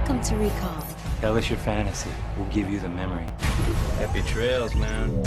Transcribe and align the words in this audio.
Welcome 0.00 0.22
to 0.22 0.36
Recall. 0.36 0.86
Tell 1.20 1.36
us 1.36 1.50
your 1.50 1.58
fantasy. 1.58 2.08
We'll 2.36 2.48
give 2.48 2.70
you 2.70 2.80
the 2.80 2.88
memory. 2.88 3.26
Happy 3.98 4.22
trails, 4.22 4.74
man. 4.74 5.22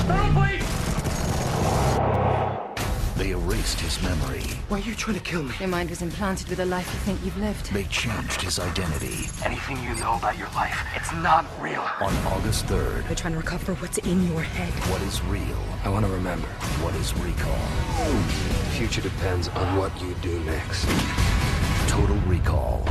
They 3.16 3.30
erased 3.30 3.80
his 3.80 4.02
memory. 4.02 4.42
Why 4.70 4.80
are 4.80 4.82
you 4.82 4.96
trying 4.96 5.18
to 5.18 5.24
kill 5.24 5.44
me? 5.44 5.54
Your 5.60 5.70
mind 5.70 5.92
was 5.92 6.02
implanted 6.02 6.50
with 6.50 6.60
a 6.60 6.66
life 6.66 6.92
you 6.92 7.00
think 7.02 7.24
you've 7.24 7.38
lived. 7.38 7.72
They 7.72 7.84
changed 7.84 8.42
his 8.42 8.58
identity. 8.60 9.30
Anything 9.46 9.78
you 9.84 9.94
know 10.02 10.16
about 10.18 10.38
your 10.40 10.50
life, 10.56 10.76
it's 10.96 11.14
not 11.14 11.46
real. 11.62 11.86
On 12.02 12.14
August 12.34 12.66
3rd, 12.66 13.08
We're 13.08 13.16
trying 13.16 13.34
to 13.34 13.40
recover 13.40 13.76
what's 13.76 14.00
in 14.00 14.28
your 14.28 14.42
head. 14.42 14.74
what 14.92 15.02
is 15.04 15.22
real? 15.26 15.64
I 15.86 15.90
want 15.90 16.04
to 16.06 16.12
remember. 16.12 16.48
What 16.82 16.96
is 16.96 17.14
recall? 17.20 17.60
The 18.10 18.72
future 18.78 19.02
depends 19.02 19.48
on 19.50 19.78
what 19.78 19.92
you 20.02 20.16
do 20.24 20.40
next. 20.46 20.88
Total 21.88 22.16
Recall. 22.26 22.84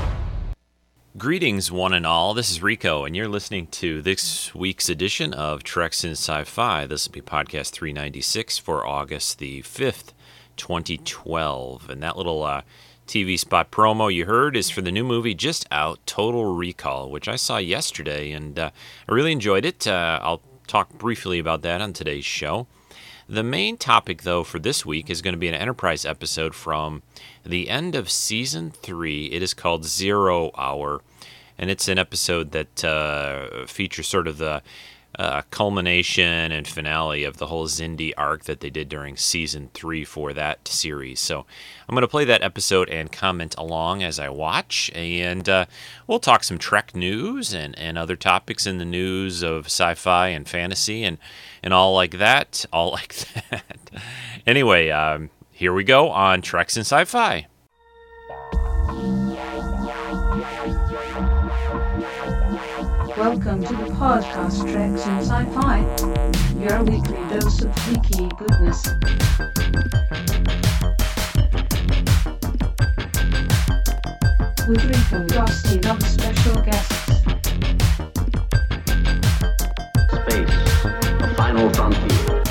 Greetings, 1.18 1.70
one 1.70 1.92
and 1.92 2.06
all. 2.06 2.32
This 2.32 2.50
is 2.50 2.62
Rico, 2.62 3.04
and 3.04 3.14
you're 3.14 3.28
listening 3.28 3.66
to 3.66 4.00
this 4.00 4.54
week's 4.54 4.88
edition 4.88 5.34
of 5.34 5.62
Treks 5.62 6.04
in 6.04 6.12
Sci 6.12 6.44
Fi. 6.44 6.86
This 6.86 7.06
will 7.06 7.12
be 7.12 7.20
podcast 7.20 7.72
396 7.72 8.56
for 8.56 8.86
August 8.86 9.38
the 9.38 9.60
5th, 9.60 10.14
2012. 10.56 11.90
And 11.90 12.02
that 12.02 12.16
little 12.16 12.42
uh, 12.42 12.62
TV 13.06 13.38
spot 13.38 13.70
promo 13.70 14.12
you 14.12 14.24
heard 14.24 14.56
is 14.56 14.70
for 14.70 14.80
the 14.80 14.90
new 14.90 15.04
movie 15.04 15.34
just 15.34 15.66
out, 15.70 15.98
Total 16.06 16.46
Recall, 16.54 17.10
which 17.10 17.28
I 17.28 17.36
saw 17.36 17.58
yesterday, 17.58 18.32
and 18.32 18.58
uh, 18.58 18.70
I 19.06 19.12
really 19.12 19.32
enjoyed 19.32 19.66
it. 19.66 19.86
Uh, 19.86 20.18
I'll 20.22 20.40
talk 20.66 20.94
briefly 20.94 21.38
about 21.38 21.60
that 21.60 21.82
on 21.82 21.92
today's 21.92 22.24
show. 22.24 22.66
The 23.32 23.42
main 23.42 23.78
topic, 23.78 24.24
though, 24.24 24.44
for 24.44 24.58
this 24.58 24.84
week 24.84 25.08
is 25.08 25.22
going 25.22 25.32
to 25.32 25.38
be 25.38 25.48
an 25.48 25.54
Enterprise 25.54 26.04
episode 26.04 26.54
from 26.54 27.00
the 27.46 27.70
end 27.70 27.94
of 27.94 28.10
season 28.10 28.72
three. 28.72 29.24
It 29.32 29.42
is 29.42 29.54
called 29.54 29.86
Zero 29.86 30.50
Hour, 30.54 31.00
and 31.56 31.70
it's 31.70 31.88
an 31.88 31.98
episode 31.98 32.50
that 32.50 32.84
uh, 32.84 33.64
features 33.64 34.06
sort 34.06 34.28
of 34.28 34.36
the 34.36 34.60
uh, 35.18 35.42
culmination 35.50 36.52
and 36.52 36.68
finale 36.68 37.24
of 37.24 37.38
the 37.38 37.46
whole 37.46 37.66
Xindi 37.68 38.12
arc 38.18 38.44
that 38.44 38.60
they 38.60 38.68
did 38.68 38.90
during 38.90 39.16
season 39.16 39.70
three 39.72 40.04
for 40.04 40.34
that 40.34 40.68
series. 40.68 41.18
So 41.18 41.46
I'm 41.88 41.94
going 41.94 42.02
to 42.02 42.08
play 42.08 42.26
that 42.26 42.42
episode 42.42 42.90
and 42.90 43.10
comment 43.10 43.54
along 43.56 44.02
as 44.02 44.18
I 44.18 44.28
watch, 44.28 44.90
and 44.94 45.48
uh, 45.48 45.64
we'll 46.06 46.20
talk 46.20 46.44
some 46.44 46.58
Trek 46.58 46.94
news 46.94 47.54
and, 47.54 47.78
and 47.78 47.96
other 47.96 48.16
topics 48.16 48.66
in 48.66 48.76
the 48.76 48.84
news 48.84 49.42
of 49.42 49.66
sci 49.66 49.94
fi 49.94 50.28
and 50.28 50.46
fantasy 50.46 51.02
and, 51.02 51.16
and 51.62 51.72
all 51.72 51.94
like 51.94 52.18
that. 52.18 52.64
All 52.72 52.90
like 52.92 53.14
that. 53.50 53.64
anyway, 54.46 54.90
um, 54.90 55.30
here 55.50 55.72
we 55.72 55.84
go 55.84 56.10
on 56.10 56.42
Treks 56.42 56.76
and 56.76 56.86
Sci 56.86 57.04
Fi. 57.04 57.46
Welcome 63.18 63.62
to 63.62 63.72
the 63.74 63.90
podcast 63.92 64.62
Treks 64.72 65.06
in 65.06 65.18
Sci-Fi, 65.20 65.80
your 66.58 66.82
weekly 66.82 67.16
dose 67.28 67.62
of 67.62 67.70
geeky 67.84 68.28
goodness. 68.38 68.86
With 74.66 74.84
Rico 74.84 75.16
and 75.16 75.28
Dusty 75.28 75.80
and 75.88 76.02
special 76.02 76.62
guests. 76.62 77.11
Final 81.52 81.70
frontier. 81.74 82.42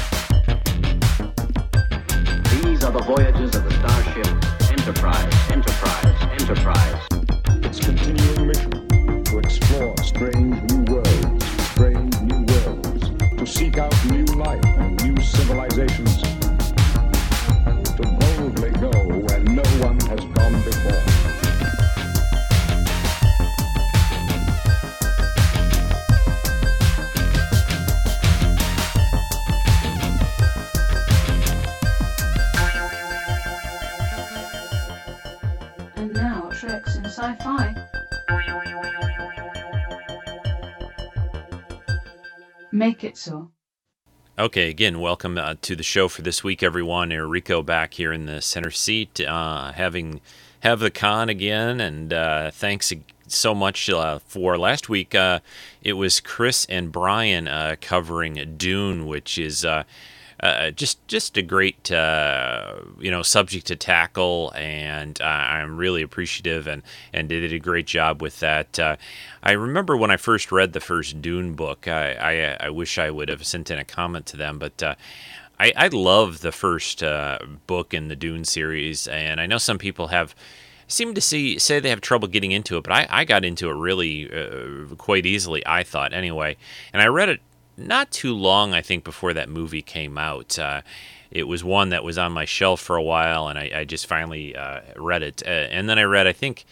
These 2.61 2.83
are 2.83 2.91
the 2.91 3.03
voyages 3.03 3.55
of 3.55 3.63
the 3.63 3.73
starship 3.79 4.27
Enterprise, 4.71 5.33
Enterprise, 5.49 6.17
Enterprise. 6.39 7.07
its 7.65 7.79
continuing 7.79 8.45
mission 8.45 9.23
to 9.23 9.39
explore 9.39 9.97
strange 10.03 10.71
new 10.71 10.93
worlds, 10.93 11.45
strange 11.71 12.21
new 12.21 12.45
worlds, 12.53 13.09
to 13.39 13.45
seek 13.47 13.79
out 13.79 13.95
new 14.05 14.25
life 14.35 14.63
and 14.65 15.03
new 15.03 15.19
civilizations, 15.19 16.20
Make 42.81 43.03
it 43.03 43.15
so. 43.15 43.51
Okay, 44.39 44.67
again, 44.67 44.99
welcome 44.99 45.37
uh, 45.37 45.53
to 45.61 45.75
the 45.75 45.83
show 45.83 46.07
for 46.07 46.23
this 46.23 46.43
week, 46.43 46.63
everyone. 46.63 47.11
Enrico 47.11 47.61
back 47.61 47.93
here 47.93 48.11
in 48.11 48.25
the 48.25 48.41
center 48.41 48.71
seat, 48.71 49.21
uh, 49.21 49.71
having 49.73 50.19
have 50.61 50.79
the 50.79 50.89
con 50.89 51.29
again, 51.29 51.79
and 51.79 52.11
uh, 52.11 52.49
thanks 52.49 52.91
so 53.27 53.53
much 53.53 53.87
uh, 53.87 54.17
for 54.25 54.57
last 54.57 54.89
week. 54.89 55.13
Uh, 55.13 55.41
it 55.83 55.93
was 55.93 56.19
Chris 56.19 56.65
and 56.69 56.91
Brian 56.91 57.47
uh, 57.47 57.75
covering 57.79 58.55
Dune, 58.57 59.05
which 59.05 59.37
is. 59.37 59.63
Uh, 60.41 60.71
just 60.71 61.07
just 61.07 61.37
a 61.37 61.41
great 61.41 61.91
uh, 61.91 62.73
you 62.99 63.11
know 63.11 63.21
subject 63.21 63.67
to 63.67 63.75
tackle, 63.75 64.51
and 64.55 65.21
uh, 65.21 65.25
I'm 65.25 65.77
really 65.77 66.01
appreciative 66.01 66.65
and 66.65 66.81
and 67.13 67.29
did 67.29 67.53
a 67.53 67.59
great 67.59 67.85
job 67.85 68.23
with 68.23 68.39
that. 68.39 68.79
Uh, 68.79 68.95
I 69.43 69.51
remember 69.51 69.95
when 69.95 70.09
I 70.09 70.17
first 70.17 70.51
read 70.51 70.73
the 70.73 70.79
first 70.79 71.21
Dune 71.21 71.53
book, 71.53 71.87
I 71.87 72.13
I, 72.13 72.65
I 72.65 72.69
wish 72.71 72.97
I 72.97 73.11
would 73.11 73.29
have 73.29 73.45
sent 73.45 73.69
in 73.69 73.77
a 73.77 73.85
comment 73.85 74.25
to 74.27 74.37
them, 74.37 74.59
but. 74.59 74.81
Uh, 74.81 74.95
I, 75.59 75.73
I 75.77 75.87
love 75.89 76.41
the 76.41 76.51
first 76.51 77.03
book 77.67 77.93
in 77.93 78.07
the 78.07 78.15
Dune 78.15 78.45
series, 78.45 79.07
and 79.07 79.39
I 79.39 79.45
know 79.45 79.59
some 79.59 79.77
people 79.77 80.07
have 80.07 80.33
seem 80.87 81.13
to 81.13 81.21
see 81.21 81.59
say 81.59 81.79
they 81.79 81.89
have 81.89 82.01
trouble 82.01 82.27
getting 82.27 82.51
into 82.51 82.77
it, 82.77 82.83
but 82.83 82.93
I, 82.93 83.07
I 83.09 83.25
got 83.25 83.45
into 83.45 83.69
it 83.69 83.75
really 83.75 84.27
uh, 84.31 84.95
quite 84.95 85.27
easily. 85.27 85.61
I 85.67 85.83
thought 85.83 86.13
anyway, 86.13 86.57
and 86.93 87.01
I 87.01 87.07
read 87.07 87.29
it 87.29 87.41
not 87.77 88.11
too 88.11 88.35
long, 88.35 88.73
I 88.73 88.81
think, 88.81 89.03
before 89.03 89.33
that 89.33 89.49
movie 89.49 89.81
came 89.81 90.17
out. 90.17 90.57
Uh, 90.57 90.81
it 91.31 91.47
was 91.47 91.63
one 91.63 91.89
that 91.89 92.03
was 92.03 92.17
on 92.17 92.31
my 92.33 92.45
shelf 92.45 92.81
for 92.81 92.95
a 92.95 93.03
while, 93.03 93.47
and 93.47 93.57
I, 93.57 93.71
I 93.73 93.83
just 93.85 94.05
finally 94.05 94.55
uh, 94.55 94.81
read 94.97 95.23
it. 95.23 95.41
Uh, 95.45 95.49
and 95.49 95.87
then 95.87 95.97
I 95.97 96.03
read, 96.03 96.27
I 96.27 96.33
think, 96.33 96.65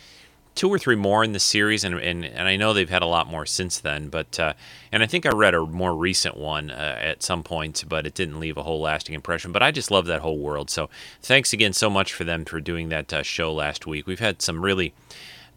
two 0.55 0.69
or 0.69 0.77
three 0.77 0.97
more 0.97 1.23
in 1.23 1.31
the 1.31 1.39
series, 1.39 1.85
and, 1.85 1.95
and, 1.95 2.25
and 2.25 2.47
I 2.47 2.57
know 2.57 2.73
they've 2.73 2.89
had 2.89 3.01
a 3.01 3.07
lot 3.07 3.27
more 3.27 3.45
since 3.45 3.79
then. 3.79 4.09
But 4.09 4.37
uh, 4.37 4.53
and 4.91 5.01
I 5.01 5.05
think 5.05 5.25
I 5.25 5.29
read 5.29 5.53
a 5.53 5.65
more 5.65 5.95
recent 5.95 6.35
one 6.35 6.69
uh, 6.69 6.97
at 6.99 7.23
some 7.23 7.43
point, 7.43 7.85
but 7.87 8.05
it 8.05 8.13
didn't 8.13 8.41
leave 8.41 8.57
a 8.57 8.63
whole 8.63 8.81
lasting 8.81 9.15
impression. 9.15 9.53
But 9.53 9.63
I 9.63 9.71
just 9.71 9.89
love 9.89 10.05
that 10.07 10.19
whole 10.19 10.37
world. 10.37 10.69
So 10.69 10.89
thanks 11.21 11.53
again 11.53 11.71
so 11.71 11.89
much 11.89 12.13
for 12.13 12.25
them 12.25 12.43
for 12.43 12.59
doing 12.59 12.89
that 12.89 13.13
uh, 13.13 13.23
show 13.23 13.53
last 13.53 13.87
week. 13.87 14.05
We've 14.05 14.19
had 14.19 14.41
some 14.41 14.61
really 14.61 14.93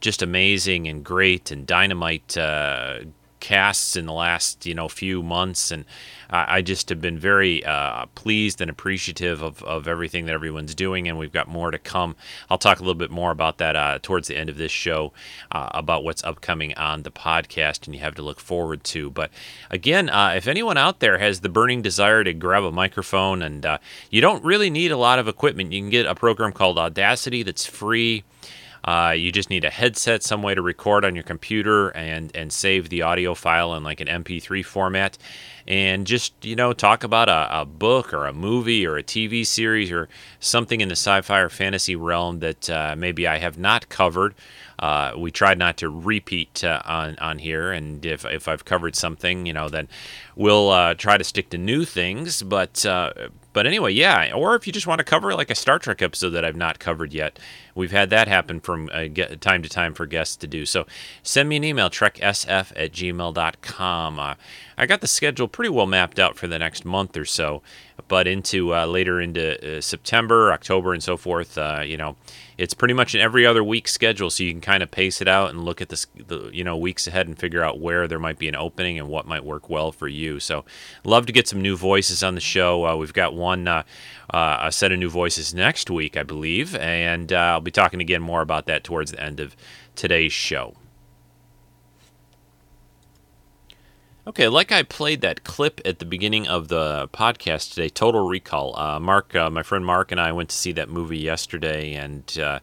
just 0.00 0.22
amazing 0.22 0.86
and 0.86 1.04
great 1.04 1.50
and 1.50 1.66
dynamite 1.66 2.36
casts 3.42 3.96
in 3.96 4.06
the 4.06 4.12
last 4.12 4.64
you 4.64 4.72
know 4.72 4.88
few 4.88 5.20
months 5.20 5.72
and 5.72 5.84
I, 6.30 6.58
I 6.58 6.62
just 6.62 6.88
have 6.90 7.00
been 7.00 7.18
very 7.18 7.64
uh, 7.64 8.06
pleased 8.14 8.60
and 8.60 8.70
appreciative 8.70 9.42
of, 9.42 9.64
of 9.64 9.88
everything 9.88 10.26
that 10.26 10.32
everyone's 10.32 10.76
doing 10.76 11.08
and 11.08 11.18
we've 11.18 11.32
got 11.32 11.48
more 11.48 11.72
to 11.72 11.78
come. 11.78 12.14
I'll 12.48 12.56
talk 12.56 12.78
a 12.78 12.82
little 12.82 12.94
bit 12.94 13.10
more 13.10 13.32
about 13.32 13.58
that 13.58 13.74
uh, 13.74 13.98
towards 14.00 14.28
the 14.28 14.36
end 14.36 14.48
of 14.48 14.58
this 14.58 14.70
show 14.70 15.12
uh, 15.50 15.70
about 15.74 16.04
what's 16.04 16.22
upcoming 16.22 16.72
on 16.74 17.02
the 17.02 17.10
podcast 17.10 17.86
and 17.86 17.96
you 17.96 18.00
have 18.00 18.14
to 18.14 18.22
look 18.22 18.38
forward 18.38 18.84
to. 18.84 19.10
But 19.10 19.32
again 19.72 20.08
uh, 20.08 20.34
if 20.36 20.46
anyone 20.46 20.76
out 20.78 21.00
there 21.00 21.18
has 21.18 21.40
the 21.40 21.48
burning 21.48 21.82
desire 21.82 22.22
to 22.22 22.32
grab 22.32 22.62
a 22.62 22.70
microphone 22.70 23.42
and 23.42 23.66
uh, 23.66 23.78
you 24.08 24.20
don't 24.20 24.44
really 24.44 24.70
need 24.70 24.92
a 24.92 24.96
lot 24.96 25.18
of 25.18 25.26
equipment 25.26 25.72
you 25.72 25.80
can 25.80 25.90
get 25.90 26.06
a 26.06 26.14
program 26.14 26.52
called 26.52 26.78
Audacity 26.78 27.42
that's 27.42 27.66
free 27.66 28.22
uh, 28.84 29.14
you 29.16 29.30
just 29.30 29.50
need 29.50 29.64
a 29.64 29.70
headset, 29.70 30.22
some 30.22 30.42
way 30.42 30.54
to 30.54 30.62
record 30.62 31.04
on 31.04 31.14
your 31.14 31.22
computer, 31.24 31.90
and 31.90 32.34
and 32.34 32.52
save 32.52 32.88
the 32.88 33.02
audio 33.02 33.34
file 33.34 33.74
in 33.74 33.84
like 33.84 34.00
an 34.00 34.08
MP3 34.08 34.64
format, 34.64 35.16
and 35.68 36.06
just 36.06 36.44
you 36.44 36.56
know 36.56 36.72
talk 36.72 37.04
about 37.04 37.28
a, 37.28 37.60
a 37.60 37.64
book 37.64 38.12
or 38.12 38.26
a 38.26 38.32
movie 38.32 38.84
or 38.86 38.96
a 38.96 39.02
TV 39.02 39.46
series 39.46 39.92
or 39.92 40.08
something 40.40 40.80
in 40.80 40.88
the 40.88 40.96
sci-fi 40.96 41.38
or 41.38 41.48
fantasy 41.48 41.94
realm 41.94 42.40
that 42.40 42.68
uh, 42.68 42.94
maybe 42.96 43.26
I 43.26 43.38
have 43.38 43.56
not 43.56 43.88
covered. 43.88 44.34
Uh, 44.80 45.12
we 45.16 45.30
tried 45.30 45.58
not 45.58 45.76
to 45.76 45.88
repeat 45.88 46.64
uh, 46.64 46.82
on 46.84 47.16
on 47.18 47.38
here, 47.38 47.70
and 47.70 48.04
if 48.04 48.24
if 48.24 48.48
I've 48.48 48.64
covered 48.64 48.96
something, 48.96 49.46
you 49.46 49.52
know, 49.52 49.68
then 49.68 49.86
we'll 50.34 50.70
uh, 50.70 50.94
try 50.94 51.16
to 51.16 51.24
stick 51.24 51.50
to 51.50 51.58
new 51.58 51.84
things. 51.84 52.42
But 52.42 52.84
uh, 52.84 53.12
but 53.52 53.66
anyway, 53.66 53.92
yeah. 53.92 54.32
Or 54.34 54.54
if 54.54 54.66
you 54.66 54.72
just 54.72 54.86
want 54.86 54.98
to 54.98 55.04
cover 55.04 55.34
like 55.34 55.50
a 55.50 55.54
Star 55.54 55.78
Trek 55.78 56.02
episode 56.02 56.30
that 56.30 56.44
I've 56.44 56.56
not 56.56 56.78
covered 56.78 57.12
yet, 57.12 57.38
we've 57.74 57.90
had 57.90 58.10
that 58.10 58.28
happen 58.28 58.60
from 58.60 58.88
uh, 58.92 59.08
time 59.40 59.62
to 59.62 59.68
time 59.68 59.94
for 59.94 60.06
guests 60.06 60.36
to 60.36 60.46
do. 60.46 60.64
So 60.66 60.86
send 61.22 61.48
me 61.48 61.56
an 61.56 61.64
email, 61.64 61.90
treksf 61.90 62.72
at 62.74 62.92
gmail.com. 62.92 64.18
Uh, 64.18 64.34
I 64.78 64.86
got 64.86 65.00
the 65.00 65.06
schedule 65.06 65.48
pretty 65.48 65.70
well 65.70 65.86
mapped 65.86 66.18
out 66.18 66.36
for 66.36 66.46
the 66.46 66.58
next 66.58 66.84
month 66.84 67.16
or 67.16 67.24
so, 67.24 67.62
but 68.12 68.28
into 68.28 68.74
uh, 68.74 68.84
later 68.84 69.22
into 69.22 69.78
uh, 69.78 69.80
September, 69.80 70.52
October, 70.52 70.92
and 70.92 71.02
so 71.02 71.16
forth. 71.16 71.56
Uh, 71.56 71.82
you 71.82 71.96
know, 71.96 72.14
it's 72.58 72.74
pretty 72.74 72.92
much 72.92 73.14
an 73.14 73.22
every 73.22 73.46
other 73.46 73.64
week 73.64 73.88
schedule, 73.88 74.28
so 74.28 74.42
you 74.42 74.52
can 74.52 74.60
kind 74.60 74.82
of 74.82 74.90
pace 74.90 75.22
it 75.22 75.28
out 75.28 75.48
and 75.48 75.64
look 75.64 75.80
at 75.80 75.88
the, 75.88 76.04
the 76.26 76.50
you 76.52 76.62
know 76.62 76.76
weeks 76.76 77.06
ahead 77.06 77.26
and 77.26 77.38
figure 77.38 77.64
out 77.64 77.80
where 77.80 78.06
there 78.06 78.18
might 78.18 78.38
be 78.38 78.48
an 78.48 78.54
opening 78.54 78.98
and 78.98 79.08
what 79.08 79.26
might 79.26 79.46
work 79.46 79.70
well 79.70 79.92
for 79.92 80.08
you. 80.08 80.40
So, 80.40 80.66
love 81.04 81.24
to 81.24 81.32
get 81.32 81.48
some 81.48 81.62
new 81.62 81.74
voices 81.74 82.22
on 82.22 82.34
the 82.34 82.42
show. 82.42 82.84
Uh, 82.86 82.96
we've 82.96 83.14
got 83.14 83.32
one 83.32 83.66
uh, 83.66 83.82
uh, 84.28 84.58
a 84.60 84.70
set 84.70 84.92
of 84.92 84.98
new 84.98 85.08
voices 85.08 85.54
next 85.54 85.88
week, 85.88 86.14
I 86.14 86.22
believe, 86.22 86.76
and 86.76 87.32
I'll 87.32 87.62
be 87.62 87.70
talking 87.70 88.02
again 88.02 88.20
more 88.20 88.42
about 88.42 88.66
that 88.66 88.84
towards 88.84 89.12
the 89.12 89.22
end 89.22 89.40
of 89.40 89.56
today's 89.94 90.34
show. 90.34 90.74
Okay, 94.24 94.46
like 94.46 94.70
I 94.70 94.84
played 94.84 95.20
that 95.22 95.42
clip 95.42 95.80
at 95.84 95.98
the 95.98 96.04
beginning 96.04 96.46
of 96.46 96.68
the 96.68 97.08
podcast 97.12 97.70
today, 97.70 97.88
Total 97.88 98.24
Recall. 98.24 98.78
Uh, 98.78 99.00
Mark, 99.00 99.34
uh, 99.34 99.50
my 99.50 99.64
friend 99.64 99.84
Mark, 99.84 100.12
and 100.12 100.20
I 100.20 100.30
went 100.30 100.50
to 100.50 100.54
see 100.54 100.70
that 100.72 100.88
movie 100.88 101.18
yesterday, 101.18 101.94
and 101.94 102.38
uh, 102.38 102.60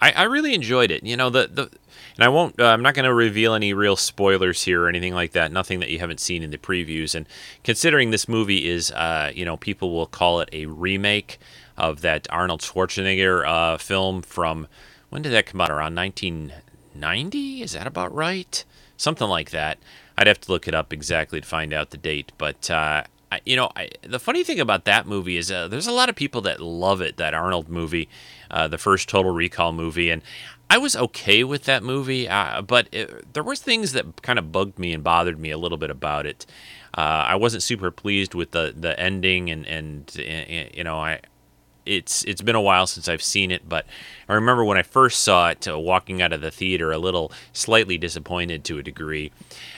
I, 0.00 0.12
I, 0.12 0.22
really 0.22 0.54
enjoyed 0.54 0.90
it. 0.90 1.02
You 1.02 1.18
know, 1.18 1.28
the 1.28 1.48
the 1.48 1.70
and 2.16 2.24
I 2.24 2.28
won't. 2.28 2.58
Uh, 2.58 2.64
I'm 2.64 2.80
not 2.80 2.94
going 2.94 3.04
to 3.04 3.12
reveal 3.12 3.52
any 3.52 3.74
real 3.74 3.94
spoilers 3.94 4.62
here 4.62 4.84
or 4.84 4.88
anything 4.88 5.12
like 5.12 5.32
that. 5.32 5.52
Nothing 5.52 5.80
that 5.80 5.90
you 5.90 5.98
haven't 5.98 6.18
seen 6.18 6.42
in 6.42 6.50
the 6.50 6.56
previews. 6.56 7.14
And 7.14 7.26
considering 7.62 8.10
this 8.10 8.26
movie 8.26 8.66
is, 8.66 8.90
uh, 8.92 9.32
you 9.34 9.44
know, 9.44 9.58
people 9.58 9.92
will 9.92 10.06
call 10.06 10.40
it 10.40 10.48
a 10.50 10.64
remake 10.64 11.38
of 11.76 12.00
that 12.00 12.26
Arnold 12.30 12.62
Schwarzenegger 12.62 13.46
uh, 13.46 13.76
film 13.76 14.22
from 14.22 14.66
when 15.10 15.20
did 15.20 15.32
that 15.32 15.44
come 15.44 15.60
out? 15.60 15.70
Around 15.70 15.94
1990? 15.94 17.60
Is 17.60 17.72
that 17.72 17.86
about 17.86 18.14
right? 18.14 18.64
Something 18.96 19.28
like 19.28 19.50
that. 19.50 19.76
I'd 20.22 20.28
have 20.28 20.40
to 20.42 20.52
look 20.52 20.68
it 20.68 20.74
up 20.74 20.92
exactly 20.92 21.40
to 21.40 21.46
find 21.46 21.72
out 21.72 21.90
the 21.90 21.96
date. 21.96 22.30
But 22.38 22.70
uh, 22.70 23.02
I, 23.32 23.40
you 23.44 23.56
know, 23.56 23.70
I, 23.74 23.90
the 24.02 24.20
funny 24.20 24.44
thing 24.44 24.60
about 24.60 24.84
that 24.84 25.04
movie 25.04 25.36
is 25.36 25.50
uh, 25.50 25.66
there's 25.66 25.88
a 25.88 25.92
lot 25.92 26.08
of 26.08 26.14
people 26.14 26.40
that 26.42 26.60
love 26.60 27.00
it. 27.00 27.16
That 27.16 27.34
Arnold 27.34 27.68
movie, 27.68 28.08
uh, 28.48 28.68
the 28.68 28.78
first 28.78 29.08
Total 29.08 29.32
Recall 29.32 29.72
movie, 29.72 30.10
and 30.10 30.22
I 30.70 30.78
was 30.78 30.94
okay 30.94 31.42
with 31.42 31.64
that 31.64 31.82
movie, 31.82 32.28
uh, 32.28 32.62
but 32.62 32.86
it, 32.92 33.34
there 33.34 33.42
was 33.42 33.60
things 33.60 33.92
that 33.94 34.22
kind 34.22 34.38
of 34.38 34.52
bugged 34.52 34.78
me 34.78 34.94
and 34.94 35.02
bothered 35.02 35.40
me 35.40 35.50
a 35.50 35.58
little 35.58 35.76
bit 35.76 35.90
about 35.90 36.24
it. 36.24 36.46
Uh, 36.96 37.26
I 37.26 37.34
wasn't 37.34 37.64
super 37.64 37.90
pleased 37.90 38.34
with 38.34 38.52
the 38.52 38.72
the 38.76 38.98
ending, 39.00 39.50
and 39.50 39.66
and 39.66 40.14
you 40.72 40.84
know, 40.84 40.98
I 40.98 41.20
it's 41.84 42.24
it's 42.24 42.42
been 42.42 42.54
a 42.54 42.60
while 42.60 42.86
since 42.86 43.08
I've 43.08 43.22
seen 43.22 43.50
it, 43.50 43.68
but 43.68 43.86
I 44.28 44.34
remember 44.34 44.64
when 44.64 44.78
I 44.78 44.82
first 44.82 45.22
saw 45.22 45.50
it, 45.50 45.66
uh, 45.66 45.78
walking 45.78 46.22
out 46.22 46.32
of 46.32 46.40
the 46.40 46.50
theater, 46.50 46.92
a 46.92 46.98
little 46.98 47.32
slightly 47.52 47.98
disappointed 47.98 48.64
to 48.64 48.78
a 48.78 48.82
degree. 48.82 49.32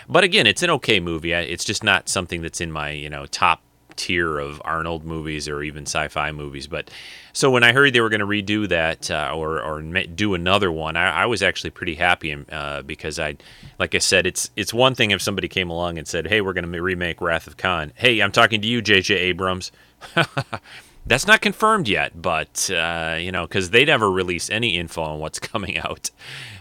But 0.09 0.25
again, 0.25 0.47
it's 0.47 0.63
an 0.63 0.71
okay 0.71 1.01
movie. 1.01 1.33
It's 1.33 1.65
just 1.65 1.85
not 1.85 2.09
something 2.09 2.43
that's 2.43 2.61
in 2.61 2.71
my 2.73 2.91
you 2.91 3.11
know 3.11 3.27
top 3.27 3.63
tier 3.97 4.39
of 4.39 4.61
Arnold 4.65 5.05
movies 5.05 5.49
or 5.49 5.63
even 5.63 5.85
sci-fi 5.85 6.33
movies. 6.33 6.67
But 6.67 6.91
so 7.33 7.51
when 7.51 7.63
I 7.63 7.73
heard 7.73 7.93
they 7.93 8.01
were 8.01 8.09
going 8.09 8.21
to 8.21 8.27
redo 8.27 8.69
that 8.69 9.11
uh, 9.11 9.33
or 9.35 9.63
or 9.63 9.83
do 9.83 10.35
another 10.35 10.71
one, 10.71 10.97
I, 10.97 11.23
I 11.23 11.27
was 11.27 11.43
actually 11.43 11.71
pretty 11.71 11.95
happy 11.95 12.37
uh, 12.51 12.83
because 12.83 13.19
I, 13.19 13.37
like 13.79 13.95
I 13.95 13.99
said, 13.99 14.27
it's 14.27 14.51
it's 14.57 14.75
one 14.75 14.95
thing 14.95 15.11
if 15.11 15.23
somebody 15.23 15.49
came 15.49 15.71
along 15.71 15.99
and 15.99 16.07
said, 16.07 16.27
"Hey, 16.27 16.41
we're 16.41 16.53
going 16.53 16.71
to 16.71 16.83
remake 16.83 17.21
Wrath 17.21 17.47
of 17.47 17.57
Khan." 17.57 17.93
Hey, 17.95 18.21
I'm 18.21 18.33
talking 18.33 18.61
to 18.61 18.69
you, 18.69 18.83
J.J. 18.83 19.15
Abrams. 19.15 19.73
That's 21.07 21.27
not 21.27 21.43
confirmed 21.43 21.87
yet, 21.87 22.21
but 22.21 22.71
uh, 22.71 23.17
you 23.19 23.31
know, 23.31 23.47
because 23.47 23.71
they 23.71 23.85
never 23.85 24.11
release 24.11 24.49
any 24.49 24.79
info 24.79 25.03
on 25.03 25.21
what's 25.21 25.39
coming 25.53 25.77
out. 25.77 26.11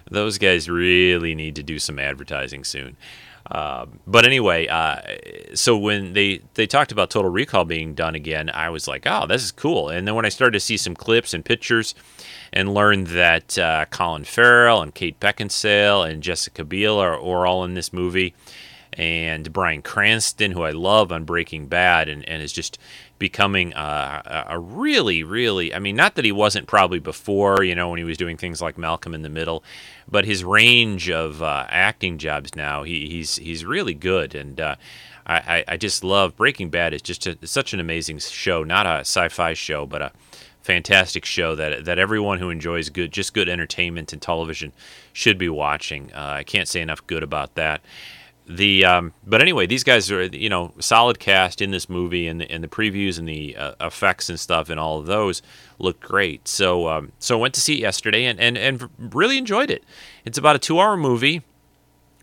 Those 0.10 0.38
guys 0.38 0.70
really 0.70 1.34
need 1.34 1.56
to 1.56 1.64
do 1.64 1.80
some 1.80 1.98
advertising 1.98 2.64
soon. 2.64 2.98
Uh, 3.50 3.86
but 4.08 4.26
anyway, 4.26 4.68
uh, 4.68 5.02
so 5.54 5.78
when 5.78 6.14
they 6.14 6.42
they 6.54 6.66
talked 6.66 6.92
about 6.92 7.10
Total 7.10 7.30
Recall 7.30 7.66
being 7.66 7.94
done 7.94 8.16
again, 8.16 8.50
I 8.50 8.70
was 8.70 8.88
like, 8.88 9.04
"Oh, 9.06 9.28
this 9.28 9.44
is 9.44 9.52
cool." 9.52 9.90
And 9.90 10.08
then 10.08 10.16
when 10.16 10.26
I 10.26 10.30
started 10.30 10.54
to 10.54 10.60
see 10.62 10.78
some 10.78 10.96
clips 10.96 11.34
and 11.34 11.44
pictures, 11.44 11.94
and 12.54 12.74
learned 12.74 13.08
that 13.08 13.58
uh, 13.58 13.86
Colin 13.90 14.24
Farrell 14.24 14.82
and 14.82 14.94
Kate 14.94 15.20
Beckinsale 15.20 16.10
and 16.10 16.24
Jessica 16.24 16.64
Biel 16.64 16.98
are, 16.98 17.16
are 17.16 17.46
all 17.46 17.66
in 17.66 17.74
this 17.74 17.92
movie, 17.92 18.34
and 18.94 19.52
Bryan 19.52 19.82
Cranston, 19.82 20.52
who 20.52 20.62
I 20.62 20.72
love 20.72 21.12
on 21.12 21.26
Breaking 21.26 21.68
Bad, 21.68 22.08
and, 22.08 22.28
and 22.30 22.42
is 22.42 22.54
just 22.54 22.78
becoming 23.20 23.74
a, 23.74 24.46
a, 24.50 24.60
really, 24.60 25.24
really, 25.24 25.74
I 25.74 25.80
mean, 25.80 25.96
not 25.96 26.16
that 26.16 26.26
he 26.26 26.32
wasn't 26.32 26.68
probably 26.68 27.00
before, 27.00 27.64
you 27.64 27.76
know, 27.76 27.90
when 27.90 27.98
he 27.98 28.04
was 28.04 28.18
doing 28.18 28.38
things 28.38 28.62
like 28.62 28.78
Malcolm 28.78 29.14
in 29.14 29.22
the 29.22 29.30
Middle, 29.30 29.64
but 30.10 30.26
his 30.26 30.44
range 30.44 31.10
of 31.10 31.42
uh, 31.42 31.66
acting 31.70 32.18
jobs 32.18 32.56
now, 32.56 32.84
he, 32.84 33.08
he's 33.10 33.38
he's 33.38 33.64
really 33.66 33.94
good. 33.94 34.36
And 34.36 34.60
uh, 34.60 34.76
I, 35.26 35.64
I 35.68 35.78
just 35.78 36.04
love 36.04 36.36
Breaking 36.36 36.70
Bad. 36.70 36.94
It's 36.94 37.04
just 37.04 37.26
a, 37.26 37.38
such 37.48 37.74
an 37.74 37.80
amazing 37.80 38.20
show, 38.20 38.64
not 38.64 38.86
a 38.86 39.00
sci 39.00 39.30
fi 39.30 39.54
show, 39.54 39.86
but 39.86 40.02
a 40.02 40.12
fantastic 40.62 41.24
show 41.24 41.56
that 41.56 41.86
that 41.86 42.00
everyone 42.00 42.40
who 42.40 42.50
enjoys 42.50 42.90
good, 42.90 43.12
just 43.12 43.34
good 43.34 43.48
entertainment 43.48 44.12
and 44.12 44.22
television 44.22 44.74
should 45.14 45.38
be 45.38 45.50
watching. 45.50 46.12
Uh, 46.14 46.38
I 46.40 46.44
can't 46.44 46.68
say 46.68 46.82
enough 46.82 47.06
good 47.08 47.24
about 47.24 47.56
that 47.56 47.82
the 48.48 48.86
um, 48.86 49.14
but 49.26 49.42
anyway, 49.42 49.66
these 49.66 49.84
guys 49.84 50.12
are 50.12 50.26
you 50.26 50.50
know 50.50 50.74
solid 50.80 51.20
cast 51.20 51.62
in 51.62 51.72
this 51.72 51.90
movie, 51.90 52.28
and 52.28 52.42
the, 52.42 52.52
and 52.52 52.64
the 52.64 52.68
previews 52.68 53.18
and 53.18 53.28
the 53.28 53.56
uh, 53.56 53.74
effects 53.82 54.30
and 54.30 54.40
stuff 54.40 54.70
and 54.70 54.80
all 54.80 55.00
of 55.00 55.06
those 55.06 55.42
look 55.80 56.00
great. 56.00 56.48
So 56.48 56.90
um, 56.90 57.12
so 57.20 57.38
went 57.38 57.54
to 57.54 57.62
see 57.62 57.76
it 57.76 57.80
yesterday 57.80 58.26
and, 58.26 58.40
and 58.40 58.58
and 58.58 58.90
really 58.98 59.38
enjoyed 59.38 59.72
it. 59.72 59.84
It's 60.26 60.38
about 60.38 60.56
a 60.56 60.60
two 60.60 60.80
hour 60.80 60.98
movie, 60.98 61.44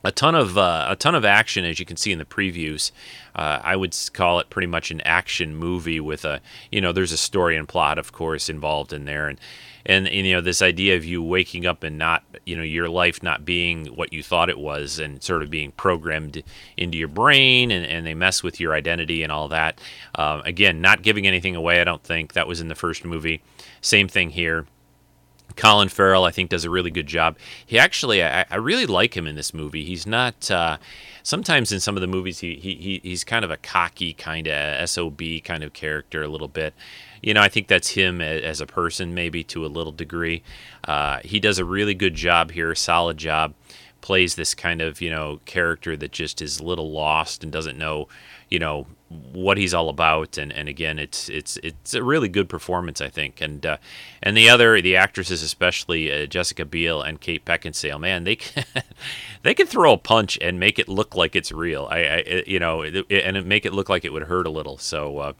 a 0.04 0.12
ton 0.12 0.34
of 0.34 0.58
uh, 0.58 0.86
a 0.90 0.96
ton 0.96 1.14
of 1.14 1.24
action 1.24 1.64
as 1.64 1.78
you 1.78 1.86
can 1.86 1.96
see 1.96 2.12
in 2.12 2.18
the 2.18 2.24
previews. 2.24 2.92
Uh, 3.34 3.60
I 3.62 3.76
would 3.76 3.96
call 4.12 4.40
it 4.40 4.50
pretty 4.50 4.66
much 4.66 4.90
an 4.90 5.00
action 5.02 5.56
movie 5.56 6.00
with 6.00 6.24
a 6.24 6.40
you 6.70 6.80
know 6.80 6.92
there's 6.92 7.12
a 7.12 7.18
story 7.18 7.56
and 7.56 7.66
plot 7.66 7.98
of 7.98 8.12
course 8.12 8.48
involved 8.48 8.92
in 8.92 9.04
there 9.04 9.28
and 9.28 9.40
and, 9.86 10.06
and, 10.08 10.26
you 10.26 10.34
know 10.34 10.40
this 10.40 10.62
idea 10.62 10.96
of 10.96 11.04
you 11.04 11.22
waking 11.22 11.66
up 11.66 11.82
and 11.82 11.98
not 11.98 12.22
you 12.44 12.56
know 12.56 12.62
your 12.62 12.88
life 12.88 13.22
not 13.22 13.44
being 13.44 13.86
what 13.86 14.12
you 14.12 14.22
thought 14.22 14.48
it 14.48 14.58
was 14.58 14.98
and 14.98 15.22
sort 15.22 15.42
of 15.42 15.50
being 15.50 15.72
programmed 15.72 16.42
into 16.76 16.98
your 16.98 17.08
brain 17.08 17.70
and, 17.70 17.86
and 17.86 18.06
they 18.06 18.14
mess 18.14 18.42
with 18.42 18.60
your 18.60 18.74
identity 18.74 19.22
and 19.22 19.32
all 19.32 19.48
that 19.48 19.80
uh, 20.16 20.40
again 20.44 20.80
not 20.80 21.02
giving 21.02 21.26
anything 21.26 21.56
away 21.56 21.80
i 21.80 21.84
don't 21.84 22.04
think 22.04 22.32
that 22.32 22.46
was 22.46 22.60
in 22.60 22.68
the 22.68 22.74
first 22.74 23.04
movie 23.04 23.42
same 23.80 24.08
thing 24.08 24.30
here 24.30 24.66
Colin 25.56 25.88
Farrell, 25.88 26.24
I 26.24 26.30
think, 26.30 26.50
does 26.50 26.64
a 26.64 26.70
really 26.70 26.90
good 26.90 27.06
job. 27.06 27.36
He 27.66 27.78
actually, 27.78 28.22
I, 28.22 28.44
I 28.50 28.56
really 28.56 28.86
like 28.86 29.16
him 29.16 29.26
in 29.26 29.34
this 29.34 29.52
movie. 29.52 29.84
He's 29.84 30.06
not. 30.06 30.50
Uh, 30.50 30.78
sometimes 31.22 31.72
in 31.72 31.80
some 31.80 31.96
of 31.96 32.00
the 32.00 32.06
movies, 32.06 32.38
he, 32.38 32.54
he 32.56 33.00
he's 33.02 33.24
kind 33.24 33.44
of 33.44 33.50
a 33.50 33.56
cocky 33.56 34.12
kind 34.12 34.48
of 34.48 34.88
sob 34.88 35.20
kind 35.44 35.62
of 35.62 35.72
character, 35.72 36.22
a 36.22 36.28
little 36.28 36.48
bit 36.48 36.74
you 37.22 37.34
know, 37.34 37.40
I 37.40 37.48
think 37.48 37.68
that's 37.68 37.90
him 37.90 38.20
as 38.20 38.60
a 38.60 38.66
person, 38.66 39.14
maybe 39.14 39.44
to 39.44 39.64
a 39.64 39.68
little 39.68 39.92
degree. 39.92 40.42
Uh, 40.84 41.20
he 41.24 41.40
does 41.40 41.58
a 41.58 41.64
really 41.64 41.94
good 41.94 42.14
job 42.14 42.52
here, 42.52 42.74
solid 42.74 43.18
job. 43.18 43.54
Plays 44.00 44.34
this 44.34 44.54
kind 44.54 44.80
of 44.80 45.02
you 45.02 45.10
know 45.10 45.40
character 45.44 45.96
that 45.96 46.12
just 46.12 46.40
is 46.40 46.58
a 46.58 46.64
little 46.64 46.90
lost 46.90 47.42
and 47.42 47.52
doesn't 47.52 47.76
know, 47.76 48.08
you 48.48 48.58
know, 48.58 48.86
what 49.10 49.58
he's 49.58 49.74
all 49.74 49.88
about. 49.88 50.38
And, 50.38 50.52
and 50.52 50.68
again, 50.68 50.98
it's 50.98 51.28
it's 51.28 51.58
it's 51.58 51.94
a 51.94 52.02
really 52.02 52.28
good 52.28 52.48
performance, 52.48 53.00
I 53.00 53.08
think. 53.08 53.40
And 53.40 53.66
uh, 53.66 53.76
and 54.22 54.36
the 54.36 54.48
other 54.48 54.80
the 54.80 54.96
actresses, 54.96 55.42
especially 55.42 56.10
uh, 56.10 56.26
Jessica 56.26 56.64
Biel 56.64 57.02
and 57.02 57.20
Kate 57.20 57.44
Beckinsale, 57.44 58.00
man, 58.00 58.24
they 58.24 58.36
can, 58.36 58.64
they 59.42 59.52
can 59.52 59.66
throw 59.66 59.92
a 59.92 59.98
punch 59.98 60.38
and 60.40 60.58
make 60.58 60.78
it 60.78 60.88
look 60.88 61.14
like 61.14 61.36
it's 61.36 61.52
real. 61.52 61.88
I, 61.90 61.98
I 61.98 62.42
you 62.46 62.58
know, 62.58 62.82
and 62.82 63.44
make 63.46 63.66
it 63.66 63.74
look 63.74 63.88
like 63.88 64.04
it 64.04 64.12
would 64.12 64.24
hurt 64.24 64.46
a 64.46 64.50
little. 64.50 64.78
So 64.78 65.18
uh, 65.18 65.32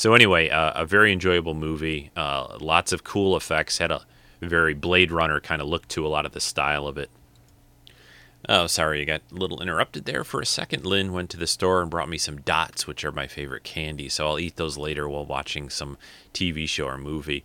so 0.00 0.14
anyway, 0.14 0.48
uh, 0.48 0.72
a 0.74 0.86
very 0.86 1.12
enjoyable 1.12 1.52
movie. 1.52 2.10
Uh, 2.16 2.56
lots 2.58 2.90
of 2.90 3.04
cool 3.04 3.36
effects. 3.36 3.76
Had 3.76 3.90
a 3.90 4.06
very 4.40 4.72
Blade 4.72 5.12
Runner 5.12 5.40
kind 5.40 5.60
of 5.60 5.68
look 5.68 5.86
to 5.88 6.06
a 6.06 6.08
lot 6.08 6.24
of 6.24 6.32
the 6.32 6.40
style 6.40 6.86
of 6.86 6.96
it. 6.96 7.10
Oh, 8.48 8.66
sorry, 8.66 9.02
I 9.02 9.04
got 9.04 9.20
a 9.30 9.34
little 9.34 9.60
interrupted 9.60 10.06
there 10.06 10.24
for 10.24 10.40
a 10.40 10.46
second. 10.46 10.86
Lynn 10.86 11.12
went 11.12 11.28
to 11.30 11.36
the 11.36 11.46
store 11.46 11.82
and 11.82 11.90
brought 11.90 12.08
me 12.08 12.16
some 12.16 12.40
dots, 12.40 12.86
which 12.86 13.04
are 13.04 13.12
my 13.12 13.26
favorite 13.26 13.62
candy. 13.62 14.08
So 14.08 14.26
I'll 14.26 14.38
eat 14.38 14.56
those 14.56 14.78
later 14.78 15.06
while 15.06 15.26
watching 15.26 15.68
some 15.68 15.98
TV 16.32 16.66
show 16.66 16.86
or 16.86 16.96
movie. 16.96 17.44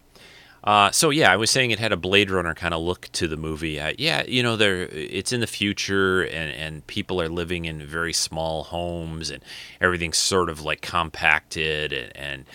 Uh, 0.65 0.89
so 0.89 1.11
yeah, 1.11 1.31
I 1.31 1.35
was 1.35 1.51
saying 1.51 1.71
it 1.71 1.77
had 1.79 1.91
a 1.91 1.97
Blade 1.97 2.31
Runner 2.31 2.55
kind 2.55 2.73
of 2.73 2.81
look 2.81 3.07
to 3.13 3.27
the 3.27 3.37
movie. 3.37 3.79
Uh, 3.79 3.93
yeah, 3.99 4.23
you 4.27 4.41
know, 4.41 4.55
there 4.55 4.87
it's 4.91 5.31
in 5.31 5.39
the 5.39 5.47
future, 5.47 6.23
and 6.23 6.51
and 6.51 6.87
people 6.87 7.21
are 7.21 7.29
living 7.29 7.65
in 7.65 7.85
very 7.85 8.13
small 8.13 8.63
homes, 8.63 9.29
and 9.29 9.43
everything's 9.79 10.17
sort 10.17 10.49
of 10.49 10.61
like 10.61 10.81
compacted, 10.81 11.93
and 11.93 12.11
and, 12.15 12.45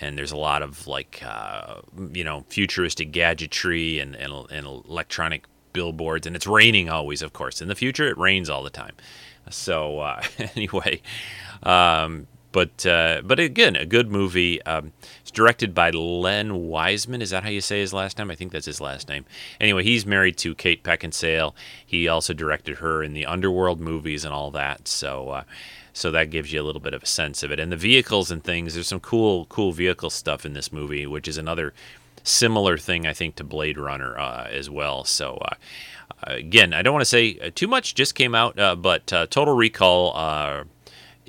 and 0.00 0.18
there's 0.18 0.32
a 0.32 0.36
lot 0.36 0.62
of 0.62 0.88
like 0.88 1.22
uh, 1.24 1.76
you 2.12 2.24
know 2.24 2.44
futuristic 2.48 3.12
gadgetry 3.12 4.00
and, 4.00 4.16
and 4.16 4.32
and 4.50 4.66
electronic 4.66 5.46
billboards, 5.72 6.26
and 6.26 6.34
it's 6.34 6.48
raining 6.48 6.90
always, 6.90 7.22
of 7.22 7.32
course. 7.32 7.62
In 7.62 7.68
the 7.68 7.76
future, 7.76 8.08
it 8.08 8.18
rains 8.18 8.50
all 8.50 8.64
the 8.64 8.70
time. 8.70 8.96
So 9.48 10.00
uh, 10.00 10.22
anyway. 10.56 11.02
Um, 11.62 12.26
but 12.52 12.84
uh, 12.86 13.22
but 13.24 13.38
again, 13.38 13.76
a 13.76 13.86
good 13.86 14.10
movie. 14.10 14.62
Um, 14.62 14.92
it's 15.20 15.30
directed 15.30 15.74
by 15.74 15.90
Len 15.90 16.68
Wiseman. 16.68 17.22
Is 17.22 17.30
that 17.30 17.42
how 17.42 17.48
you 17.48 17.60
say 17.60 17.80
his 17.80 17.92
last 17.92 18.18
name? 18.18 18.30
I 18.30 18.34
think 18.34 18.52
that's 18.52 18.66
his 18.66 18.80
last 18.80 19.08
name. 19.08 19.24
Anyway, 19.60 19.84
he's 19.84 20.04
married 20.04 20.36
to 20.38 20.54
Kate 20.54 20.82
Beckinsale. 20.82 21.54
He 21.84 22.08
also 22.08 22.32
directed 22.32 22.78
her 22.78 23.02
in 23.02 23.12
the 23.12 23.26
Underworld 23.26 23.80
movies 23.80 24.24
and 24.24 24.34
all 24.34 24.50
that. 24.52 24.88
So. 24.88 25.30
Uh, 25.30 25.44
so 25.92 26.12
that 26.12 26.30
gives 26.30 26.52
you 26.52 26.62
a 26.62 26.64
little 26.64 26.80
bit 26.80 26.94
of 26.94 27.02
a 27.02 27.06
sense 27.06 27.42
of 27.42 27.50
it. 27.50 27.58
And 27.58 27.72
the 27.72 27.76
vehicles 27.76 28.30
and 28.30 28.42
things, 28.42 28.74
there's 28.74 28.86
some 28.86 29.00
cool, 29.00 29.46
cool 29.46 29.72
vehicle 29.72 30.08
stuff 30.08 30.46
in 30.46 30.52
this 30.52 30.72
movie, 30.72 31.04
which 31.04 31.26
is 31.26 31.36
another 31.36 31.74
similar 32.22 32.78
thing 32.78 33.08
I 33.08 33.12
think 33.12 33.34
to 33.36 33.44
Blade 33.44 33.76
Runner 33.76 34.16
uh, 34.16 34.46
as 34.50 34.70
well. 34.70 35.04
So 35.04 35.38
uh, 35.38 35.54
again, 36.22 36.72
I 36.72 36.82
don't 36.82 36.94
want 36.94 37.02
to 37.02 37.06
say 37.06 37.38
uh, 37.42 37.50
too 37.54 37.66
much. 37.66 37.96
Just 37.96 38.14
came 38.14 38.36
out, 38.36 38.58
uh, 38.58 38.76
but 38.76 39.08
Total 39.08 39.54
Recall 39.54 40.64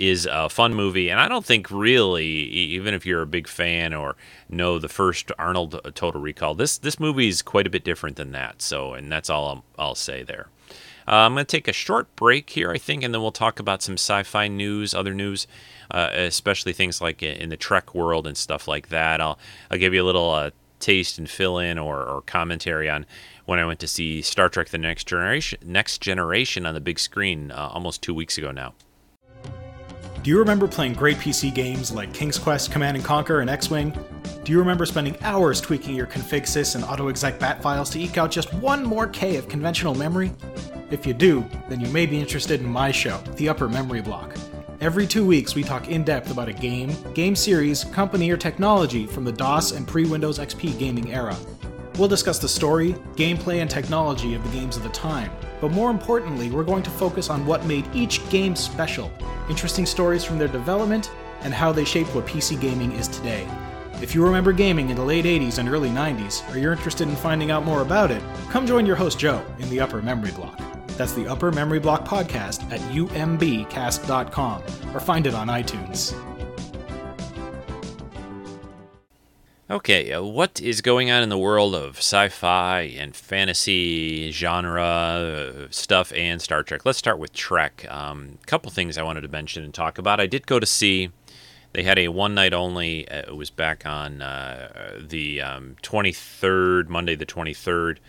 is 0.01 0.27
a 0.29 0.49
fun 0.49 0.73
movie, 0.73 1.09
and 1.09 1.19
I 1.19 1.27
don't 1.27 1.45
think 1.45 1.69
really, 1.69 2.25
even 2.25 2.95
if 2.95 3.05
you're 3.05 3.21
a 3.21 3.27
big 3.27 3.47
fan 3.47 3.93
or 3.93 4.15
know 4.49 4.79
the 4.79 4.89
first 4.89 5.31
Arnold 5.37 5.79
Total 5.93 6.19
Recall, 6.19 6.55
this 6.55 6.79
this 6.79 6.99
movie 6.99 7.27
is 7.27 7.43
quite 7.43 7.67
a 7.67 7.69
bit 7.69 7.83
different 7.83 8.17
than 8.17 8.31
that. 8.31 8.63
So, 8.63 8.93
and 8.93 9.11
that's 9.11 9.29
all 9.29 9.47
I'll, 9.47 9.65
I'll 9.77 9.95
say 9.95 10.23
there. 10.23 10.47
Uh, 11.07 11.25
I'm 11.25 11.33
going 11.33 11.45
to 11.45 11.51
take 11.51 11.67
a 11.67 11.73
short 11.73 12.15
break 12.15 12.49
here, 12.49 12.71
I 12.71 12.77
think, 12.77 13.03
and 13.03 13.13
then 13.13 13.21
we'll 13.21 13.31
talk 13.31 13.59
about 13.59 13.83
some 13.83 13.93
sci 13.93 14.23
fi 14.23 14.47
news, 14.47 14.93
other 14.93 15.13
news, 15.13 15.45
uh, 15.91 16.09
especially 16.13 16.73
things 16.73 16.99
like 16.99 17.21
in 17.21 17.49
the 17.49 17.57
Trek 17.57 17.93
world 17.93 18.25
and 18.25 18.37
stuff 18.37 18.67
like 18.67 18.89
that. 18.89 19.21
I'll, 19.21 19.37
I'll 19.69 19.77
give 19.77 19.93
you 19.93 20.01
a 20.01 20.05
little 20.05 20.31
uh, 20.31 20.51
taste 20.79 21.19
and 21.19 21.29
fill 21.29 21.59
in 21.59 21.77
or, 21.77 22.03
or, 22.03 22.21
commentary 22.21 22.89
on 22.89 23.05
when 23.45 23.59
I 23.59 23.65
went 23.65 23.79
to 23.81 23.87
see 23.87 24.21
Star 24.21 24.49
Trek 24.49 24.69
The 24.69 24.77
Next 24.77 25.05
Generation, 25.05 25.59
Next 25.63 26.01
Generation 26.01 26.65
on 26.65 26.73
the 26.73 26.81
big 26.81 26.97
screen 26.97 27.51
uh, 27.51 27.69
almost 27.71 28.01
two 28.01 28.15
weeks 28.15 28.37
ago 28.37 28.51
now. 28.51 28.73
Do 30.23 30.29
you 30.29 30.37
remember 30.37 30.67
playing 30.67 30.93
great 30.93 31.17
PC 31.17 31.51
games 31.51 31.91
like 31.91 32.13
King's 32.13 32.37
Quest, 32.37 32.71
Command 32.71 32.95
and 32.95 33.03
Conquer, 33.03 33.39
and 33.39 33.49
X 33.49 33.71
Wing? 33.71 33.91
Do 34.43 34.51
you 34.51 34.59
remember 34.59 34.85
spending 34.85 35.17
hours 35.21 35.59
tweaking 35.59 35.95
your 35.95 36.05
config 36.05 36.43
sys 36.43 36.75
and 36.75 36.83
autoexec 36.83 37.39
bat 37.39 37.59
files 37.63 37.89
to 37.91 37.99
eke 37.99 38.19
out 38.19 38.29
just 38.29 38.53
one 38.53 38.83
more 38.83 39.07
K 39.07 39.37
of 39.37 39.49
conventional 39.49 39.95
memory? 39.95 40.31
If 40.91 41.07
you 41.07 41.15
do, 41.15 41.43
then 41.69 41.81
you 41.81 41.87
may 41.87 42.05
be 42.05 42.19
interested 42.19 42.59
in 42.59 42.67
my 42.67 42.91
show, 42.91 43.17
The 43.35 43.49
Upper 43.49 43.67
Memory 43.67 44.01
Block. 44.01 44.35
Every 44.79 45.07
two 45.07 45.25
weeks, 45.25 45.55
we 45.55 45.63
talk 45.63 45.89
in 45.89 46.03
depth 46.03 46.29
about 46.29 46.49
a 46.49 46.53
game, 46.53 46.95
game 47.15 47.35
series, 47.35 47.83
company, 47.85 48.29
or 48.29 48.37
technology 48.37 49.07
from 49.07 49.23
the 49.23 49.31
DOS 49.31 49.71
and 49.71 49.87
pre 49.87 50.05
Windows 50.05 50.37
XP 50.37 50.77
gaming 50.77 51.11
era. 51.11 51.35
We'll 52.01 52.07
discuss 52.07 52.39
the 52.39 52.49
story, 52.49 52.93
gameplay, 53.15 53.61
and 53.61 53.69
technology 53.69 54.33
of 54.33 54.43
the 54.43 54.49
games 54.49 54.75
of 54.75 54.81
the 54.81 54.89
time, 54.89 55.31
but 55.61 55.69
more 55.69 55.91
importantly, 55.91 56.49
we're 56.49 56.63
going 56.63 56.81
to 56.81 56.89
focus 56.89 57.29
on 57.29 57.45
what 57.45 57.63
made 57.67 57.85
each 57.93 58.27
game 58.31 58.55
special, 58.55 59.11
interesting 59.51 59.85
stories 59.85 60.23
from 60.23 60.39
their 60.39 60.47
development, 60.47 61.11
and 61.41 61.53
how 61.53 61.71
they 61.71 61.85
shaped 61.85 62.15
what 62.15 62.25
PC 62.25 62.59
gaming 62.59 62.91
is 62.93 63.07
today. 63.07 63.47
If 64.01 64.15
you 64.15 64.25
remember 64.25 64.51
gaming 64.51 64.89
in 64.89 64.95
the 64.95 65.03
late 65.03 65.25
80s 65.25 65.59
and 65.59 65.69
early 65.69 65.89
90s, 65.89 66.51
or 66.51 66.57
you're 66.57 66.71
interested 66.71 67.07
in 67.07 67.15
finding 67.15 67.51
out 67.51 67.65
more 67.65 67.83
about 67.83 68.09
it, 68.09 68.23
come 68.49 68.65
join 68.65 68.87
your 68.87 68.95
host 68.95 69.19
Joe 69.19 69.45
in 69.59 69.69
the 69.69 69.79
Upper 69.79 70.01
Memory 70.01 70.31
Block. 70.31 70.59
That's 70.97 71.13
the 71.13 71.27
Upper 71.27 71.51
Memory 71.51 71.81
Block 71.81 72.03
Podcast 72.03 72.63
at 72.71 72.79
umbcast.com 72.79 74.63
or 74.95 74.99
find 74.99 75.27
it 75.27 75.35
on 75.35 75.49
iTunes. 75.49 76.15
Okay, 79.71 80.11
uh, 80.11 80.21
what 80.21 80.59
is 80.59 80.81
going 80.81 81.09
on 81.11 81.23
in 81.23 81.29
the 81.29 81.37
world 81.37 81.73
of 81.75 81.99
sci 81.99 82.27
fi 82.27 82.81
and 82.81 83.15
fantasy 83.15 84.29
genre 84.29 84.83
uh, 84.83 85.67
stuff 85.69 86.11
and 86.11 86.41
Star 86.41 86.61
Trek? 86.61 86.85
Let's 86.85 86.97
start 86.97 87.19
with 87.19 87.31
Trek. 87.31 87.85
A 87.85 87.97
um, 87.97 88.37
couple 88.45 88.69
things 88.69 88.97
I 88.97 89.03
wanted 89.03 89.21
to 89.21 89.29
mention 89.29 89.63
and 89.63 89.73
talk 89.73 89.97
about. 89.97 90.19
I 90.19 90.27
did 90.27 90.45
go 90.45 90.59
to 90.59 90.65
see, 90.65 91.11
they 91.71 91.83
had 91.83 91.97
a 91.97 92.09
one 92.09 92.35
night 92.35 92.53
only, 92.53 93.07
uh, 93.07 93.19
it 93.19 93.37
was 93.37 93.49
back 93.49 93.85
on 93.85 94.21
uh, 94.21 94.99
the 94.99 95.41
um, 95.41 95.77
23rd, 95.83 96.89
Monday 96.89 97.15
the 97.15 97.25
23rd. 97.25 97.99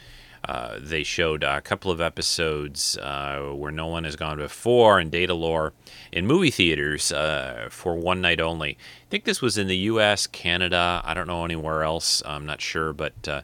Uh, 0.44 0.78
they 0.80 1.04
showed 1.04 1.44
a 1.44 1.60
couple 1.60 1.90
of 1.90 2.00
episodes 2.00 2.98
uh, 2.98 3.52
where 3.54 3.70
no 3.70 3.86
one 3.86 4.04
has 4.04 4.16
gone 4.16 4.38
before 4.38 4.98
in 4.98 5.10
Datalore 5.10 5.70
in 6.10 6.26
movie 6.26 6.50
theaters 6.50 7.12
uh, 7.12 7.68
for 7.70 7.94
one 7.94 8.20
night 8.20 8.40
only. 8.40 8.70
I 8.72 9.08
think 9.08 9.24
this 9.24 9.40
was 9.40 9.56
in 9.56 9.68
the 9.68 9.76
U.S., 9.76 10.26
Canada. 10.26 11.00
I 11.04 11.14
don't 11.14 11.28
know 11.28 11.44
anywhere 11.44 11.84
else. 11.84 12.22
I'm 12.26 12.44
not 12.44 12.60
sure, 12.60 12.92
but 12.92 13.28
uh, 13.28 13.42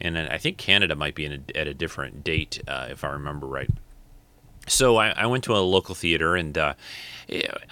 and 0.00 0.16
I 0.16 0.38
think 0.38 0.56
Canada 0.56 0.96
might 0.96 1.14
be 1.14 1.26
a, 1.26 1.40
at 1.54 1.66
a 1.66 1.74
different 1.74 2.24
date 2.24 2.62
uh, 2.66 2.88
if 2.90 3.04
I 3.04 3.10
remember 3.10 3.46
right. 3.46 3.70
So 4.66 4.96
I, 4.96 5.08
I, 5.10 5.26
went 5.26 5.44
to 5.44 5.56
a 5.56 5.58
local 5.58 5.94
theater, 5.94 6.36
and 6.36 6.56
uh, 6.56 6.74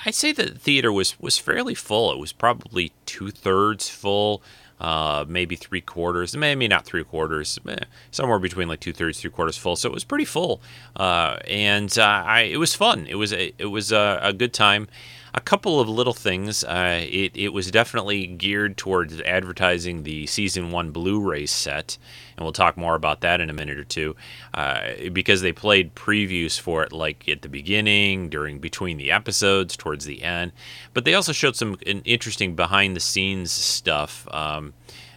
I'd 0.04 0.14
say 0.14 0.32
the 0.32 0.50
theater 0.50 0.92
was 0.92 1.18
was 1.20 1.38
fairly 1.38 1.74
full. 1.74 2.12
It 2.12 2.18
was 2.18 2.32
probably 2.32 2.92
two 3.06 3.30
thirds 3.30 3.88
full 3.88 4.42
uh, 4.80 5.24
maybe 5.28 5.56
three 5.56 5.80
quarters, 5.80 6.36
maybe 6.36 6.68
not 6.68 6.84
three 6.84 7.04
quarters, 7.04 7.58
eh, 7.68 7.76
somewhere 8.10 8.38
between 8.38 8.68
like 8.68 8.80
two 8.80 8.92
thirds, 8.92 9.20
three 9.20 9.30
quarters 9.30 9.56
full. 9.56 9.76
So 9.76 9.88
it 9.88 9.92
was 9.92 10.04
pretty 10.04 10.24
full, 10.24 10.60
uh, 10.96 11.38
and 11.46 11.96
uh, 11.98 12.22
I 12.26 12.40
it 12.42 12.58
was 12.58 12.74
fun. 12.74 13.06
It 13.06 13.16
was 13.16 13.32
a, 13.32 13.52
it 13.58 13.66
was 13.66 13.92
a, 13.92 14.20
a 14.22 14.32
good 14.32 14.52
time. 14.52 14.88
A 15.34 15.40
couple 15.40 15.78
of 15.78 15.88
little 15.88 16.14
things. 16.14 16.64
Uh, 16.64 17.04
it 17.08 17.32
it 17.34 17.50
was 17.50 17.70
definitely 17.70 18.26
geared 18.26 18.76
towards 18.76 19.20
advertising 19.22 20.02
the 20.02 20.26
season 20.26 20.70
one 20.70 20.90
Blu-ray 20.90 21.46
set 21.46 21.98
and 22.38 22.44
we'll 22.44 22.52
talk 22.52 22.76
more 22.76 22.94
about 22.94 23.20
that 23.22 23.40
in 23.40 23.50
a 23.50 23.52
minute 23.52 23.78
or 23.78 23.84
two, 23.84 24.14
uh, 24.54 24.92
because 25.12 25.42
they 25.42 25.52
played 25.52 25.96
previews 25.96 26.58
for 26.58 26.84
it 26.84 26.92
like 26.92 27.28
at 27.28 27.42
the 27.42 27.48
beginning, 27.48 28.28
during 28.28 28.60
between 28.60 28.96
the 28.96 29.10
episodes, 29.10 29.76
towards 29.76 30.04
the 30.04 30.22
end. 30.22 30.52
But 30.94 31.04
they 31.04 31.14
also 31.14 31.32
showed 31.32 31.56
some 31.56 31.76
interesting 31.84 32.54
behind 32.54 32.94
the 32.94 33.00
scenes 33.00 33.50
stuff 33.50 34.28
um, 34.30 34.72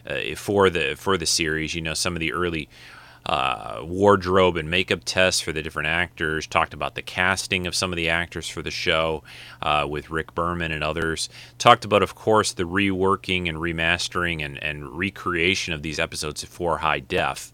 uh, 0.10 0.36
for 0.36 0.72
the 0.72 0.96
for 0.96 1.16
the 1.16 1.28
series. 1.28 1.76
You 1.76 1.82
know, 1.84 1.94
some 1.94 2.16
of 2.16 2.20
the 2.20 2.34
early 2.34 2.68
uh, 3.26 3.82
wardrobe 3.84 4.58
and 4.58 4.70
makeup 4.70 5.02
tests 5.06 5.42
for 5.42 5.52
the 5.52 5.62
different 5.62 5.88
actors, 5.88 6.48
talked 6.48 6.74
about 6.74 6.96
the 6.96 7.02
casting 7.02 7.68
of 7.68 7.76
some 7.76 7.92
of 7.92 7.98
the 7.98 8.10
actors 8.10 8.50
for 8.50 8.62
the 8.62 8.72
show 8.72 9.24
uh, 9.62 9.86
with 9.90 10.10
Rick 10.10 10.34
Berman 10.34 10.72
and 10.72 10.84
others. 10.84 11.30
Talked 11.58 11.86
about, 11.86 12.04
of 12.04 12.16
course, 12.16 12.52
the 12.54 12.64
reworking 12.64 13.48
and 13.48 13.58
remastering 13.58 14.44
and, 14.44 14.62
and 14.64 14.98
recreation 14.98 15.74
of 15.74 15.82
these 15.82 16.00
episodes 16.00 16.44
for 16.44 16.80
high 16.80 17.00
def. 17.00 17.54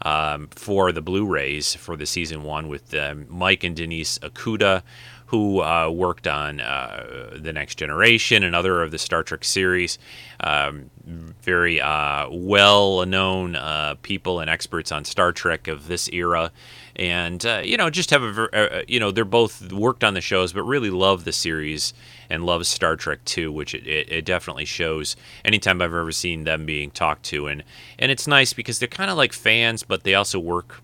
Um, 0.00 0.46
for 0.52 0.92
the 0.92 1.02
Blu-rays 1.02 1.74
for 1.74 1.96
the 1.96 2.06
season 2.06 2.44
one 2.44 2.68
with 2.68 2.94
uh, 2.94 3.16
Mike 3.26 3.64
and 3.64 3.74
Denise 3.74 4.16
Okuda, 4.20 4.84
who 5.28 5.60
uh, 5.60 5.90
worked 5.90 6.26
on 6.26 6.58
uh, 6.58 7.36
The 7.38 7.52
Next 7.52 7.74
Generation 7.74 8.42
and 8.42 8.56
other 8.56 8.82
of 8.82 8.90
the 8.90 8.98
Star 8.98 9.22
Trek 9.22 9.44
series. 9.44 9.98
Um, 10.40 10.90
very 11.04 11.82
uh, 11.82 12.28
well 12.30 13.04
known 13.04 13.54
uh, 13.54 13.96
people 14.00 14.40
and 14.40 14.48
experts 14.48 14.90
on 14.90 15.04
Star 15.04 15.32
Trek 15.32 15.68
of 15.68 15.86
this 15.86 16.08
era. 16.08 16.50
And, 16.96 17.44
uh, 17.44 17.60
you 17.62 17.76
know, 17.76 17.90
just 17.90 18.08
have 18.10 18.22
a, 18.22 18.84
you 18.88 18.98
know, 18.98 19.10
they're 19.10 19.26
both 19.26 19.70
worked 19.70 20.02
on 20.02 20.14
the 20.14 20.22
shows, 20.22 20.54
but 20.54 20.62
really 20.62 20.90
love 20.90 21.24
the 21.24 21.32
series 21.32 21.92
and 22.30 22.46
love 22.46 22.66
Star 22.66 22.96
Trek 22.96 23.22
too, 23.26 23.52
which 23.52 23.74
it, 23.74 23.86
it, 23.86 24.10
it, 24.10 24.24
definitely 24.24 24.64
shows 24.64 25.14
anytime 25.44 25.82
I've 25.82 25.92
ever 25.92 26.10
seen 26.10 26.44
them 26.44 26.64
being 26.64 26.90
talked 26.90 27.24
to. 27.24 27.48
And, 27.48 27.64
and 27.98 28.10
it's 28.10 28.26
nice 28.26 28.54
because 28.54 28.78
they're 28.78 28.88
kind 28.88 29.10
of 29.10 29.18
like 29.18 29.34
fans, 29.34 29.82
but 29.82 30.04
they 30.04 30.14
also 30.14 30.38
work 30.38 30.82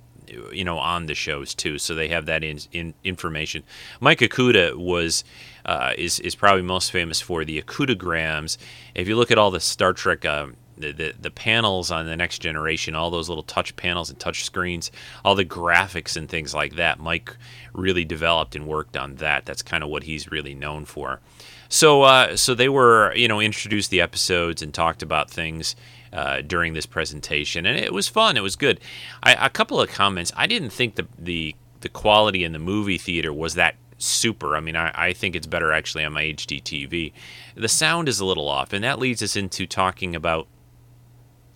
you 0.53 0.65
know 0.65 0.79
on 0.79 1.07
the 1.07 1.15
shows 1.15 1.55
too, 1.55 1.79
so 1.79 1.95
they 1.95 2.09
have 2.09 2.27
that 2.27 2.45
in, 2.45 2.59
in 2.73 2.95
information. 3.05 3.63
Mike 4.01 4.21
Okuda 4.21 4.77
was 4.77 5.25
uh, 5.65 5.93
is 5.97 6.21
is 6.21 6.35
probably 6.35 6.63
most 6.63 6.91
famous 6.91 7.21
for 7.21 7.45
the 7.45 7.61
Okudagrams. 7.63 8.57
If 8.95 9.09
you 9.09 9.17
look 9.17 9.31
at 9.31 9.39
all 9.39 9.51
the 9.51 9.61
Star 9.61 9.93
Trek. 9.93 10.25
Um, 10.25 10.57
the, 10.77 10.93
the, 10.93 11.15
the 11.21 11.31
panels 11.31 11.93
on 11.93 12.07
the 12.07 12.17
next 12.17 12.41
generation, 12.41 12.97
all 12.97 13.11
those 13.11 13.29
little 13.29 13.45
touch 13.45 13.77
panels 13.77 14.11
and 14.11 14.19
touch 14.19 14.45
screens, 14.45 14.91
all 15.25 15.37
the 15.37 15.45
graphics 15.45 16.17
and 16.17 16.29
things 16.29 16.53
like 16.53 16.75
that. 16.75 16.99
Mike 16.99 17.37
really 17.73 18.05
developed 18.05 18.57
and 18.57 18.67
worked 18.67 18.97
on 18.97 19.15
that. 19.17 19.45
That's 19.45 19.63
kind 19.63 19.85
of 19.85 19.91
what 19.91 20.03
he's 20.03 20.33
really 20.33 20.53
known 20.53 20.85
for. 20.85 21.21
So, 21.69 22.03
uh, 22.03 22.37
so 22.37 22.55
they 22.55 22.69
were, 22.69 23.15
you 23.15 23.29
know, 23.29 23.41
introduced 23.41 23.91
the 23.91 24.01
episodes 24.01 24.63
and 24.63 24.73
talked 24.73 25.03
about 25.03 25.31
things 25.31 25.77
uh, 26.15 26.41
during 26.41 26.73
this 26.75 26.87
presentation, 26.87 27.67
and 27.67 27.79
it 27.79 27.93
was 27.93 28.09
fun. 28.09 28.37
It 28.37 28.43
was 28.43 28.57
good. 28.57 28.81
I, 29.23 29.35
a 29.35 29.51
couple 29.51 29.81
of 29.81 29.91
comments. 29.91 30.33
I 30.37 30.47
didn't 30.47 30.71
think 30.71 30.95
the 30.95 31.07
the 31.19 31.57
the 31.81 31.89
quality 31.89 32.45
in 32.45 32.53
the 32.53 32.59
movie 32.59 32.99
theater 32.99 33.33
was 33.33 33.55
that 33.55 33.75
super. 33.99 34.57
I 34.57 34.61
mean, 34.61 34.77
I, 34.77 34.93
I 34.95 35.13
think 35.13 35.35
it's 35.35 35.47
better 35.47 35.73
actually 35.73 36.05
on 36.05 36.13
my 36.13 36.23
HD 36.23 36.63
TV. 36.63 37.13
The 37.55 37.69
sound 37.69 38.09
is 38.09 38.21
a 38.21 38.25
little 38.25 38.49
off, 38.49 38.73
and 38.73 38.85
that 38.85 38.99
leads 38.99 39.23
us 39.23 39.37
into 39.37 39.67
talking 39.67 40.15
about 40.15 40.47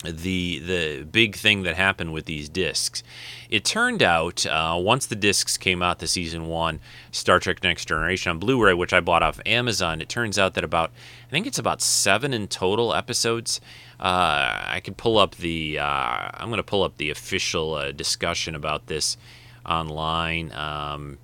the 0.05 0.61
the 0.61 1.05
big 1.05 1.35
thing 1.35 1.65
that 1.65 1.75
happened 1.75 2.13
with 2.13 2.27
these 2.27 2.49
discs. 2.49 3.03
It 3.51 3.65
turned 3.65 4.03
out 4.03 4.47
uh, 4.47 4.77
once 4.79 5.07
the 5.07 5.17
discs 5.17 5.57
came 5.57 5.83
out, 5.83 5.99
the 5.99 6.07
season 6.07 6.47
one 6.47 6.81
Star 7.11 7.41
Trek 7.41 7.63
Next 7.63 7.87
Generation 7.87 8.31
on 8.31 8.39
Blu-ray, 8.39 8.75
which 8.75 8.93
I 8.93 9.01
bought 9.01 9.23
off 9.23 9.41
Amazon, 9.45 10.01
it 10.01 10.09
turns 10.09 10.39
out 10.39 10.55
that 10.55 10.65
about 10.65 10.91
I 11.27 11.31
think 11.31 11.47
it's 11.47 11.59
about 11.59 11.83
seven 11.83 12.33
in 12.33 12.47
total 12.49 12.95
episodes. 12.95 13.61
Uh, 14.01 14.65
I 14.69 14.81
can 14.83 14.95
pull 14.95 15.19
up 15.19 15.35
the 15.37 15.79
uh, 15.79 16.31
I'm 16.35 16.49
going 16.49 16.59
to 16.59 16.63
pull 16.63 16.85
up 16.85 16.97
the 16.99 17.11
official 17.11 17.75
uh, 17.75 17.93
discussion 17.93 18.55
about 18.55 18.87
this 18.87 19.17
online. 19.67 20.53
Um, 20.53 21.19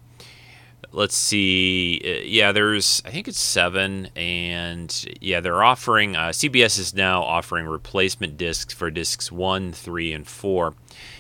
let's 0.92 1.16
see. 1.16 2.00
Yeah, 2.26 2.52
there's 2.52 3.02
I 3.04 3.10
think 3.10 3.28
it's 3.28 3.38
seven, 3.38 4.08
and 4.16 5.04
yeah, 5.20 5.40
they're 5.40 5.62
offering. 5.62 6.16
Uh, 6.16 6.28
CBS 6.28 6.78
is 6.78 6.94
now 6.94 7.22
offering 7.22 7.66
replacement 7.66 8.36
discs 8.36 8.74
for 8.74 8.90
discs 8.90 9.30
one, 9.30 9.72
three, 9.72 10.12
and 10.12 10.26
four. 10.26 10.74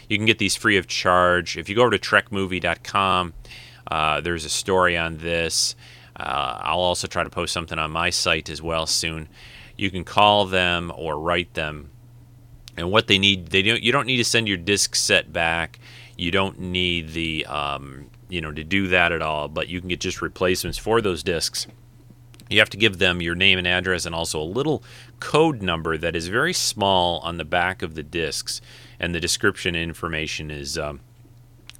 You 0.08 0.16
can 0.16 0.26
get 0.26 0.38
these 0.38 0.56
free 0.56 0.76
of 0.76 0.86
charge 0.86 1.56
if 1.56 1.68
you 1.68 1.74
go 1.74 1.82
over 1.82 1.96
to 1.96 1.98
TrekMovie.com. 1.98 3.34
Uh, 3.90 4.20
there's 4.20 4.44
a 4.44 4.50
story 4.50 4.96
on 4.96 5.18
this. 5.18 5.74
Uh, 6.16 6.58
I'll 6.62 6.78
also 6.78 7.06
try 7.06 7.24
to 7.24 7.30
post 7.30 7.52
something 7.52 7.78
on 7.78 7.90
my 7.90 8.10
site 8.10 8.48
as 8.48 8.62
well 8.62 8.86
soon. 8.86 9.28
You 9.76 9.90
can 9.90 10.04
call 10.04 10.46
them 10.46 10.92
or 10.96 11.18
write 11.18 11.54
them, 11.54 11.90
and 12.76 12.90
what 12.90 13.06
they 13.06 13.18
need, 13.18 13.48
they 13.48 13.62
don't. 13.62 13.82
You 13.82 13.92
don't 13.92 14.06
need 14.06 14.18
to 14.18 14.24
send 14.24 14.48
your 14.48 14.56
disc 14.56 14.94
set 14.94 15.32
back. 15.32 15.78
You 16.16 16.30
don't 16.30 16.60
need 16.60 17.08
the 17.08 17.44
um, 17.46 18.08
you 18.28 18.40
know 18.40 18.52
to 18.52 18.64
do 18.64 18.88
that 18.88 19.12
at 19.12 19.22
all 19.22 19.48
but 19.48 19.68
you 19.68 19.80
can 19.80 19.88
get 19.88 20.00
just 20.00 20.22
replacements 20.22 20.78
for 20.78 21.00
those 21.00 21.22
discs 21.22 21.66
you 22.50 22.58
have 22.58 22.70
to 22.70 22.76
give 22.76 22.98
them 22.98 23.22
your 23.22 23.34
name 23.34 23.58
and 23.58 23.66
address 23.66 24.04
and 24.04 24.14
also 24.14 24.40
a 24.40 24.42
little 24.42 24.82
code 25.20 25.62
number 25.62 25.96
that 25.96 26.16
is 26.16 26.28
very 26.28 26.52
small 26.52 27.20
on 27.20 27.36
the 27.36 27.44
back 27.44 27.82
of 27.82 27.94
the 27.94 28.02
discs 28.02 28.60
and 28.98 29.14
the 29.14 29.20
description 29.20 29.74
information 29.74 30.50
is 30.50 30.76
um, 30.76 31.00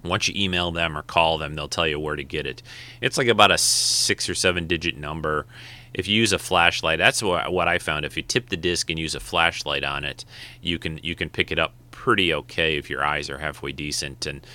once 0.02 0.28
you 0.28 0.34
email 0.42 0.70
them 0.70 0.96
or 0.96 1.02
call 1.02 1.38
them 1.38 1.54
they'll 1.54 1.68
tell 1.68 1.86
you 1.86 1.98
where 1.98 2.16
to 2.16 2.24
get 2.24 2.46
it 2.46 2.62
it's 3.00 3.18
like 3.18 3.28
about 3.28 3.50
a 3.50 3.58
six 3.58 4.28
or 4.28 4.34
seven 4.34 4.66
digit 4.66 4.96
number 4.96 5.46
if 5.94 6.06
you 6.08 6.16
use 6.16 6.32
a 6.32 6.38
flashlight 6.38 6.98
that's 6.98 7.22
what, 7.22 7.52
what 7.52 7.68
i 7.68 7.78
found 7.78 8.04
if 8.04 8.16
you 8.16 8.22
tip 8.22 8.48
the 8.50 8.56
disc 8.56 8.90
and 8.90 8.98
use 8.98 9.14
a 9.14 9.20
flashlight 9.20 9.84
on 9.84 10.04
it 10.04 10.24
you 10.60 10.78
can 10.78 10.98
you 11.02 11.14
can 11.14 11.30
pick 11.30 11.50
it 11.50 11.58
up 11.58 11.72
pretty 11.90 12.34
okay 12.34 12.76
if 12.76 12.90
your 12.90 13.04
eyes 13.04 13.30
are 13.30 13.38
halfway 13.38 13.72
decent 13.72 14.26
and 14.26 14.46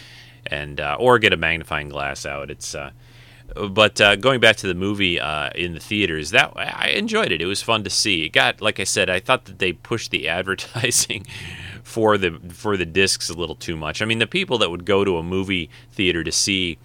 and 0.45 0.79
uh, 0.79 0.97
or 0.99 1.19
get 1.19 1.33
a 1.33 1.37
magnifying 1.37 1.89
glass 1.89 2.25
out. 2.25 2.49
It's 2.49 2.75
uh, 2.75 2.91
but 3.71 3.99
uh, 3.99 4.15
going 4.15 4.39
back 4.39 4.57
to 4.57 4.67
the 4.67 4.75
movie 4.75 5.19
uh, 5.19 5.49
in 5.55 5.73
the 5.73 5.79
theaters, 5.79 6.29
that 6.31 6.53
I 6.55 6.89
enjoyed 6.89 7.31
it. 7.31 7.41
It 7.41 7.47
was 7.47 7.63
fun 7.63 7.83
to 7.83 7.89
see. 7.89 8.25
It 8.25 8.29
got 8.29 8.61
like 8.61 8.79
I 8.79 8.83
said, 8.83 9.09
I 9.09 9.19
thought 9.19 9.45
that 9.45 9.59
they 9.59 9.73
pushed 9.73 10.11
the 10.11 10.27
advertising 10.39 11.25
for 11.83 12.17
the 12.17 12.39
for 12.49 12.77
the 12.77 12.85
discs 12.85 13.29
a 13.29 13.33
little 13.33 13.55
too 13.55 13.75
much. 13.75 14.01
I 14.01 14.05
mean, 14.05 14.19
the 14.19 14.27
people 14.27 14.57
that 14.59 14.69
would 14.69 14.85
go 14.85 15.03
to 15.03 15.17
a 15.17 15.23
movie 15.23 15.69
theater 15.91 16.23
to 16.23 16.31
see 16.31 16.77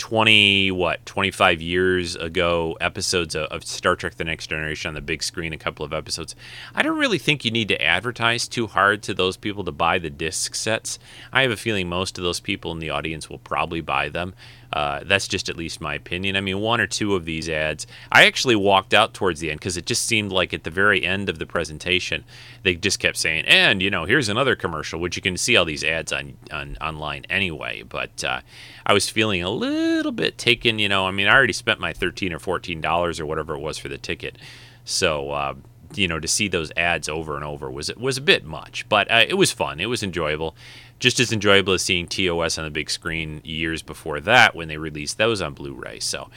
20 0.00 0.70
what 0.70 1.04
25 1.04 1.60
years 1.60 2.16
ago 2.16 2.74
episodes 2.80 3.34
of, 3.34 3.44
of, 3.48 3.62
Star 3.62 3.94
Trek 3.94 4.14
the 4.14 4.24
Next 4.24 4.46
Generation 4.46 4.88
on 4.88 4.94
the 4.94 5.02
big 5.02 5.22
screen 5.22 5.52
a 5.52 5.58
couple 5.58 5.84
of 5.84 5.92
episodes. 5.92 6.34
I 6.74 6.80
don't 6.80 6.98
really 6.98 7.18
think 7.18 7.44
you 7.44 7.50
need 7.50 7.68
to 7.68 7.80
advertise 7.82 8.48
too 8.48 8.66
hard 8.66 9.02
to 9.02 9.14
those 9.14 9.36
people 9.36 9.62
to 9.64 9.72
buy 9.72 9.98
the 9.98 10.08
disc 10.08 10.54
sets. 10.54 10.98
I 11.34 11.42
have 11.42 11.50
a 11.50 11.56
feeling 11.56 11.86
most 11.86 12.16
of 12.16 12.24
those 12.24 12.40
people 12.40 12.72
in 12.72 12.78
the 12.78 12.88
audience 12.88 13.28
will 13.28 13.40
probably 13.40 13.82
buy 13.82 14.08
them 14.08 14.32
uh, 14.72 15.00
that's 15.04 15.26
just 15.26 15.48
at 15.48 15.56
least 15.56 15.80
my 15.80 15.94
opinion. 15.94 16.36
I 16.36 16.40
mean, 16.40 16.60
one 16.60 16.80
or 16.80 16.86
two 16.86 17.16
of 17.16 17.24
these 17.24 17.48
ads, 17.48 17.86
I 18.12 18.26
actually 18.26 18.56
walked 18.56 18.94
out 18.94 19.14
towards 19.14 19.40
the 19.40 19.50
end 19.50 19.58
because 19.58 19.76
it 19.76 19.86
just 19.86 20.06
seemed 20.06 20.30
like 20.30 20.54
at 20.54 20.64
the 20.64 20.70
very 20.70 21.04
end 21.04 21.28
of 21.28 21.38
the 21.38 21.46
presentation, 21.46 22.24
they 22.62 22.76
just 22.76 23.00
kept 23.00 23.16
saying, 23.16 23.44
"And 23.46 23.82
you 23.82 23.90
know, 23.90 24.04
here's 24.04 24.28
another 24.28 24.54
commercial," 24.54 25.00
which 25.00 25.16
you 25.16 25.22
can 25.22 25.36
see 25.36 25.56
all 25.56 25.64
these 25.64 25.84
ads 25.84 26.12
on, 26.12 26.36
on 26.52 26.76
online 26.80 27.24
anyway. 27.28 27.82
But 27.82 28.22
uh, 28.22 28.40
I 28.86 28.92
was 28.92 29.10
feeling 29.10 29.42
a 29.42 29.50
little 29.50 30.12
bit 30.12 30.38
taken. 30.38 30.78
You 30.78 30.88
know, 30.88 31.06
I 31.06 31.10
mean, 31.10 31.26
I 31.26 31.34
already 31.34 31.52
spent 31.52 31.80
my 31.80 31.92
thirteen 31.92 32.32
or 32.32 32.38
fourteen 32.38 32.80
dollars 32.80 33.18
or 33.18 33.26
whatever 33.26 33.54
it 33.54 33.60
was 33.60 33.78
for 33.78 33.88
the 33.88 33.98
ticket, 33.98 34.38
so. 34.84 35.30
Uh, 35.30 35.54
you 35.94 36.08
know, 36.08 36.20
to 36.20 36.28
see 36.28 36.48
those 36.48 36.72
ads 36.76 37.08
over 37.08 37.36
and 37.36 37.44
over 37.44 37.70
was 37.70 37.94
was 37.96 38.16
a 38.16 38.22
bit 38.22 38.44
much, 38.44 38.88
but 38.88 39.10
uh, 39.10 39.24
it 39.28 39.34
was 39.34 39.50
fun. 39.52 39.80
It 39.80 39.86
was 39.86 40.02
enjoyable 40.02 40.54
just 41.00 41.18
as 41.18 41.32
enjoyable 41.32 41.72
as 41.72 41.82
seeing 41.82 42.06
TOS 42.06 42.58
on 42.58 42.64
the 42.64 42.70
big 42.70 42.90
screen 42.90 43.40
years 43.42 43.82
before 43.82 44.20
that 44.20 44.54
when 44.54 44.68
they 44.68 44.76
released 44.76 45.16
those 45.18 45.40
on 45.40 45.54
Blu-ray. 45.54 45.98
So, 45.98 46.28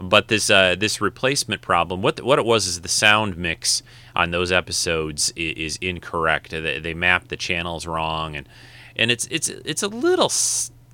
but 0.00 0.28
this 0.28 0.48
uh, 0.48 0.76
this 0.78 1.00
replacement 1.00 1.60
problem, 1.60 2.00
what 2.00 2.22
what 2.22 2.38
it 2.38 2.44
was 2.44 2.66
is 2.66 2.80
the 2.80 2.88
sound 2.88 3.36
mix 3.36 3.82
on 4.14 4.30
those 4.30 4.52
episodes 4.52 5.32
is, 5.36 5.54
is 5.56 5.78
incorrect. 5.80 6.50
They, 6.50 6.78
they 6.78 6.94
mapped 6.94 7.28
the 7.28 7.36
channels 7.36 7.86
wrong, 7.86 8.36
and 8.36 8.48
and 8.94 9.10
it's 9.10 9.26
it's 9.30 9.48
it's 9.48 9.82
a 9.82 9.88
little 9.88 10.30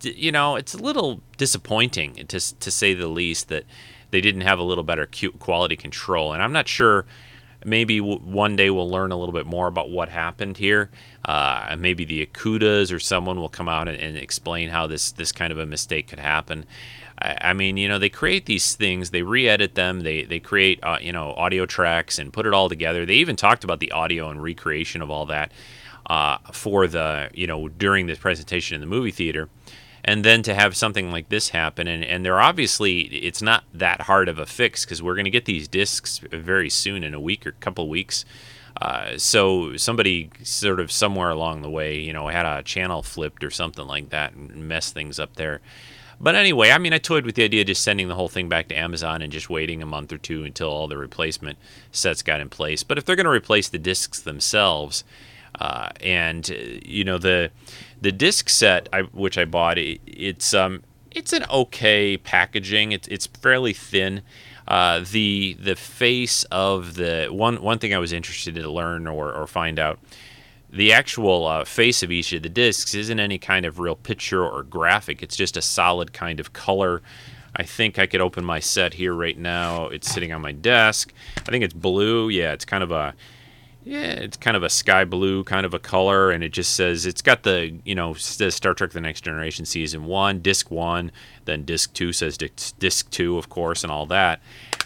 you 0.03 0.33
know 0.33 0.57
it's 0.57 0.75
a 0.75 0.79
little 0.79 1.21
disappointing 1.37 2.15
to 2.29 2.59
to 2.59 2.71
say 2.71 2.95
the 2.95 3.09
least 3.09 3.49
that 3.49 3.65
they 4.11 4.21
didn't 4.21 4.43
have 4.43 4.59
a 4.59 4.63
little 4.63 4.85
better 4.85 5.09
quality 5.39 5.77
control. 5.77 6.33
And 6.33 6.43
I'm 6.43 6.53
not 6.53 6.69
sure 6.69 7.05
maybe 7.65 8.01
one 8.01 8.57
day 8.57 8.71
we'll 8.71 8.89
learn 8.89 9.13
a 9.13 9.17
little 9.17 9.33
bit 9.33 9.47
more 9.47 9.67
about 9.67 9.91
what 9.91 10.09
happened 10.09 10.57
here. 10.57 10.91
Uh, 11.25 11.75
maybe 11.79 12.05
the 12.05 12.27
Okudas 12.27 12.93
or 12.93 12.99
someone 12.99 13.39
will 13.39 13.49
come 13.49 13.69
out 13.69 13.89
and, 13.89 13.99
and, 13.99 14.17
explain 14.17 14.71
how 14.71 14.87
this 14.87 15.13
this 15.13 15.33
kind 15.33 15.53
of 15.53 15.59
a 15.59 15.67
mistake 15.67 16.09
could 16.09 16.19
happen. 16.19 16.65
I, 17.19 17.39
I, 17.41 17.53
mean, 17.53 17.77
you 17.77 17.89
know, 17.89 17.99
they 17.99 18.09
create 18.09 18.47
these 18.47 18.75
things, 18.75 19.11
they 19.11 19.23
re-edit 19.23 19.75
them, 19.75 20.01
they 20.01 20.25
they 20.25 20.41
create 20.41 20.81
uh, 20.83 20.99
you 21.01 21.13
know 21.13 21.33
audio 21.35 21.67
tracks 21.67 22.19
and 22.19 22.33
put 22.33 22.47
it 22.47 22.53
all 22.53 22.69
together. 22.69 23.07
They 23.07 23.15
even 23.15 23.37
talked 23.37 23.65
about 23.65 23.81
the 23.81 23.93
audio 23.93 24.31
and 24.31 24.43
recreation 24.43 25.01
of 25.01 25.11
all 25.11 25.27
that 25.27 25.53
uh, 26.07 26.39
for 26.53 26.87
the 26.87 27.31
you 27.35 27.47
know 27.47 27.69
during 27.69 28.07
the 28.07 28.17
presentation 28.17 28.75
in 28.75 28.81
the 28.81 28.87
movie 28.87 29.13
theater 29.13 29.49
and 30.05 30.25
then 30.25 30.43
to 30.43 30.55
have 30.55 30.77
something 30.77 31.11
like 31.11 31.29
this 31.29 31.51
happen 31.51 31.87
and, 31.87 32.05
and 32.05 32.25
they're 32.25 32.41
obviously 32.41 33.03
it's 33.03 33.43
not 33.43 33.65
that 33.73 34.03
hard 34.03 34.29
of 34.29 34.39
a 34.39 34.47
fix 34.47 34.85
because 34.85 35.03
we're 35.03 35.15
going 35.15 35.25
to 35.25 35.31
get 35.31 35.45
these 35.45 35.69
discs 35.69 36.19
very 36.31 36.69
soon 36.69 37.05
in 37.05 37.15
a 37.15 37.21
week 37.21 37.47
or 37.47 37.53
couple 37.53 37.89
weeks. 37.89 38.25
Uh, 38.81 39.17
so 39.19 39.77
somebody 39.77 40.31
sort 40.43 40.81
of 40.81 40.91
somewhere 40.91 41.31
along 41.31 41.63
the 41.63 41.71
way 41.71 41.99
you 41.99 42.13
know 42.13 42.29
had 42.29 42.47
a 42.47 42.63
channel 42.63 43.03
flipped 43.03 43.45
or 43.45 43.51
something 43.51 43.87
like 43.87 44.09
that 44.11 44.33
and 44.35 44.69
messed 44.69 44.95
things 44.95 45.19
up 45.21 45.37
there. 45.37 45.61
But 46.21 46.37
anyway 46.37 46.71
i 46.71 46.79
mean 46.79 46.93
i 46.93 46.99
toyed 46.99 47.27
with 47.27 47.35
the 47.35 47.45
idea 47.45 47.63
of 47.63 47.67
just 47.67 47.83
sending 47.83 48.09
the 48.09 48.15
whole 48.15 48.29
thing 48.29 48.49
back 48.49 48.69
to 48.69 48.77
amazon 48.77 49.23
and 49.23 49.33
just 49.33 49.51
waiting 49.51 49.83
a 49.83 49.87
month 49.87 50.13
or 50.13 50.19
two 50.19 50.45
until 50.45 50.71
all 50.71 50.87
the 50.87 50.97
replacement 50.97 51.59
sets 51.91 52.23
got 52.23 52.41
in 52.41 52.49
place. 52.49 52.83
But 52.83 52.97
if 52.97 53.05
they're 53.05 53.17
going 53.17 53.25
to 53.25 53.31
replace 53.31 53.69
the 53.69 53.79
discs 53.79 54.21
themselves 54.21 55.05
uh, 55.61 55.91
and 56.01 56.51
uh, 56.51 56.81
you 56.85 57.05
know 57.05 57.19
the 57.19 57.51
the 58.03 58.13
disc 58.13 58.49
set, 58.49 58.89
I, 58.93 59.03
which 59.03 59.39
I 59.39 59.45
bought, 59.45 59.79
it, 59.79 60.01
it's 60.07 60.53
um, 60.53 60.83
it's 61.11 61.33
an 61.33 61.45
okay 61.51 62.17
packaging. 62.17 62.93
It's 62.93 63.09
it's 63.09 63.27
fairly 63.27 63.73
thin. 63.73 64.23
Uh, 64.67 65.05
the 65.11 65.57
the 65.59 65.77
face 65.77 66.45
of 66.45 66.95
the 66.95 67.29
one 67.31 67.63
one 67.63 67.79
thing 67.79 67.95
I 67.95 67.99
was 67.99 68.13
interested 68.13 68.57
to 68.57 68.71
learn 68.71 69.07
or, 69.07 69.33
or 69.33 69.47
find 69.47 69.79
out 69.79 69.99
the 70.71 70.93
actual 70.93 71.47
uh, 71.47 71.65
face 71.65 72.03
of 72.03 72.11
each 72.11 72.33
of 72.33 72.43
the 72.43 72.49
discs 72.49 72.95
isn't 72.95 73.21
any 73.21 73.39
kind 73.39 73.67
of 73.67 73.79
real 73.79 73.95
picture 73.95 74.45
or 74.45 74.63
graphic. 74.63 75.23
It's 75.23 75.37
just 75.37 75.57
a 75.57 75.63
solid 75.63 76.13
kind 76.13 76.41
of 76.41 76.53
color. 76.53 77.03
I 77.55 77.65
think 77.65 77.99
I 77.99 78.07
could 78.07 78.23
open 78.23 78.45
my 78.45 78.61
set 78.61 78.95
here 78.95 79.13
right 79.13 79.37
now. 79.39 79.89
It's 79.89 80.11
sitting 80.11 80.33
on 80.33 80.41
my 80.41 80.53
desk. 80.53 81.13
I 81.37 81.51
think 81.51 81.63
it's 81.63 81.75
blue. 81.75 82.31
Yeah, 82.31 82.53
it's 82.53 82.65
kind 82.65 82.83
of 82.83 82.91
a 82.91 83.15
yeah, 83.85 84.13
it's 84.13 84.37
kind 84.37 84.57
of 84.57 84.63
a 84.63 84.69
sky 84.69 85.05
blue 85.05 85.43
kind 85.43 85.67
of 85.67 85.75
a 85.75 85.79
color, 85.79 86.31
and 86.31 86.45
it 86.45 86.51
just 86.51 86.75
says 86.75 87.05
it's 87.05 87.23
got 87.23 87.43
the 87.43 87.79
you 87.85 87.95
know 87.95 88.15
says 88.15 88.55
Star 88.55 88.75
Trek: 88.75 88.91
The 88.91 89.01
Next 89.01 89.23
Generation 89.23 89.65
season 89.65 90.05
one, 90.05 90.41
disc 90.41 90.71
one, 90.71 91.11
then 91.47 91.65
disc 91.65 91.93
two 91.93 92.13
says 92.13 92.39
disc, 92.39 93.11
two, 93.11 93.39
of 93.39 93.49
course, 93.49 93.83
and 93.83 93.91
all 93.91 94.07
that. 94.07 94.41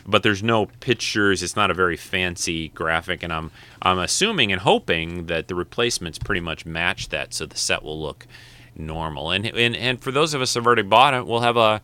But 0.07 0.23
there's 0.23 0.43
no 0.43 0.67
pictures. 0.81 1.43
It's 1.43 1.57
not 1.57 1.71
a 1.71 1.75
very 1.75 1.97
fancy 1.97 2.69
graphic, 2.69 3.23
and 3.23 3.33
I'm 3.33 3.51
I'm 3.83 3.99
assuming 3.99 4.51
and 4.51 4.63
hoping 4.63 5.27
that 5.27 5.49
the 5.49 5.55
replacements 5.55 6.19
pretty 6.19 6.41
much 6.41 6.65
match 6.65 7.11
that, 7.11 7.35
so 7.35 7.45
the 7.45 7.57
set 7.57 7.83
will 7.83 8.01
look 8.01 8.27
normal. 8.75 9.31
And 9.31 9.45
and 9.47 9.77
and 9.77 10.01
for 10.01 10.11
those 10.11 10.33
of 10.33 10.41
us 10.41 10.55
who've 10.55 10.67
already 10.67 10.83
bought 10.83 11.13
it, 11.13 11.27
we'll 11.27 11.41
have 11.41 11.59
a 11.59 11.83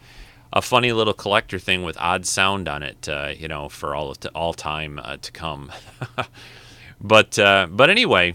a 0.50 0.62
funny 0.62 0.92
little 0.92 1.14
collector 1.14 1.58
thing 1.58 1.82
with 1.82 1.96
odd 1.98 2.26
sound 2.26 2.68
on 2.68 2.82
it, 2.82 3.08
uh, 3.08 3.32
you 3.36 3.48
know, 3.48 3.68
for 3.68 3.94
all 3.94 4.14
all 4.34 4.54
time 4.54 4.98
uh, 5.02 5.18
to 5.18 5.30
come. 5.30 5.70
But 7.02 7.38
uh, 7.38 7.66
but 7.70 7.90
anyway, 7.90 8.34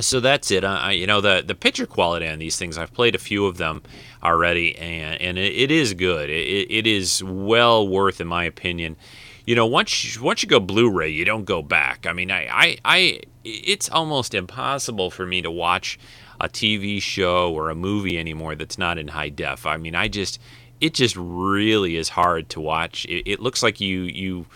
so 0.00 0.20
that's 0.20 0.50
it. 0.50 0.64
I, 0.64 0.92
you 0.92 1.06
know 1.06 1.20
the 1.20 1.42
the 1.44 1.54
picture 1.54 1.86
quality 1.86 2.28
on 2.28 2.38
these 2.38 2.56
things. 2.56 2.78
I've 2.78 2.92
played 2.92 3.14
a 3.14 3.18
few 3.18 3.46
of 3.46 3.56
them 3.56 3.82
already, 4.22 4.76
and 4.76 5.20
and 5.20 5.38
it, 5.38 5.52
it 5.54 5.70
is 5.70 5.94
good. 5.94 6.30
It, 6.30 6.70
it 6.70 6.86
is 6.86 7.22
well 7.24 7.86
worth, 7.86 8.20
in 8.20 8.28
my 8.28 8.44
opinion. 8.44 8.96
You 9.46 9.54
know, 9.54 9.66
once 9.66 10.16
you, 10.16 10.22
once 10.22 10.42
you 10.42 10.48
go 10.48 10.58
Blu-ray, 10.58 11.10
you 11.10 11.24
don't 11.24 11.44
go 11.44 11.60
back. 11.60 12.06
I 12.06 12.14
mean, 12.14 12.30
I, 12.30 12.48
I, 12.50 12.78
I 12.84 13.20
it's 13.44 13.90
almost 13.90 14.34
impossible 14.34 15.10
for 15.10 15.26
me 15.26 15.42
to 15.42 15.50
watch 15.50 15.98
a 16.40 16.48
TV 16.48 17.00
show 17.02 17.52
or 17.52 17.68
a 17.70 17.74
movie 17.74 18.18
anymore 18.18 18.54
that's 18.54 18.78
not 18.78 18.98
in 18.98 19.08
high 19.08 19.28
def. 19.28 19.66
I 19.66 19.76
mean, 19.76 19.94
I 19.94 20.08
just 20.08 20.40
it 20.80 20.94
just 20.94 21.16
really 21.16 21.96
is 21.96 22.10
hard 22.10 22.48
to 22.50 22.60
watch. 22.60 23.04
It, 23.06 23.30
it 23.30 23.40
looks 23.40 23.62
like 23.62 23.80
you 23.80 24.02
you 24.02 24.46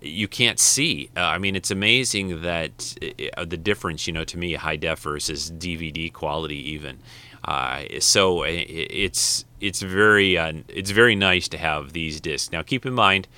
you 0.00 0.28
can't 0.28 0.58
see. 0.58 1.10
Uh, 1.16 1.20
I 1.20 1.38
mean, 1.38 1.56
it's 1.56 1.70
amazing 1.70 2.42
that 2.42 2.96
uh, 3.36 3.44
the 3.44 3.56
difference, 3.56 4.06
you 4.06 4.12
know, 4.12 4.24
to 4.24 4.38
me, 4.38 4.54
high 4.54 4.76
def 4.76 5.00
versus 5.00 5.50
DVD 5.50 6.12
quality, 6.12 6.72
even. 6.72 6.98
Uh, 7.44 7.84
so 8.00 8.42
it's 8.42 9.44
it's 9.60 9.80
very 9.80 10.36
uh, 10.36 10.52
it's 10.68 10.90
very 10.90 11.14
nice 11.14 11.48
to 11.48 11.58
have 11.58 11.92
these 11.92 12.20
discs. 12.20 12.52
Now, 12.52 12.62
keep 12.62 12.84
in 12.84 12.94
mind, 12.94 13.28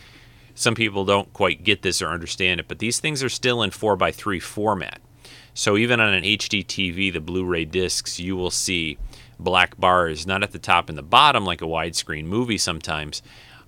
some 0.55 0.75
people 0.75 1.05
don't 1.05 1.33
quite 1.33 1.65
get 1.65 1.83
this 1.83 2.03
or 2.03 2.09
understand 2.09 2.61
it, 2.61 2.69
but 2.69 2.79
these 2.79 3.01
things 3.01 3.23
are 3.23 3.29
still 3.29 3.63
in 3.63 3.71
four 3.71 4.03
x 4.03 4.17
three 4.17 4.41
format. 4.41 5.01
So 5.55 5.77
even 5.77 6.01
on 6.01 6.15
an 6.15 6.23
HD 6.23 6.65
TV, 6.65 7.13
the 7.13 7.21
Blu-ray 7.21 7.65
discs, 7.67 8.21
you 8.21 8.37
will 8.37 8.51
see 8.51 8.99
black 9.39 9.79
bars, 9.79 10.27
not 10.27 10.43
at 10.43 10.53
the 10.53 10.59
top 10.59 10.89
and 10.89 10.97
the 10.97 11.03
bottom 11.03 11.45
like 11.45 11.61
a 11.61 11.67
widescreen 11.67 12.25
movie 12.25 12.59
sometimes. 12.59 13.23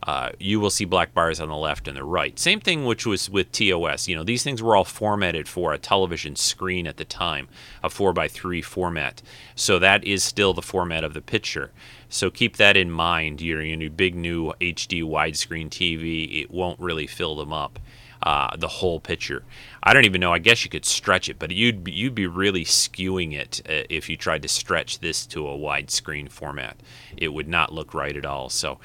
Uh, 0.05 0.31
you 0.41 0.59
will 0.59 0.71
see 0.71 0.85
black 0.85 1.15
bars 1.15 1.39
on 1.39 1.49
the 1.49 1.57
left 1.57 1.87
and 1.87 1.97
the 1.97 2.05
right. 2.05 2.39
Same 2.39 2.61
thing, 2.61 2.85
which 2.85 3.07
was 3.07 3.31
with 3.31 3.53
TOS. 3.53 4.09
You 4.09 4.17
know, 4.17 4.25
these 4.25 4.43
things 4.43 4.63
were 4.63 4.75
all 4.75 4.85
formatted 4.85 5.49
for 5.49 5.73
a 5.73 5.79
television 5.79 6.35
screen 6.35 6.87
at 6.87 6.97
the 6.97 7.05
time, 7.05 7.49
a 7.85 7.89
4x3 7.89 8.65
format. 8.65 9.23
So 9.55 9.79
that 9.79 10.05
is 10.05 10.25
still 10.25 10.55
the 10.55 10.63
format 10.63 11.05
of 11.05 11.15
the 11.15 11.21
picture. 11.21 11.71
So 12.09 12.31
keep 12.31 12.57
that 12.57 12.77
in 12.77 12.91
mind. 12.91 13.41
Your, 13.41 13.63
your 13.63 13.91
big 13.91 14.15
new 14.17 14.53
HD 14.61 15.03
widescreen 15.05 15.69
TV, 15.69 16.43
it 16.43 16.51
won't 16.51 16.81
really 16.81 17.07
fill 17.07 17.37
them 17.37 17.53
up. 17.53 17.79
Uh, 18.25 18.57
the 18.57 18.69
whole 18.69 19.01
picture. 19.01 19.43
I 19.83 19.93
don't 19.93 20.05
even 20.05 20.21
know. 20.21 20.33
I 20.33 20.39
guess 20.39 20.65
you 20.65 20.71
could 20.71 20.85
stretch 20.85 21.29
it, 21.29 21.41
but 21.41 21.51
you'd 21.51 21.83
be, 21.83 21.91
you'd 21.91 22.15
be 22.15 22.29
really 22.29 22.65
skewing 22.65 23.35
it 23.35 23.61
uh, 23.69 23.83
if 23.91 24.09
you 24.09 24.17
tried 24.17 24.43
to 24.43 24.49
stretch 24.49 25.01
this 25.01 25.27
to 25.27 25.49
a 25.49 25.59
widescreen 25.59 26.31
format. 26.31 26.77
It 27.17 27.35
would 27.35 27.49
not 27.49 27.73
look 27.73 27.95
right 27.95 28.17
at 28.17 28.25
all. 28.25 28.49
So 28.49 28.79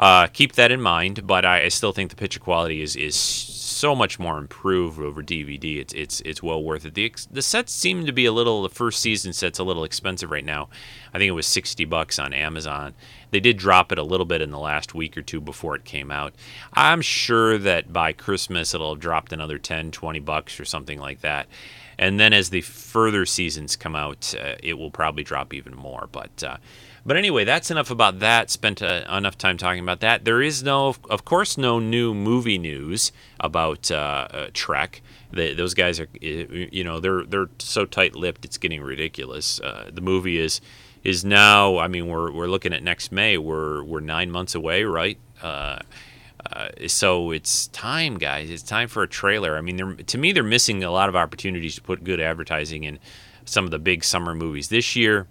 uh, 0.00 0.26
keep 0.28 0.54
that 0.54 0.72
in 0.72 0.80
mind. 0.80 1.26
But 1.26 1.44
I, 1.44 1.64
I, 1.64 1.68
still 1.68 1.92
think 1.92 2.08
the 2.08 2.16
picture 2.16 2.40
quality 2.40 2.80
is 2.80 2.96
is 2.96 3.14
so 3.14 3.94
much 3.94 4.18
more 4.18 4.38
improved 4.38 4.98
over 4.98 5.22
DVD. 5.22 5.78
It's 5.78 5.92
it's 5.92 6.20
it's 6.22 6.42
well 6.42 6.64
worth 6.64 6.86
it. 6.86 6.94
The 6.94 7.12
the 7.30 7.42
sets 7.42 7.72
seem 7.72 8.06
to 8.06 8.12
be 8.12 8.24
a 8.24 8.32
little. 8.32 8.62
The 8.62 8.70
first 8.70 9.00
season 9.00 9.34
set's 9.34 9.58
a 9.58 9.64
little 9.64 9.84
expensive 9.84 10.30
right 10.30 10.44
now. 10.44 10.70
I 11.12 11.18
think 11.18 11.28
it 11.28 11.32
was 11.32 11.46
sixty 11.46 11.84
bucks 11.84 12.18
on 12.18 12.32
Amazon. 12.32 12.94
They 13.30 13.40
did 13.40 13.58
drop 13.58 13.92
it 13.92 13.98
a 13.98 14.02
little 14.02 14.26
bit 14.26 14.40
in 14.40 14.50
the 14.50 14.58
last 14.58 14.94
week 14.94 15.16
or 15.18 15.22
two 15.22 15.40
before 15.40 15.76
it 15.76 15.84
came 15.84 16.10
out. 16.10 16.34
I'm 16.72 17.02
sure 17.02 17.58
that 17.58 17.92
by 17.92 18.12
Christmas 18.12 18.74
it'll 18.74 18.94
have 18.94 19.00
dropped 19.00 19.32
another 19.32 19.56
10, 19.56 19.92
20 19.92 20.18
bucks 20.18 20.58
or 20.58 20.64
something 20.64 20.98
like 20.98 21.20
that. 21.20 21.46
And 21.96 22.18
then 22.18 22.32
as 22.32 22.50
the 22.50 22.62
further 22.62 23.26
seasons 23.26 23.76
come 23.76 23.94
out, 23.94 24.34
uh, 24.34 24.56
it 24.62 24.78
will 24.78 24.90
probably 24.90 25.22
drop 25.22 25.54
even 25.54 25.76
more. 25.76 26.08
But 26.10 26.42
uh, 26.42 26.56
but 27.04 27.16
anyway, 27.16 27.44
that's 27.44 27.70
enough 27.70 27.90
about 27.90 28.18
that. 28.20 28.50
Spent 28.50 28.82
uh, 28.82 29.04
enough 29.10 29.36
time 29.38 29.56
talking 29.56 29.82
about 29.82 30.00
that. 30.00 30.24
There 30.24 30.42
is 30.42 30.62
no, 30.62 30.94
of 31.08 31.24
course, 31.24 31.56
no 31.56 31.78
new 31.78 32.14
movie 32.14 32.58
news 32.58 33.12
about 33.38 33.90
uh, 33.90 34.28
uh, 34.30 34.50
Trek. 34.52 35.02
Those 35.32 35.74
guys 35.74 36.00
are, 36.00 36.08
you 36.20 36.82
know, 36.82 36.98
they're 36.98 37.24
they're 37.24 37.48
so 37.58 37.84
tight-lipped, 37.84 38.44
it's 38.44 38.58
getting 38.58 38.82
ridiculous. 38.82 39.60
Uh, 39.60 39.88
the 39.92 40.00
movie 40.00 40.38
is 40.38 40.60
is 41.04 41.24
now. 41.24 41.78
I 41.78 41.88
mean, 41.88 42.08
we're 42.08 42.32
we're 42.32 42.48
looking 42.48 42.72
at 42.72 42.82
next 42.82 43.12
May. 43.12 43.38
We're 43.38 43.84
we're 43.84 44.00
nine 44.00 44.30
months 44.30 44.54
away, 44.54 44.84
right? 44.84 45.18
Uh, 45.40 45.78
uh, 46.52 46.68
so 46.86 47.30
it's 47.30 47.68
time, 47.68 48.18
guys. 48.18 48.50
It's 48.50 48.62
time 48.62 48.88
for 48.88 49.02
a 49.02 49.08
trailer. 49.08 49.56
I 49.56 49.60
mean, 49.60 49.98
to 49.98 50.18
me, 50.18 50.32
they're 50.32 50.42
missing 50.42 50.82
a 50.82 50.90
lot 50.90 51.08
of 51.08 51.16
opportunities 51.16 51.76
to 51.76 51.82
put 51.82 52.02
good 52.02 52.20
advertising 52.20 52.84
in 52.84 52.98
some 53.44 53.64
of 53.64 53.70
the 53.70 53.78
big 53.78 54.04
summer 54.04 54.34
movies 54.34 54.68
this 54.68 54.96
year, 54.96 55.26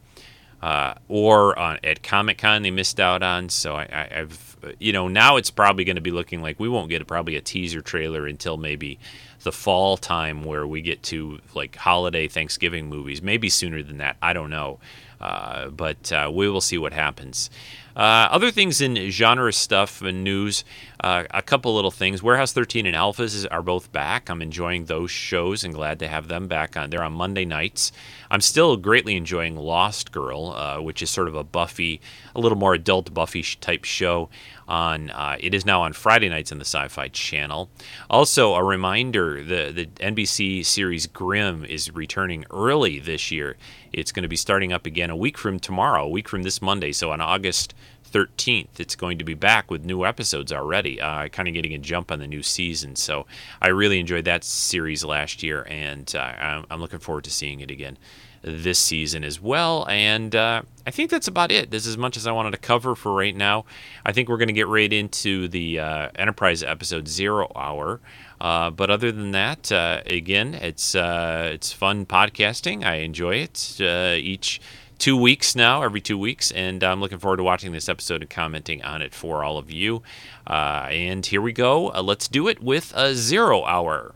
uh, 0.61 0.93
or 1.07 1.57
at 1.59 2.03
Comic 2.03 2.39
Con 2.39 2.61
they 2.61 2.71
missed 2.71 2.99
out 2.99 3.23
on. 3.23 3.49
So 3.49 3.75
I, 3.75 4.07
have 4.11 4.49
you 4.79 4.91
know, 4.91 5.07
now 5.07 5.37
it's 5.37 5.51
probably 5.51 5.83
going 5.83 5.95
to 5.95 6.01
be 6.01 6.11
looking 6.11 6.41
like 6.41 6.59
we 6.59 6.69
won't 6.69 6.89
get 6.89 7.01
a, 7.01 7.05
probably 7.05 7.35
a 7.35 7.41
teaser 7.41 7.81
trailer 7.81 8.27
until 8.27 8.57
maybe 8.57 8.99
the 9.43 9.51
fall 9.51 9.95
time 9.95 10.43
where 10.43 10.67
we 10.67 10.81
get 10.81 11.01
to 11.03 11.39
like 11.55 11.75
holiday 11.75 12.27
Thanksgiving 12.27 12.89
movies. 12.89 13.21
Maybe 13.21 13.49
sooner 13.49 13.81
than 13.81 13.97
that. 13.99 14.17
I 14.21 14.33
don't 14.33 14.49
know. 14.49 14.79
Uh, 15.19 15.67
but 15.69 16.11
uh, 16.11 16.31
we 16.33 16.49
will 16.49 16.61
see 16.61 16.77
what 16.77 16.93
happens. 16.93 17.49
Uh, 17.95 18.29
other 18.31 18.49
things 18.49 18.79
in 18.79 18.95
genre 19.09 19.51
stuff 19.51 20.01
and 20.01 20.23
news, 20.23 20.63
uh, 21.03 21.25
a 21.31 21.41
couple 21.41 21.75
little 21.75 21.91
things. 21.91 22.23
Warehouse 22.23 22.53
13 22.53 22.85
and 22.85 22.95
Alphas 22.95 23.45
are 23.51 23.61
both 23.61 23.91
back. 23.91 24.29
I'm 24.29 24.41
enjoying 24.41 24.85
those 24.85 25.11
shows 25.11 25.65
and 25.65 25.73
glad 25.73 25.99
to 25.99 26.07
have 26.07 26.29
them 26.29 26.47
back 26.47 26.77
on. 26.77 26.91
They're 26.91 27.03
on 27.03 27.11
Monday 27.11 27.43
nights. 27.43 27.91
I'm 28.31 28.39
still 28.39 28.77
greatly 28.77 29.17
enjoying 29.17 29.57
Lost 29.57 30.13
Girl, 30.13 30.51
uh, 30.51 30.81
which 30.81 31.01
is 31.01 31.09
sort 31.09 31.27
of 31.27 31.35
a 31.35 31.43
Buffy, 31.43 31.99
a 32.33 32.39
little 32.39 32.57
more 32.57 32.73
adult 32.73 33.13
Buffy 33.13 33.43
type 33.59 33.83
show. 33.83 34.29
On 34.69 35.09
uh, 35.09 35.35
it 35.39 35.55
is 35.55 35.65
now 35.65 35.81
on 35.81 35.93
Friday 35.93 36.29
nights 36.29 36.51
on 36.51 36.59
the 36.59 36.65
Sci-Fi 36.65 37.07
Channel. 37.07 37.71
Also, 38.07 38.53
a 38.53 38.63
reminder: 38.63 39.43
the 39.43 39.71
the 39.71 39.87
NBC 39.99 40.63
series 40.63 41.07
Grimm 41.07 41.65
is 41.65 41.91
returning 41.91 42.45
early 42.51 42.99
this 42.99 43.31
year. 43.31 43.57
It's 43.91 44.11
going 44.11 44.21
to 44.23 44.29
be 44.29 44.35
starting 44.35 44.71
up 44.71 44.85
again 44.85 45.09
a 45.09 45.15
week 45.15 45.39
from 45.39 45.59
tomorrow, 45.59 46.05
a 46.05 46.09
week 46.09 46.29
from 46.29 46.43
this 46.43 46.61
Monday. 46.61 46.91
So 46.91 47.11
on 47.11 47.19
August 47.19 47.73
13th. 48.11 48.79
It's 48.79 48.95
going 48.95 49.17
to 49.19 49.23
be 49.23 49.33
back 49.33 49.69
with 49.69 49.85
new 49.85 50.05
episodes 50.05 50.51
already, 50.51 50.99
uh, 50.99 51.27
kind 51.27 51.47
of 51.47 51.53
getting 51.53 51.73
a 51.73 51.77
jump 51.77 52.11
on 52.11 52.19
the 52.19 52.27
new 52.27 52.43
season. 52.43 52.95
So 52.95 53.25
I 53.61 53.67
really 53.67 53.99
enjoyed 53.99 54.25
that 54.25 54.43
series 54.43 55.03
last 55.03 55.43
year, 55.43 55.65
and 55.69 56.13
uh, 56.15 56.63
I'm 56.69 56.81
looking 56.81 56.99
forward 56.99 57.25
to 57.25 57.31
seeing 57.31 57.59
it 57.59 57.71
again 57.71 57.97
this 58.41 58.79
season 58.79 59.23
as 59.23 59.41
well. 59.41 59.85
And 59.89 60.35
uh, 60.35 60.61
I 60.85 60.91
think 60.91 61.09
that's 61.09 61.27
about 61.27 61.51
it. 61.51 61.71
This 61.71 61.85
is 61.85 61.93
as 61.93 61.97
much 61.97 62.17
as 62.17 62.25
I 62.25 62.31
wanted 62.31 62.51
to 62.51 62.57
cover 62.57 62.95
for 62.95 63.13
right 63.13 63.35
now. 63.35 63.65
I 64.05 64.11
think 64.11 64.29
we're 64.29 64.37
going 64.37 64.47
to 64.47 64.53
get 64.53 64.67
right 64.67 64.91
into 64.91 65.47
the 65.47 65.79
uh, 65.79 66.09
Enterprise 66.15 66.63
episode 66.63 67.07
Zero 67.07 67.51
Hour. 67.55 67.99
Uh, 68.39 68.69
but 68.69 68.89
other 68.89 69.11
than 69.11 69.31
that, 69.31 69.71
uh, 69.71 70.01
again, 70.05 70.53
it's 70.53 70.95
uh, 70.95 71.49
it's 71.53 71.73
fun 71.73 72.05
podcasting. 72.05 72.85
I 72.85 72.95
enjoy 72.95 73.35
it 73.35 73.77
uh, 73.81 74.15
each 74.15 74.61
two 74.97 75.17
weeks 75.17 75.55
now, 75.55 75.81
every 75.81 76.01
two 76.01 76.17
weeks, 76.17 76.51
and 76.51 76.83
I'm 76.83 77.01
looking 77.01 77.19
forward 77.19 77.37
to 77.37 77.43
watching 77.43 77.73
this 77.73 77.89
episode 77.89 78.21
and 78.21 78.29
commenting 78.29 78.81
on 78.83 79.01
it 79.01 79.13
for 79.13 79.43
all 79.43 79.57
of 79.57 79.69
you. 79.69 80.03
And 80.47 81.25
here 81.25 81.41
we 81.41 81.51
go. 81.51 81.87
Let's 81.87 82.27
do 82.27 82.47
it 82.47 82.61
with 82.61 82.93
a 82.95 83.13
zero 83.13 83.65
hour. 83.65 84.15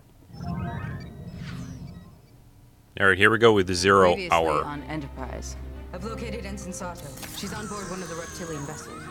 All 2.99 3.07
right, 3.07 3.17
here 3.17 3.31
we 3.31 3.39
go 3.39 3.53
with 3.53 3.65
the 3.65 3.73
zero 3.73 4.13
Previously 4.13 4.37
hour. 4.37 4.63
on 4.63 4.83
Enterprise. 4.83 5.55
I've 5.93 6.03
located 6.03 6.45
Ensign 6.45 6.71
Sato. 6.71 7.07
She's 7.35 7.51
on 7.51 7.65
board 7.65 7.89
one 7.89 8.03
of 8.03 8.09
the 8.09 8.13
reptilian 8.15 8.61
vessels. 8.67 9.01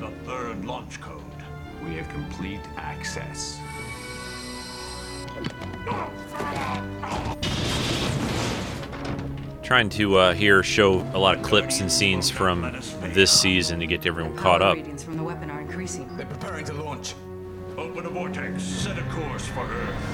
The 0.00 0.10
third 0.24 0.64
launch 0.64 1.02
code. 1.02 1.22
We 1.84 1.96
have 1.96 2.08
complete 2.08 2.60
access. 2.78 3.60
Trying 9.62 9.90
to 9.90 10.16
uh, 10.16 10.32
here 10.34 10.62
show 10.62 11.00
a 11.12 11.18
lot 11.18 11.36
of 11.36 11.42
clips 11.42 11.80
and 11.80 11.92
scenes 11.92 12.30
from 12.30 12.62
this 13.12 13.30
season 13.38 13.80
to 13.80 13.86
get 13.86 14.06
everyone 14.06 14.34
caught 14.36 14.62
up. 14.62 14.76
Readings 14.76 15.02
from 15.02 15.18
the 15.18 15.22
weapon 15.22 15.50
are 15.50 15.60
increasing. 15.60 16.16
They're 16.16 16.24
preparing 16.24 16.64
to 16.66 16.72
launch. 16.72 17.14
Open 17.76 18.06
a 18.06 18.08
vortex. 18.08 18.62
Set 18.62 18.98
a 18.98 19.02
course 19.10 19.46
for 19.46 19.66
her. 19.66 20.13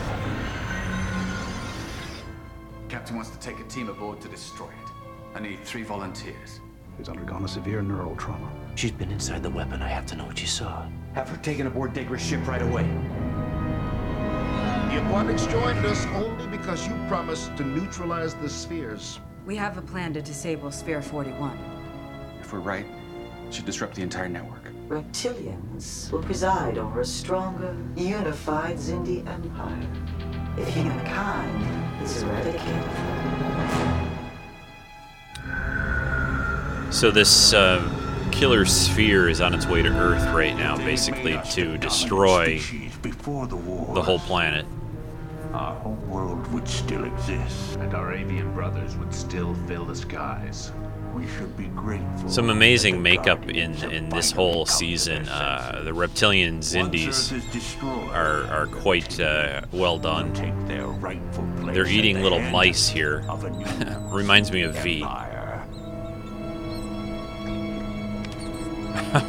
Captain 2.91 3.15
wants 3.15 3.31
to 3.31 3.39
take 3.39 3.61
a 3.61 3.65
team 3.69 3.89
aboard 3.89 4.21
to 4.21 4.27
destroy 4.27 4.67
it. 4.67 5.37
I 5.37 5.41
need 5.41 5.65
three 5.65 5.85
volunteers. 5.85 6.59
She's 6.99 7.09
undergone 7.09 7.45
a 7.45 7.49
severe 7.49 7.83
neural 7.83 8.17
trauma. 8.17 8.51
She's 8.75 8.91
been 8.91 9.13
inside 9.13 9.45
the 9.45 9.51
weapon. 9.51 9.81
I 9.81 9.87
have 9.87 10.07
to 10.07 10.17
know 10.17 10.25
what 10.25 10.41
you 10.41 10.49
saw. 10.49 10.89
Have 11.15 11.29
her 11.29 11.37
taken 11.37 11.69
aboard 11.69 11.95
Degra's 11.95 12.21
ship 12.21 12.45
right 12.49 12.61
away. 12.61 12.83
The 14.91 15.07
Aquatics 15.07 15.47
joined 15.47 15.87
us 15.87 16.05
only 16.07 16.49
because 16.49 16.85
you 16.89 16.95
promised 17.07 17.57
to 17.59 17.65
neutralize 17.65 18.35
the 18.35 18.49
spheres. 18.49 19.21
We 19.47 19.55
have 19.55 19.79
a 19.79 19.83
plan 19.83 20.13
to 20.15 20.21
disable 20.21 20.73
Sphere 20.73 21.01
41. 21.01 21.57
If 22.41 22.53
we're 22.53 22.59
right, 22.59 22.87
it 23.47 23.55
should 23.55 23.67
disrupt 23.67 23.95
the 23.95 24.03
entire 24.03 24.29
network. 24.29 24.65
Reptilians 24.89 26.11
will 26.11 26.25
preside 26.25 26.77
over 26.77 27.03
a 27.03 27.05
stronger, 27.05 27.77
unified 27.95 28.79
Xindi 28.79 29.25
empire. 29.29 29.89
If 30.57 30.69
humankind 30.69 32.03
is 32.03 32.23
eradicated. 32.23 32.91
So 36.93 37.11
this 37.11 37.53
uh, 37.53 37.81
killer 38.33 38.65
sphere 38.65 39.29
is 39.29 39.41
on 39.41 39.55
its 39.55 39.67
way 39.67 39.83
to 39.83 39.89
Earth 39.89 40.25
right 40.35 40.57
now, 40.57 40.77
basically 40.77 41.41
to 41.53 41.79
destroy 41.79 42.59
the 43.03 44.03
whole 44.05 44.19
planet. 44.19 44.67
Our 45.53 45.75
home 45.77 46.11
world 46.11 46.47
would 46.53 46.69
still 46.69 47.05
exist, 47.05 47.77
and 47.77 47.95
our 47.95 48.13
avian 48.13 48.53
brothers 48.55 48.97
would 48.97 49.15
still 49.15 49.55
fill 49.67 49.85
the 49.85 49.97
skies. 49.97 50.73
We 51.15 51.27
should 51.29 51.57
be 51.57 51.67
grateful. 51.67 52.29
Some 52.29 52.51
amazing 52.51 53.03
makeup 53.03 53.49
in 53.49 53.75
in 53.91 54.09
this 54.11 54.31
whole 54.31 54.67
season. 54.67 55.29
Uh, 55.29 55.83
the 55.85 55.93
reptilian 55.93 56.61
Xindis 56.61 57.33
are 58.13 58.45
are 58.47 58.67
quite 58.67 59.19
uh, 59.21 59.63
well 59.73 59.99
done. 59.99 60.33
They're 61.73 61.87
eating 61.87 62.23
little 62.23 62.41
mice 62.41 62.89
here. 62.89 63.21
Reminds 64.11 64.53
me 64.53 64.63
of 64.63 64.75
V. 64.77 65.05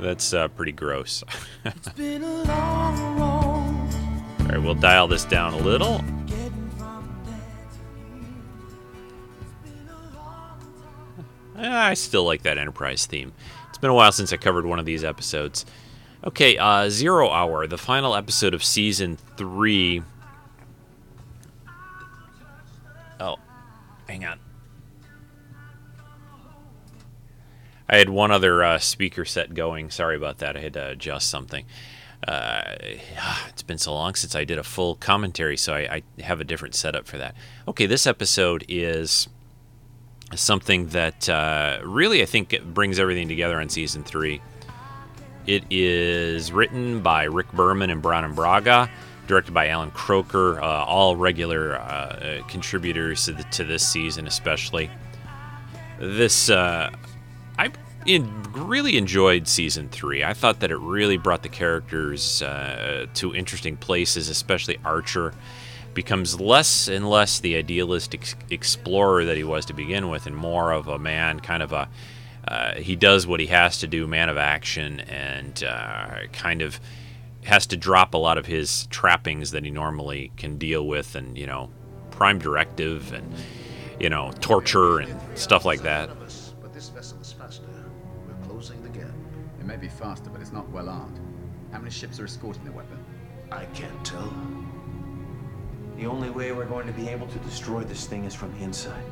That's 0.00 0.32
uh, 0.32 0.48
pretty 0.48 0.72
gross. 0.72 1.22
All 1.64 1.72
right, 4.48 4.58
we'll 4.58 4.74
dial 4.74 5.08
this 5.08 5.24
down 5.24 5.54
a 5.54 5.58
little. 5.58 6.02
I 11.60 11.94
still 11.94 12.24
like 12.24 12.42
that 12.42 12.58
Enterprise 12.58 13.06
theme. 13.06 13.32
It's 13.68 13.78
been 13.78 13.90
a 13.90 13.94
while 13.94 14.12
since 14.12 14.32
I 14.32 14.36
covered 14.36 14.66
one 14.66 14.78
of 14.78 14.86
these 14.86 15.04
episodes. 15.04 15.66
Okay, 16.24 16.58
uh, 16.58 16.90
Zero 16.90 17.30
Hour, 17.30 17.66
the 17.66 17.78
final 17.78 18.14
episode 18.14 18.54
of 18.54 18.62
season 18.62 19.16
three. 19.36 20.02
Uh, 23.18 23.36
Hang 24.08 24.24
on. 24.24 24.38
I 27.88 27.96
had 27.96 28.08
one 28.08 28.30
other 28.30 28.62
uh, 28.62 28.78
speaker 28.78 29.24
set 29.24 29.54
going. 29.54 29.90
Sorry 29.90 30.16
about 30.16 30.38
that. 30.38 30.56
I 30.56 30.60
had 30.60 30.74
to 30.74 30.90
adjust 30.90 31.28
something. 31.28 31.64
Uh, 32.26 32.62
it's 33.48 33.62
been 33.62 33.78
so 33.78 33.92
long 33.94 34.14
since 34.14 34.34
I 34.34 34.44
did 34.44 34.58
a 34.58 34.62
full 34.62 34.94
commentary, 34.96 35.56
so 35.56 35.74
I, 35.74 36.02
I 36.18 36.22
have 36.22 36.40
a 36.40 36.44
different 36.44 36.74
setup 36.74 37.06
for 37.06 37.18
that. 37.18 37.34
Okay, 37.66 37.86
this 37.86 38.06
episode 38.06 38.64
is 38.68 39.28
something 40.34 40.88
that 40.88 41.28
uh, 41.28 41.80
really 41.84 42.22
I 42.22 42.26
think 42.26 42.62
brings 42.62 42.98
everything 42.98 43.28
together 43.28 43.60
on 43.60 43.68
season 43.68 44.04
three. 44.04 44.40
It 45.46 45.64
is 45.70 46.52
written 46.52 47.00
by 47.00 47.24
Rick 47.24 47.50
Berman 47.52 47.90
and 47.90 48.02
Brannon 48.02 48.34
Braga, 48.34 48.90
directed 49.26 49.52
by 49.52 49.68
Allan 49.68 49.90
Kroeker, 49.90 50.60
uh, 50.60 50.84
all 50.84 51.16
regular 51.16 51.76
uh, 51.76 52.42
contributors 52.48 53.24
to, 53.24 53.32
the, 53.32 53.42
to, 53.44 53.64
this 53.64 53.86
season, 53.86 54.26
especially. 54.26 54.90
This 55.98 56.50
uh, 56.50 56.90
I 57.58 57.70
in, 58.06 58.42
really 58.52 58.96
enjoyed 58.96 59.48
season 59.48 59.88
three. 59.88 60.24
I 60.24 60.34
thought 60.34 60.60
that 60.60 60.70
it 60.70 60.78
really 60.78 61.16
brought 61.16 61.42
the 61.42 61.48
characters 61.48 62.42
uh, 62.42 63.06
to 63.14 63.34
interesting 63.34 63.76
places, 63.76 64.28
especially 64.28 64.78
Archer 64.84 65.34
becomes 65.94 66.40
less 66.40 66.88
and 66.88 67.08
less 67.08 67.40
the 67.40 67.56
idealistic 67.56 68.34
explorer 68.50 69.24
that 69.24 69.36
he 69.36 69.44
was 69.44 69.64
to 69.66 69.72
begin 69.72 70.08
with, 70.08 70.26
and 70.26 70.36
more 70.36 70.72
of 70.72 70.88
a 70.88 70.98
man, 70.98 71.40
kind 71.40 71.62
of 71.62 71.72
a 71.72 71.88
uh, 72.48 72.74
he 72.76 72.96
does 72.96 73.26
what 73.26 73.38
he 73.38 73.46
has 73.46 73.78
to 73.78 73.86
do, 73.86 74.06
man 74.06 74.28
of 74.28 74.38
action, 74.38 75.00
and 75.00 75.62
uh, 75.62 76.26
kind 76.32 76.62
of 76.62 76.80
has 77.44 77.66
to 77.66 77.76
drop 77.76 78.14
a 78.14 78.18
lot 78.18 78.38
of 78.38 78.46
his 78.46 78.86
trappings 78.86 79.50
that 79.50 79.64
he 79.64 79.70
normally 79.70 80.32
can 80.36 80.56
deal 80.58 80.86
with, 80.86 81.14
and 81.14 81.36
you 81.36 81.46
know, 81.46 81.70
prime 82.10 82.38
directive 82.38 83.12
and 83.12 83.34
you 84.00 84.08
know, 84.08 84.32
torture 84.40 84.98
and 84.98 85.14
stuff 85.38 85.64
like 85.64 85.82
that. 85.82 86.08
But 86.60 86.72
this 86.72 86.88
vessel 86.88 87.20
is 87.20 87.32
faster. 87.32 87.66
We're 88.26 88.48
closing 88.48 88.82
the 88.82 88.88
gap. 88.88 89.12
It 89.60 89.66
may 89.66 89.76
be 89.76 89.88
faster, 89.88 90.30
but 90.30 90.40
it's 90.40 90.52
not 90.52 90.68
well 90.70 90.88
armed. 90.88 91.20
How 91.70 91.78
many 91.78 91.90
ships 91.90 92.18
are 92.18 92.24
escorting 92.24 92.64
the 92.64 92.72
weapon? 92.72 92.98
I 93.52 93.66
can't 93.66 94.04
tell. 94.04 94.32
The 96.00 96.06
only 96.06 96.30
way 96.30 96.50
we're 96.52 96.64
going 96.64 96.86
to 96.86 96.94
be 96.94 97.08
able 97.10 97.26
to 97.26 97.38
destroy 97.40 97.84
this 97.84 98.06
thing 98.06 98.24
is 98.24 98.34
from 98.34 98.56
the 98.56 98.64
inside. 98.64 99.02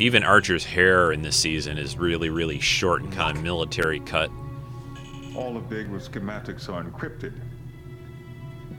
Even 0.00 0.24
Archer's 0.24 0.64
hair 0.64 1.12
in 1.12 1.22
this 1.22 1.36
season 1.36 1.78
is 1.78 1.96
really, 1.96 2.28
really 2.28 2.58
short 2.58 3.02
and 3.02 3.12
kind 3.12 3.36
of 3.36 3.42
military 3.44 4.00
cut. 4.00 4.32
All 5.36 5.54
the 5.54 5.60
big 5.60 5.88
schematics 5.90 6.68
are 6.68 6.82
encrypted. 6.82 7.34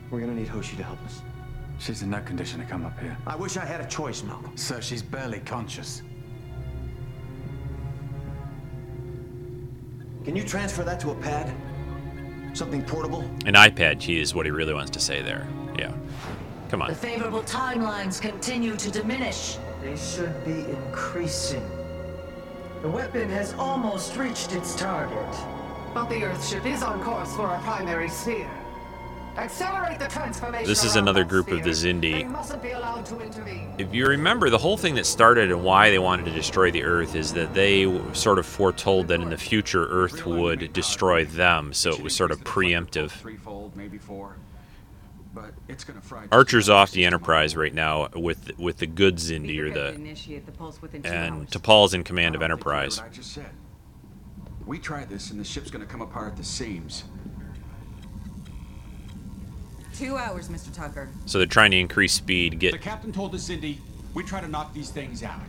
We're 0.09 0.19
gonna 0.19 0.35
need 0.35 0.49
Hoshi 0.49 0.75
to 0.75 0.83
help 0.83 1.01
us. 1.05 1.21
She's 1.79 2.01
in 2.01 2.09
no 2.09 2.19
condition 2.19 2.59
to 2.59 2.65
come 2.65 2.85
up 2.85 2.99
here. 2.99 3.15
I 3.25 3.37
wish 3.37 3.55
I 3.55 3.63
had 3.63 3.79
a 3.79 3.87
choice, 3.87 4.21
Malcolm. 4.21 4.57
Sir, 4.57 4.81
she's 4.81 5.01
barely 5.01 5.39
conscious. 5.39 6.01
Can 10.25 10.35
you 10.35 10.43
transfer 10.43 10.83
that 10.83 10.99
to 10.99 11.11
a 11.11 11.15
pad? 11.15 11.55
Something 12.51 12.83
portable? 12.83 13.21
An 13.45 13.53
iPad 13.53 14.01
key 14.01 14.19
is 14.19 14.35
what 14.35 14.45
he 14.45 14.51
really 14.51 14.73
wants 14.73 14.91
to 14.91 14.99
say 14.99 15.21
there. 15.21 15.47
Yeah. 15.77 15.93
Come 16.69 16.81
on. 16.81 16.89
The 16.89 16.95
favorable 16.95 17.43
timelines 17.43 18.21
continue 18.21 18.75
to 18.77 18.91
diminish. 18.91 19.57
They 19.81 19.97
should 19.97 20.45
be 20.45 20.69
increasing. 20.69 21.67
The 22.81 22.89
weapon 22.89 23.29
has 23.29 23.53
almost 23.55 24.15
reached 24.15 24.53
its 24.53 24.75
target. 24.75 25.35
But 25.93 26.05
the 26.05 26.21
Earthship 26.21 26.65
is 26.65 26.83
on 26.83 27.03
course 27.03 27.35
for 27.35 27.47
our 27.47 27.61
primary 27.61 28.09
sphere. 28.09 28.49
Accelerate 29.37 29.97
the 29.99 30.07
transformation. 30.07 30.67
This 30.67 30.83
is 30.83 30.95
another 30.95 31.23
group 31.23 31.49
of 31.51 31.63
the 31.63 31.69
Xindi. 31.69 32.29
mustn't 32.29 32.61
be 32.61 32.71
allowed 32.71 33.05
to 33.05 33.19
intervene. 33.19 33.73
If 33.77 33.93
you 33.93 34.07
remember, 34.07 34.49
the 34.49 34.57
whole 34.57 34.77
thing 34.77 34.95
that 34.95 35.05
started 35.05 35.51
and 35.51 35.63
why 35.63 35.89
they 35.89 35.99
wanted 35.99 36.25
to 36.25 36.31
destroy 36.31 36.69
the 36.69 36.83
Earth 36.83 37.15
is 37.15 37.33
that 37.33 37.53
they 37.53 37.85
sort 38.13 38.39
of 38.39 38.45
foretold 38.45 39.07
that 39.07 39.21
in 39.21 39.29
the 39.29 39.37
future 39.37 39.87
Earth 39.87 40.25
would 40.25 40.73
destroy 40.73 41.23
them, 41.23 41.71
so 41.73 41.91
it 41.91 42.01
was 42.01 42.13
sort 42.13 42.31
of 42.31 42.43
preemptive. 42.43 43.11
Threefold, 43.11 43.75
maybe 43.75 43.97
four. 43.97 44.35
But 45.33 45.53
it's 45.69 45.83
gonna 45.83 46.01
fry. 46.01 46.25
Archer's 46.31 46.69
off 46.69 46.91
the 46.91 47.05
Enterprise 47.05 47.55
right 47.55 47.73
now 47.73 48.09
with 48.15 48.57
with 48.57 48.77
the 48.77 48.87
goods 48.87 49.31
Xindi 49.31 49.57
or 49.59 49.71
the 49.71 49.93
Initiate 49.93 50.45
the 50.45 50.51
pulse 50.51 50.81
within 50.81 51.03
two 51.03 51.09
and 51.09 51.35
hours. 51.35 51.49
T'Pol's 51.49 51.93
in 51.93 52.03
command 52.03 52.35
of 52.35 52.41
I 52.41 52.47
don't 52.47 52.57
think 52.57 52.65
you 52.65 52.71
heard 52.71 52.81
Enterprise. 52.83 52.97
what 52.97 53.07
I 53.07 53.15
just 53.15 53.31
said. 53.31 53.49
We 54.65 54.77
try 54.77 55.05
this, 55.05 55.31
and 55.31 55.39
the 55.39 55.43
ship's 55.45 55.71
gonna 55.71 55.85
come 55.85 56.01
apart 56.01 56.31
at 56.33 56.37
the 56.37 56.43
seams. 56.43 57.05
Two 59.95 60.17
hours, 60.17 60.49
Mr. 60.49 60.73
Tucker. 60.73 61.09
So 61.25 61.37
they're 61.37 61.47
trying 61.47 61.71
to 61.71 61.79
increase 61.79 62.13
speed, 62.13 62.59
Get 62.59 62.71
The 62.71 62.79
captain 62.79 63.11
told 63.11 63.35
us, 63.35 63.43
Cindy, 63.43 63.79
we 64.13 64.23
try 64.23 64.41
to 64.41 64.47
knock 64.47 64.73
these 64.73 64.89
things 64.89 65.21
out. 65.23 65.39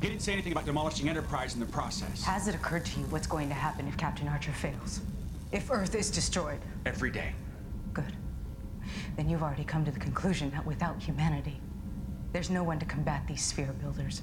He 0.00 0.08
didn't 0.08 0.22
say 0.22 0.32
anything 0.32 0.52
about 0.52 0.66
demolishing 0.66 1.08
Enterprise 1.08 1.54
in 1.54 1.60
the 1.60 1.66
process. 1.66 2.24
Has 2.24 2.48
it 2.48 2.54
occurred 2.54 2.84
to 2.86 2.98
you 3.00 3.06
what's 3.06 3.26
going 3.26 3.48
to 3.48 3.54
happen 3.54 3.86
if 3.86 3.96
Captain 3.96 4.26
Archer 4.26 4.52
fails? 4.52 5.00
If 5.52 5.70
Earth 5.70 5.94
is 5.94 6.10
destroyed? 6.10 6.58
Every 6.84 7.10
day. 7.10 7.32
Good. 7.94 8.12
Then 9.16 9.28
you've 9.28 9.42
already 9.42 9.64
come 9.64 9.84
to 9.84 9.90
the 9.90 10.00
conclusion 10.00 10.50
that 10.50 10.64
without 10.66 11.02
humanity, 11.02 11.60
there's 12.32 12.50
no 12.50 12.62
one 12.62 12.78
to 12.78 12.86
combat 12.86 13.26
these 13.26 13.42
sphere 13.42 13.74
builders. 13.80 14.22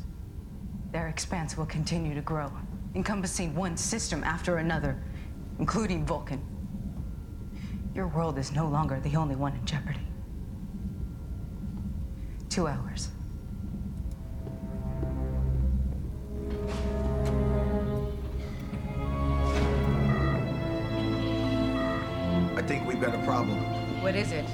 Their 0.92 1.08
expanse 1.08 1.58
will 1.58 1.68
continue 1.68 2.16
to 2.16 2.22
grow, 2.22 2.52
encompassing 2.96 3.56
one 3.56 3.78
system 3.78 4.24
after 4.24 4.58
another, 4.58 5.02
including 5.60 6.06
Vulcan. 6.06 6.42
Your 7.94 8.08
world 8.08 8.38
is 8.38 8.52
no 8.52 8.68
longer 8.68 9.00
the 9.00 9.16
only 9.16 9.36
one 9.36 9.54
in 9.54 9.66
jeopardy. 9.66 10.00
Two 12.50 12.68
hours. 12.68 13.10
I 22.56 22.62
think 22.64 22.88
we've 22.88 23.00
got 23.00 23.14
a 23.14 23.24
problem. 23.24 23.79
What 24.02 24.16
is 24.16 24.32
it? 24.32 24.46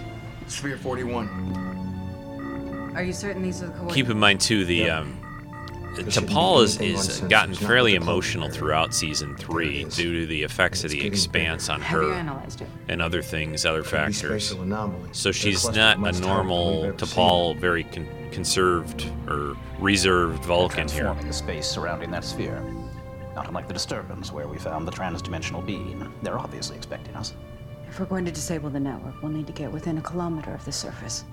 Sphere 0.47 0.77
41. 0.77 2.93
Are 2.95 3.03
you 3.03 3.13
certain 3.13 3.41
these 3.41 3.61
are 3.61 3.67
the 3.67 3.71
coordinates? 3.71 3.95
keep 3.95 4.09
in 4.09 4.19
mind 4.19 4.41
too 4.41 4.65
the 4.65 4.89
um 4.89 5.17
T'Pol 5.95 6.63
is, 6.63 6.79
is 6.81 7.21
gotten 7.21 7.55
fairly 7.55 7.95
emotional 7.95 8.49
throughout 8.49 8.93
season 8.93 9.35
three 9.37 9.85
due 9.85 10.21
to 10.21 10.25
the 10.25 10.43
effects 10.43 10.83
of 10.83 10.91
the 10.91 11.05
expanse 11.05 11.69
on 11.69 11.81
her 11.81 12.11
and 12.89 13.01
other 13.01 13.21
things, 13.21 13.65
other 13.65 13.83
factors. 13.83 14.53
So 15.13 15.31
she's 15.31 15.63
not 15.69 15.97
a 15.97 15.99
much 15.99 16.15
tighter 16.15 16.25
than 16.25 16.27
normal 16.27 16.81
we've 16.81 16.97
T'Pol, 16.97 17.57
very 17.57 17.85
con- 17.85 18.07
conserved 18.31 19.09
or 19.27 19.55
reserved 19.79 20.43
Vulcan 20.43 20.89
here. 20.89 21.03
transforming 21.03 21.27
the 21.27 21.33
space 21.33 21.65
surrounding 21.65 22.11
that 22.11 22.25
sphere. 22.25 22.61
Not 23.33 23.47
unlike 23.47 23.67
the 23.67 23.73
disturbance 23.73 24.31
where 24.31 24.47
we 24.47 24.57
found 24.57 24.87
the 24.87 24.91
transdimensional 24.91 25.65
being. 25.65 26.11
They're 26.23 26.39
obviously 26.39 26.77
expecting 26.77 27.15
us. 27.15 27.33
If 27.95 28.01
we're 28.01 28.07
going 28.07 28.25
to 28.25 28.31
disable 28.31 28.69
the 28.69 28.77
network, 28.77 29.23
we'll 29.23 29.31
need 29.31 29.47
to 29.47 29.53
get 29.53 29.71
within 29.71 29.97
a 29.97 30.01
kilometer 30.01 30.53
of 30.53 30.65
the 30.65 30.71
surface. 30.73 31.23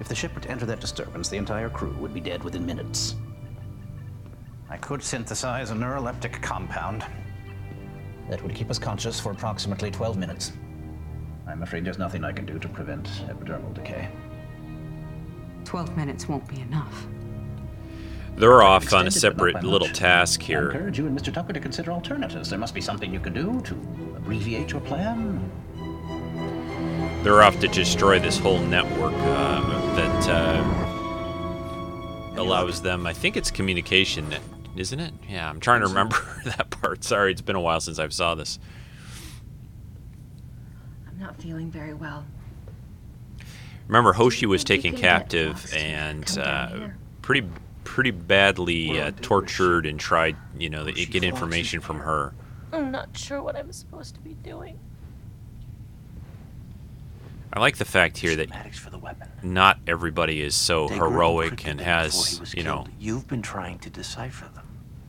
If 0.00 0.08
the 0.08 0.16
ship 0.16 0.34
were 0.34 0.40
to 0.40 0.50
enter 0.50 0.66
that 0.66 0.80
disturbance, 0.80 1.28
the 1.28 1.36
entire 1.36 1.70
crew 1.70 1.92
would 2.00 2.12
be 2.12 2.18
dead 2.18 2.42
within 2.42 2.66
minutes. 2.66 3.14
I 4.68 4.78
could 4.78 5.00
synthesize 5.00 5.70
a 5.70 5.74
neuroleptic 5.74 6.42
compound. 6.42 7.06
That 8.28 8.42
would 8.42 8.52
keep 8.52 8.68
us 8.68 8.80
conscious 8.80 9.20
for 9.20 9.30
approximately 9.30 9.92
12 9.92 10.18
minutes. 10.18 10.54
I'm 11.46 11.62
afraid 11.62 11.84
there's 11.84 11.98
nothing 12.00 12.24
I 12.24 12.32
can 12.32 12.46
do 12.46 12.58
to 12.58 12.68
prevent 12.68 13.06
epidermal 13.28 13.72
decay. 13.72 14.08
Twelve 15.64 15.96
minutes 15.96 16.28
won't 16.28 16.48
be 16.48 16.60
enough. 16.62 17.06
They're 18.34 18.64
off 18.64 18.92
on 18.92 19.04
a 19.04 19.06
Extended, 19.06 19.36
but 19.36 19.46
not 19.46 19.52
by 19.52 19.60
separate 19.60 19.64
little 19.70 19.86
much. 19.86 19.96
task 19.96 20.42
I 20.42 20.46
here. 20.46 20.70
encourage 20.72 20.98
you 20.98 21.06
and 21.06 21.16
Mr. 21.16 21.32
Tucker 21.32 21.52
to 21.52 21.60
consider 21.60 21.92
alternatives. 21.92 22.50
There 22.50 22.58
must 22.58 22.74
be 22.74 22.80
something 22.80 23.14
you 23.14 23.20
can 23.20 23.34
do 23.34 23.60
to 23.60 23.74
abbreviate 24.16 24.72
your 24.72 24.80
plan. 24.80 25.37
They're 27.22 27.42
off 27.42 27.58
to 27.60 27.68
destroy 27.68 28.20
this 28.20 28.38
whole 28.38 28.60
network 28.60 29.12
uh, 29.14 29.94
that 29.96 30.28
uh, 30.28 30.78
allows 32.40 32.80
them. 32.80 33.06
I 33.06 33.12
think 33.12 33.36
it's 33.36 33.50
communication, 33.50 34.32
isn't 34.76 35.00
it? 35.00 35.12
Yeah, 35.28 35.50
I'm 35.50 35.58
trying 35.58 35.80
to 35.80 35.88
remember 35.88 36.16
that 36.44 36.70
part. 36.70 37.02
Sorry, 37.02 37.32
it's 37.32 37.40
been 37.40 37.56
a 37.56 37.60
while 37.60 37.80
since 37.80 37.98
I've 37.98 38.12
saw 38.12 38.34
this. 38.34 38.58
I'm 41.08 41.18
not 41.18 41.40
feeling 41.42 41.70
very 41.70 41.94
well. 41.94 42.24
Remember, 43.88 44.12
Hoshi 44.12 44.46
was 44.46 44.62
taken 44.64 44.94
captive 44.94 45.72
and 45.74 46.38
uh, 46.38 46.88
pretty 47.22 47.48
pretty 47.84 48.10
badly 48.10 49.00
uh, 49.00 49.10
tortured 49.22 49.86
and 49.86 49.98
tried, 49.98 50.36
you 50.56 50.68
know, 50.70 50.84
to 50.84 50.92
get 51.06 51.24
information 51.24 51.80
from 51.80 51.98
her. 52.00 52.34
I'm 52.72 52.90
not 52.92 53.16
sure 53.16 53.42
what 53.42 53.56
I'm 53.56 53.72
supposed 53.72 54.14
to 54.14 54.20
be 54.20 54.34
doing. 54.34 54.78
I 57.52 57.60
like 57.60 57.78
the 57.78 57.84
fact 57.84 58.18
here 58.18 58.36
that 58.36 58.50
not 59.42 59.78
everybody 59.86 60.42
is 60.42 60.54
so 60.54 60.88
they 60.88 60.96
heroic 60.96 61.66
and 61.66 61.80
has, 61.80 62.54
you 62.54 62.62
know. 62.62 62.82
Killed. 62.84 62.90
You've 62.98 63.26
been 63.26 63.42
trying 63.42 63.78
to 63.80 63.90
decipher 63.90 64.48
them. 64.54 64.66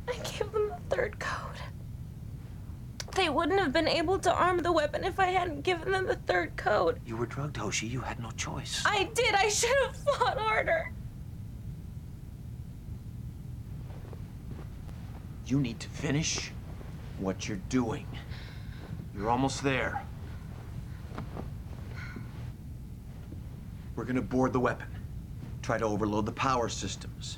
I 0.08 0.13
gave 0.13 0.52
them 0.52 0.69
the 0.69 0.95
third 0.95 1.19
code. 1.19 1.58
They 3.15 3.30
wouldn't 3.30 3.60
have 3.60 3.73
been 3.73 3.88
able 3.88 4.19
to 4.19 4.34
arm 4.34 4.60
the 4.60 4.71
weapon 4.71 5.04
if 5.04 5.19
I 5.19 5.28
hadn't 5.28 5.62
given 5.63 5.91
them 5.91 6.08
the 6.08 6.15
third 6.15 6.56
code. 6.56 6.99
You 7.06 7.17
were 7.17 7.25
drugged, 7.25 7.58
Hoshi. 7.58 7.88
You 7.88 8.02
had 8.02 8.19
no 8.19 8.32
choice. 8.32 8.84
I 8.86 9.10
did. 9.13 9.34
I 9.34 9.49
should 9.49 9.75
have 9.86 9.95
fought 9.97 10.38
harder. 10.38 10.93
You 15.45 15.60
need 15.60 15.80
to 15.82 15.89
finish 15.89 16.52
what 17.17 17.47
you're 17.47 17.60
doing. 17.69 18.06
You're 19.15 19.30
almost 19.30 19.63
there. 19.63 20.04
We're 24.00 24.06
gonna 24.06 24.22
board 24.22 24.54
the 24.54 24.62
weapon. 24.62 24.88
Try 25.62 25.78
to 25.78 25.84
overload 25.84 26.26
the 26.26 26.32
power 26.32 26.70
systems. 26.70 27.38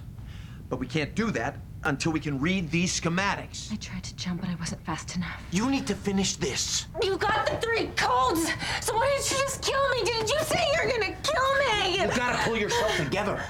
But 0.69 0.77
we 0.77 0.85
can't 0.85 1.15
do 1.15 1.31
that 1.31 1.57
until 1.85 2.11
we 2.11 2.19
can 2.19 2.39
read 2.39 2.69
these 2.69 3.01
schematics. 3.01 3.73
I 3.73 3.77
tried 3.77 4.03
to 4.03 4.15
jump, 4.15 4.41
but 4.41 4.49
I 4.51 4.53
wasn't 4.53 4.85
fast 4.85 5.15
enough. 5.15 5.41
You 5.49 5.71
need 5.71 5.87
to 5.87 5.95
finish 5.95 6.35
this. 6.35 6.85
You 7.01 7.17
got 7.17 7.47
the 7.47 7.55
three 7.65 7.87
codes! 7.95 8.47
So 8.79 8.93
why 8.93 9.09
didn't 9.09 9.31
you 9.31 9.37
just 9.37 9.63
kill 9.63 9.89
me? 9.89 10.03
Didn't 10.03 10.29
you 10.29 10.39
say 10.41 10.63
you're 10.75 10.91
gonna 10.91 11.15
kill 11.23 11.79
me? 11.79 11.99
You 11.99 12.15
gotta 12.15 12.37
pull 12.43 12.57
yourself 12.57 12.95
together. 12.95 13.43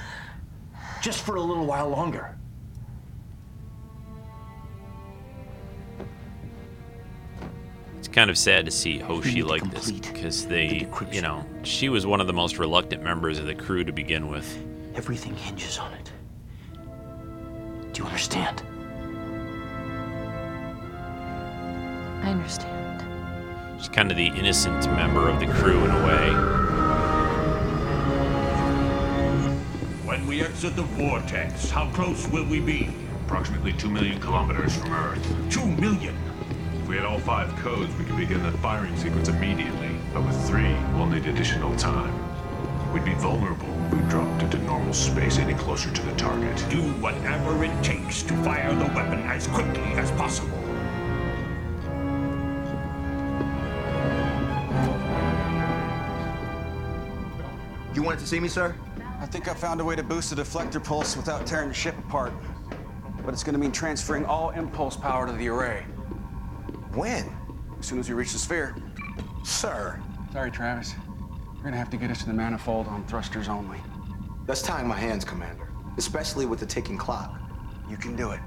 Just 1.01 1.23
for 1.23 1.35
a 1.35 1.41
little 1.41 1.65
while 1.65 1.89
longer. 1.89 2.37
Kind 8.11 8.29
of 8.29 8.37
sad 8.37 8.65
to 8.65 8.71
see 8.71 8.99
Hoshi 8.99 9.41
like 9.41 9.69
this 9.71 9.91
because 9.91 10.45
they, 10.45 10.87
you 11.11 11.21
know, 11.21 11.45
she 11.63 11.89
was 11.89 12.05
one 12.05 12.19
of 12.19 12.27
the 12.27 12.33
most 12.33 12.59
reluctant 12.59 13.03
members 13.03 13.39
of 13.39 13.45
the 13.45 13.55
crew 13.55 13.83
to 13.83 13.91
begin 13.91 14.29
with. 14.29 14.57
Everything 14.95 15.33
hinges 15.35 15.77
on 15.77 15.93
it. 15.93 16.11
Do 17.93 18.03
you 18.03 18.07
understand? 18.07 18.63
I 22.23 22.31
understand. 22.31 23.03
She's 23.79 23.89
kind 23.89 24.11
of 24.11 24.17
the 24.17 24.27
innocent 24.27 24.85
member 24.91 25.29
of 25.29 25.39
the 25.39 25.47
crew 25.47 25.83
in 25.83 25.91
a 25.91 26.05
way. 26.05 26.31
When 30.05 30.27
we 30.27 30.41
exit 30.41 30.75
the 30.75 30.83
vortex, 30.83 31.69
how 31.69 31.89
close 31.91 32.27
will 32.27 32.45
we 32.45 32.59
be? 32.59 32.89
Approximately 33.25 33.73
2 33.73 33.89
million 33.89 34.19
kilometers 34.19 34.75
from 34.75 34.93
Earth. 34.93 35.35
Two 35.49 35.65
million. 35.65 36.15
If 36.91 36.95
we 36.95 37.03
had 37.03 37.09
all 37.09 37.19
five 37.19 37.55
codes, 37.55 37.95
we 37.95 38.03
could 38.03 38.17
begin 38.17 38.43
the 38.43 38.51
firing 38.57 38.97
sequence 38.97 39.29
immediately. 39.29 39.95
But 40.13 40.25
with 40.25 40.45
three, 40.45 40.75
we'll 40.93 41.05
need 41.05 41.25
additional 41.25 41.73
time. 41.77 42.13
We'd 42.91 43.05
be 43.05 43.13
vulnerable 43.13 43.69
if 43.85 43.93
we 43.93 43.99
dropped 44.09 44.43
into 44.43 44.57
normal 44.57 44.93
space 44.93 45.37
any 45.37 45.53
closer 45.53 45.89
to 45.89 46.01
the 46.01 46.13
target. 46.15 46.53
Do 46.69 46.81
whatever 46.99 47.63
it 47.63 47.71
takes 47.81 48.23
to 48.23 48.33
fire 48.43 48.75
the 48.75 48.87
weapon 48.87 49.21
as 49.21 49.47
quickly 49.47 49.81
as 49.93 50.11
possible. 50.11 50.57
You 57.95 58.03
wanted 58.03 58.19
to 58.19 58.27
see 58.27 58.41
me, 58.41 58.49
sir? 58.49 58.75
I 59.21 59.27
think 59.27 59.47
I 59.47 59.53
found 59.53 59.79
a 59.79 59.85
way 59.85 59.95
to 59.95 60.03
boost 60.03 60.35
the 60.35 60.43
deflector 60.43 60.83
pulse 60.83 61.15
without 61.15 61.47
tearing 61.47 61.69
the 61.69 61.73
ship 61.73 61.97
apart. 61.99 62.33
But 63.23 63.33
it's 63.33 63.45
gonna 63.45 63.59
mean 63.59 63.71
transferring 63.71 64.25
all 64.25 64.49
impulse 64.49 64.97
power 64.97 65.25
to 65.25 65.31
the 65.31 65.47
array. 65.47 65.85
When? 66.93 67.33
As 67.79 67.85
soon 67.85 67.99
as 67.99 68.09
we 68.09 68.15
reach 68.15 68.33
the 68.33 68.39
sphere. 68.39 68.75
Sir. 69.43 69.99
Sorry, 70.33 70.51
Travis. 70.51 70.93
You're 71.55 71.63
gonna 71.63 71.77
have 71.77 71.89
to 71.91 71.97
get 71.97 72.11
us 72.11 72.19
to 72.19 72.25
the 72.25 72.33
manifold 72.33 72.87
on 72.87 73.05
thrusters 73.05 73.47
only. 73.47 73.77
That's 74.45 74.61
tying 74.61 74.87
my 74.87 74.97
hands, 74.97 75.23
Commander. 75.23 75.69
Especially 75.97 76.45
with 76.45 76.59
the 76.59 76.65
ticking 76.65 76.97
clock. 76.97 77.39
You 77.89 77.97
can 77.97 78.15
do 78.15 78.31
it. 78.31 78.39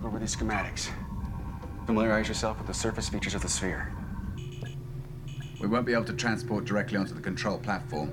Go 0.00 0.08
over 0.08 0.18
these 0.18 0.36
schematics. 0.36 0.88
Familiarize 1.86 2.28
yourself 2.28 2.58
with 2.58 2.66
the 2.66 2.74
surface 2.74 3.08
features 3.08 3.34
of 3.34 3.42
the 3.42 3.48
sphere. 3.48 3.92
We 5.60 5.66
won't 5.66 5.86
be 5.86 5.94
able 5.94 6.04
to 6.04 6.12
transport 6.12 6.64
directly 6.64 6.98
onto 6.98 7.14
the 7.14 7.20
control 7.20 7.58
platform. 7.58 8.12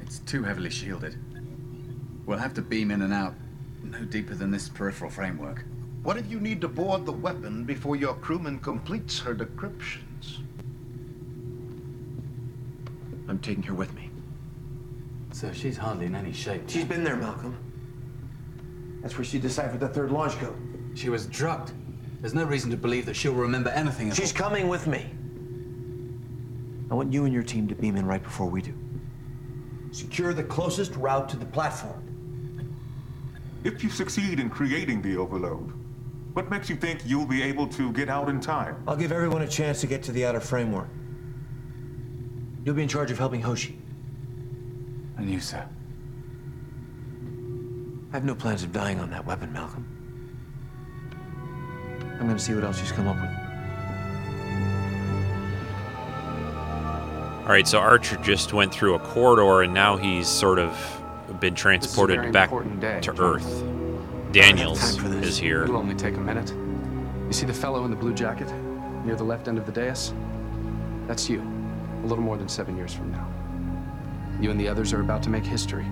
It's 0.00 0.20
too 0.20 0.42
heavily 0.42 0.70
shielded. 0.70 1.18
We'll 2.26 2.38
have 2.38 2.54
to 2.54 2.62
beam 2.62 2.90
in 2.90 3.02
and 3.02 3.12
out 3.12 3.34
no 3.82 4.04
deeper 4.04 4.34
than 4.34 4.50
this 4.50 4.68
peripheral 4.68 5.10
framework. 5.10 5.64
What 6.04 6.18
if 6.18 6.30
you 6.30 6.38
need 6.38 6.60
to 6.60 6.68
board 6.68 7.06
the 7.06 7.12
weapon 7.12 7.64
before 7.64 7.96
your 7.96 8.12
crewman 8.16 8.58
completes 8.58 9.18
her 9.20 9.34
decryptions? 9.34 10.40
I'm 13.26 13.38
taking 13.38 13.62
her 13.62 13.72
with 13.72 13.92
me. 13.94 14.10
So 15.32 15.50
she's 15.50 15.78
hardly 15.78 16.04
in 16.04 16.14
any 16.14 16.34
shape. 16.34 16.64
She's 16.68 16.84
been 16.84 17.04
there, 17.04 17.16
Malcolm. 17.16 17.56
That's 19.00 19.16
where 19.16 19.24
she 19.24 19.38
deciphered 19.38 19.80
the 19.80 19.88
third 19.88 20.12
launch 20.12 20.34
code. 20.38 20.54
She 20.94 21.08
was 21.08 21.24
drugged. 21.24 21.72
There's 22.20 22.34
no 22.34 22.44
reason 22.44 22.70
to 22.70 22.76
believe 22.76 23.06
that 23.06 23.16
she'll 23.16 23.32
remember 23.32 23.70
anything. 23.70 24.12
She's 24.12 24.32
coming 24.32 24.68
with 24.68 24.86
me. 24.86 25.06
I 26.90 26.94
want 26.94 27.14
you 27.14 27.24
and 27.24 27.32
your 27.32 27.42
team 27.42 27.66
to 27.68 27.74
beam 27.74 27.96
in 27.96 28.04
right 28.04 28.22
before 28.22 28.50
we 28.50 28.60
do. 28.60 28.74
Secure 29.90 30.34
the 30.34 30.44
closest 30.44 30.94
route 30.96 31.30
to 31.30 31.38
the 31.38 31.46
platform. 31.46 32.02
If 33.64 33.82
you 33.82 33.88
succeed 33.88 34.38
in 34.38 34.50
creating 34.50 35.00
the 35.00 35.16
overload, 35.16 35.72
what 36.34 36.50
makes 36.50 36.68
you 36.68 36.76
think 36.76 37.00
you'll 37.06 37.26
be 37.26 37.42
able 37.42 37.66
to 37.68 37.92
get 37.92 38.08
out 38.08 38.28
in 38.28 38.40
time? 38.40 38.76
I'll 38.86 38.96
give 38.96 39.12
everyone 39.12 39.42
a 39.42 39.48
chance 39.48 39.80
to 39.80 39.86
get 39.86 40.02
to 40.04 40.12
the 40.12 40.26
outer 40.26 40.40
framework. 40.40 40.88
You'll 42.64 42.74
be 42.74 42.82
in 42.82 42.88
charge 42.88 43.10
of 43.10 43.18
helping 43.18 43.40
Hoshi. 43.40 43.78
And 45.16 45.30
you, 45.30 45.38
sir? 45.38 45.64
I 48.10 48.16
have 48.16 48.24
no 48.24 48.34
plans 48.34 48.64
of 48.64 48.72
dying 48.72 48.98
on 49.00 49.10
that 49.10 49.24
weapon, 49.24 49.52
Malcolm. 49.52 49.86
I'm 52.20 52.26
gonna 52.26 52.38
see 52.38 52.54
what 52.54 52.64
else 52.64 52.80
she's 52.80 52.92
come 52.92 53.06
up 53.06 53.16
with. 53.16 53.30
All 57.44 57.50
right, 57.50 57.68
so 57.68 57.78
Archer 57.78 58.16
just 58.16 58.52
went 58.52 58.72
through 58.72 58.94
a 58.94 58.98
corridor 58.98 59.62
and 59.62 59.74
now 59.74 59.96
he's 59.96 60.26
sort 60.26 60.58
of 60.58 60.76
been 61.40 61.54
transported 61.54 62.32
back 62.32 62.50
to 62.50 63.00
John. 63.00 63.20
Earth. 63.20 63.73
Daniels 64.34 65.00
is 65.04 65.38
here. 65.38 65.62
It'll 65.62 65.76
only 65.76 65.94
take 65.94 66.16
a 66.16 66.20
minute. 66.20 66.50
You 67.28 67.32
see 67.32 67.46
the 67.46 67.54
fellow 67.54 67.84
in 67.84 67.90
the 67.92 67.96
blue 67.96 68.12
jacket 68.12 68.52
near 69.04 69.14
the 69.14 69.22
left 69.22 69.46
end 69.46 69.58
of 69.58 69.64
the 69.64 69.70
dais? 69.70 70.12
That's 71.06 71.30
you, 71.30 71.40
a 72.02 72.06
little 72.06 72.24
more 72.24 72.36
than 72.36 72.48
seven 72.48 72.76
years 72.76 72.92
from 72.92 73.12
now. 73.12 73.28
You 74.40 74.50
and 74.50 74.58
the 74.58 74.66
others 74.66 74.92
are 74.92 75.00
about 75.00 75.22
to 75.22 75.30
make 75.30 75.44
history. 75.44 75.84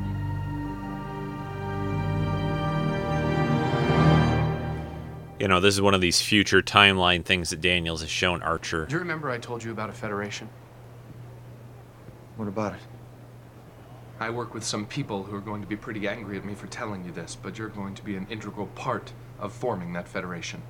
You 5.39 5.47
know, 5.47 5.61
this 5.61 5.77
is 5.77 5.81
one 5.81 5.95
of 5.95 6.01
these 6.01 6.21
future 6.21 6.63
timeline 6.63 7.25
things 7.25 7.51
that 7.51 7.61
Daniels 7.61 8.01
has 8.01 8.11
shown 8.11 8.43
Archer. 8.43 8.87
Do 8.87 8.95
you 8.95 8.99
remember 8.99 9.31
I 9.31 9.39
told 9.39 9.63
you 9.63 9.71
about 9.71 9.89
a 9.89 9.93
federation? 9.93 10.49
What 12.35 12.49
about 12.49 12.75
it? 12.75 12.81
I 14.23 14.31
work 14.31 14.55
with 14.55 14.63
some 14.63 14.87
people 14.87 15.25
who 15.25 15.35
are 15.35 15.41
going 15.41 15.63
to 15.63 15.67
be 15.67 15.75
pretty 15.75 16.07
angry 16.07 16.39
at 16.39 16.45
me 16.45 16.55
for 16.55 16.69
telling 16.69 17.05
you 17.05 17.11
this, 17.11 17.35
but 17.35 17.59
you're 17.59 17.67
going 17.67 17.97
to 17.97 18.05
be 18.05 18.15
an 18.15 18.29
integral 18.31 18.69
part 18.69 19.13
of 19.41 19.53
forming 19.53 19.93
that 19.95 20.07
federation. 20.07 20.63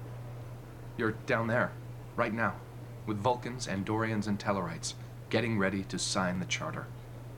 You're 0.96 1.16
down 1.26 1.48
there, 1.48 1.72
right 2.16 2.32
now, 2.32 2.54
with 3.04 3.18
Vulcans, 3.18 3.66
Andorians, 3.66 4.26
and 4.26 4.38
Tellarites, 4.38 4.94
getting 5.28 5.58
ready 5.58 5.82
to 5.82 5.98
sign 5.98 6.40
the 6.40 6.46
charter. 6.46 6.86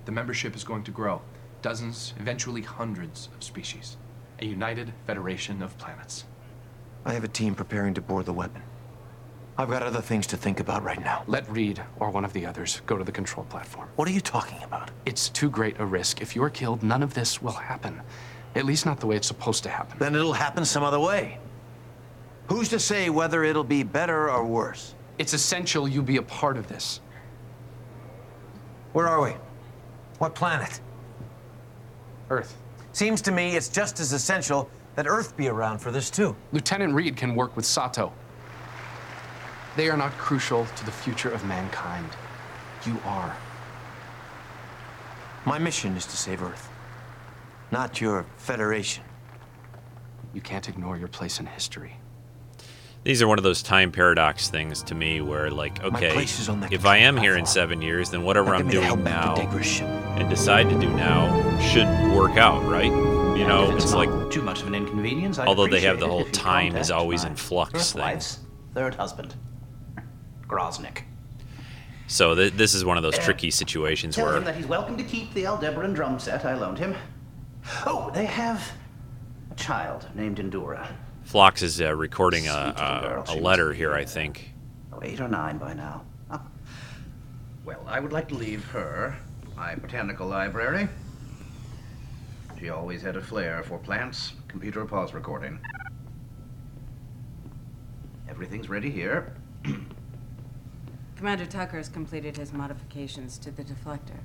The 0.05 0.13
membership 0.13 0.55
is 0.55 0.63
going 0.63 0.85
to 0.85 0.93
grow. 0.93 1.21
Dozens, 1.63 2.15
eventually 2.21 2.63
hundreds 2.63 3.29
of 3.35 3.43
species. 3.43 3.97
A 4.39 4.47
united 4.47 4.93
federation 5.09 5.65
of 5.65 5.77
planets. 5.79 6.27
I 7.05 7.15
have 7.15 7.25
a 7.25 7.29
team 7.29 7.57
preparing 7.57 7.93
to 7.95 8.01
board 8.01 8.27
the 8.27 8.33
weapon. 8.33 8.63
I've 9.57 9.71
got 9.71 9.85
other 9.85 10.01
things 10.01 10.27
to 10.29 10.37
think 10.37 10.59
about 10.59 10.83
right 10.83 11.01
now. 11.01 11.23
Let 11.29 11.49
Reed 11.49 11.81
or 12.01 12.11
one 12.11 12.25
of 12.25 12.33
the 12.33 12.45
others 12.45 12.83
go 12.87 12.99
to 12.99 13.05
the 13.05 13.13
control 13.13 13.47
platform. 13.47 13.89
What 13.95 14.09
are 14.09 14.11
you 14.11 14.21
talking 14.21 14.61
about? 14.65 14.91
It's 15.07 15.29
too 15.29 15.49
great 15.49 15.79
a 15.79 15.87
risk. 15.87 16.21
If 16.21 16.35
you're 16.35 16.51
killed, 16.51 16.83
none 16.83 17.05
of 17.05 17.15
this 17.15 17.41
will 17.41 17.53
happen. 17.53 18.03
At 18.57 18.65
least 18.65 18.85
not 18.85 18.99
the 18.99 19.07
way 19.07 19.15
it's 19.15 19.29
supposed 19.29 19.63
to 19.63 19.69
happen. 19.69 19.97
Then 19.99 20.17
it'll 20.17 20.33
happen 20.33 20.65
some 20.65 20.83
other 20.83 20.99
way. 20.99 21.39
Who's 22.49 22.69
to 22.71 22.81
say 22.81 23.11
whether 23.11 23.45
it'll 23.45 23.63
be 23.63 23.85
better 23.85 24.29
or 24.29 24.45
worse? 24.45 24.97
It's 25.19 25.35
essential 25.35 25.87
you 25.87 26.03
be 26.03 26.17
a 26.17 26.23
part 26.23 26.57
of 26.57 26.67
this. 26.67 27.01
Where 28.93 29.07
are 29.07 29.23
we? 29.23 29.35
What 30.19 30.35
planet? 30.35 30.81
Earth. 32.29 32.57
Seems 32.93 33.21
to 33.23 33.31
me 33.31 33.55
it's 33.55 33.69
just 33.69 34.01
as 34.01 34.13
essential 34.13 34.69
that 34.97 35.07
Earth 35.07 35.37
be 35.37 35.47
around 35.47 35.79
for 35.79 35.93
this 35.93 36.11
too. 36.11 36.35
Lieutenant 36.53 36.93
Reed 36.93 37.17
can 37.17 37.37
work 37.37 37.55
with 37.55 37.65
Sato. 37.65 38.13
They 39.77 39.89
are 39.91 39.97
not 39.97 40.13
crucial 40.13 40.67
to 40.67 40.85
the 40.85 40.93
future 40.93 41.31
of 41.31 41.45
mankind. 41.47 42.09
You 42.87 42.97
are. 43.05 43.37
My 45.45 45.59
mission 45.59 45.97
is 45.97 46.07
to 46.07 46.17
save 46.17 46.43
Earth, 46.43 46.69
not 47.71 48.01
your 48.01 48.25
Federation. 48.37 49.05
You 50.33 50.41
can't 50.41 50.69
ignore 50.69 50.97
your 50.97 51.09
place 51.09 51.39
in 51.41 51.47
history. 51.47 51.97
These 53.03 53.21
are 53.21 53.29
one 53.29 53.37
of 53.37 53.45
those 53.45 53.63
time 53.63 53.93
paradox 53.93 54.49
things 54.49 54.83
to 54.85 54.95
me 54.95 55.21
where, 55.21 55.51
like, 55.51 55.83
okay, 55.85 56.13
place 56.13 56.41
is 56.41 56.49
on 56.49 56.61
the 56.61 56.73
if 56.73 56.87
I 56.87 56.97
am 56.99 57.17
here 57.19 57.37
in 57.37 57.45
seven 57.45 57.83
years, 57.83 58.09
then 58.11 58.23
whatever 58.23 58.55
I'm 58.55 58.67
give 58.67 58.83
me 58.83 58.89
the 58.89 58.95
doing 58.95 59.05
now 59.05 59.35
to 59.35 59.43
Degra's 59.43 59.67
ship. 59.67 59.87
and 60.17 60.31
decide 60.31 60.71
to 60.71 60.79
do 60.81 60.89
now 60.91 61.59
should 61.59 61.87
work 62.17 62.39
out, 62.39 62.65
right? 62.65 62.91
You 63.37 63.47
know, 63.47 63.71
If 63.71 63.77
it's 63.83 63.93
like, 63.93 64.09
too 64.31 64.41
much 64.41 64.63
of 64.63 64.69
an 64.69 64.75
inconvenience. 64.75 65.39
I'd 65.39 65.49
although 65.49 65.67
they 65.67 65.81
have 65.81 66.01
the 66.01 66.09
whole 66.09 66.25
time 66.27 66.77
is 66.77 66.91
always 66.91 67.25
in 67.25 67.35
flux 67.37 67.73
first 67.73 67.93
thing. 67.93 68.03
wife's 68.03 68.39
third 68.73 68.95
husband, 68.95 69.35
Groznik. 70.49 71.03
So 72.07 72.35
th- 72.35 72.53
this 72.53 72.75
is 72.75 72.85
one 72.85 72.97
of 72.97 73.03
those 73.03 73.19
tricky 73.19 73.51
situations 73.51 74.17
Tell 74.17 74.27
where 74.27 74.37
him 74.37 74.45
that 74.45 74.57
he's 74.57 74.67
welcome 74.67 74.97
to 74.97 75.05
keep 75.05 75.33
the 75.35 75.47
Aldebaran 75.47 75.95
drum 75.95 76.19
set 76.19 76.45
I 76.45 76.55
loaned 76.55 76.79
him. 76.79 76.95
Oh, 77.87 78.11
they 78.15 78.27
have 78.27 78.73
a 79.51 79.55
child 79.55 80.07
named 80.15 80.39
Endura. 80.39 80.87
Phlox 81.25 81.63
is 81.63 81.81
uh, 81.81 81.95
recording 81.95 82.47
a, 82.47 83.25
Sweet 83.27 83.35
a, 83.35 83.39
a 83.39 83.41
letter 83.41 83.73
here, 83.73 83.95
I 83.95 84.05
think. 84.05 84.53
Oh, 84.93 85.01
eight 85.03 85.21
or 85.21 85.29
nine 85.29 85.57
by 85.57 85.73
now. 85.73 86.05
Ah. 86.31 86.43
Well, 87.65 87.83
I 87.87 88.01
would 88.01 88.13
like 88.13 88.29
to 88.29 88.35
leave 88.35 88.65
her 88.67 89.17
my 89.57 89.75
botanical 89.75 90.27
library. 90.27 90.89
She 92.61 92.69
always 92.69 93.01
had 93.03 93.17
a 93.17 93.23
flair 93.23 93.63
for 93.63 93.79
plants, 93.79 94.35
computer 94.49 94.85
pause 94.85 95.15
recording. 95.15 95.59
Everything's 98.29 98.69
ready 98.69 98.91
here. 98.91 99.33
Commander 101.17 101.47
Tucker 101.47 101.77
has 101.77 101.89
completed 101.89 102.37
his 102.37 102.53
modifications 102.53 103.39
to 103.39 103.51
the 103.51 103.65
deflector. 103.65 104.19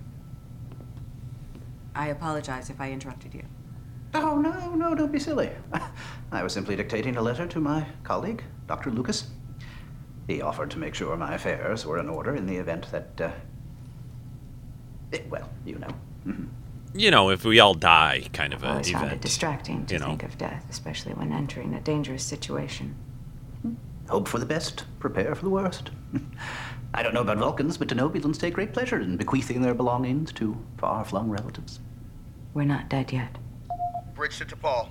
I 1.95 2.07
apologize 2.07 2.69
if 2.69 2.79
I 2.81 2.91
interrupted 2.91 3.33
you. 3.33 3.43
Oh, 4.13 4.39
no, 4.39 4.73
no, 4.75 4.95
don't 4.95 5.11
be 5.11 5.19
silly. 5.19 5.51
I 6.31 6.41
was 6.43 6.53
simply 6.53 6.75
dictating 6.75 7.15
a 7.17 7.21
letter 7.21 7.45
to 7.47 7.59
my 7.59 7.85
colleague, 8.03 8.43
Dr. 8.67 8.89
Lucas. 8.91 9.27
He 10.27 10.41
offered 10.41 10.71
to 10.71 10.79
make 10.79 10.95
sure 10.95 11.15
my 11.17 11.35
affairs 11.35 11.85
were 11.85 11.99
in 11.99 12.09
order 12.09 12.35
in 12.35 12.45
the 12.45 12.55
event 12.55 12.91
that, 12.91 13.21
uh, 13.21 13.31
eh, 15.13 15.21
well, 15.29 15.49
you 15.65 15.77
know. 15.77 15.89
Mhm. 16.25 16.47
You 16.93 17.11
know, 17.11 17.29
if 17.29 17.45
we 17.45 17.59
all 17.59 17.75
die, 17.75 18.27
kind 18.33 18.51
of 18.53 18.63
I 18.63 18.67
a 18.67 18.71
always 18.71 18.91
found 18.91 19.11
it 19.11 19.21
distracting 19.21 19.85
to 19.87 19.93
you 19.93 19.99
know. 19.99 20.07
think 20.07 20.23
of 20.23 20.37
death, 20.39 20.65
especially 20.69 21.13
when 21.13 21.31
entering 21.31 21.73
a 21.75 21.79
dangerous 21.81 22.23
situation. 22.23 22.95
Hope 24.09 24.27
for 24.27 24.39
the 24.39 24.45
best, 24.45 24.85
prepare 24.99 25.35
for 25.35 25.43
the 25.43 25.51
worst. 25.51 25.91
I 26.93 27.03
don't 27.03 27.13
know 27.13 27.21
about 27.21 27.37
Vulcans, 27.37 27.77
but 27.77 27.87
Denobulans 27.87 28.39
take 28.39 28.55
great 28.55 28.73
pleasure 28.73 28.99
in 28.99 29.15
bequeathing 29.15 29.61
their 29.61 29.73
belongings 29.73 30.33
to 30.33 30.57
far-flung 30.77 31.29
relatives. 31.29 31.79
We're 32.53 32.65
not 32.65 32.89
dead 32.89 33.13
yet. 33.13 33.37
Bridge 34.15 34.37
to 34.39 34.45
T'Pol. 34.45 34.89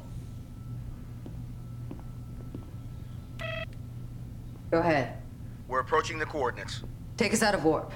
Go 4.71 4.79
ahead. 4.79 5.19
We're 5.67 5.81
approaching 5.81 6.19
the 6.19 6.27
coordinates. 6.27 6.83
Take 7.17 7.33
us 7.33 7.43
out 7.43 7.55
of 7.55 7.65
warp. 7.65 7.93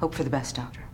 Hope 0.00 0.14
for 0.14 0.24
the 0.24 0.30
best, 0.30 0.56
Doctor. 0.56 0.87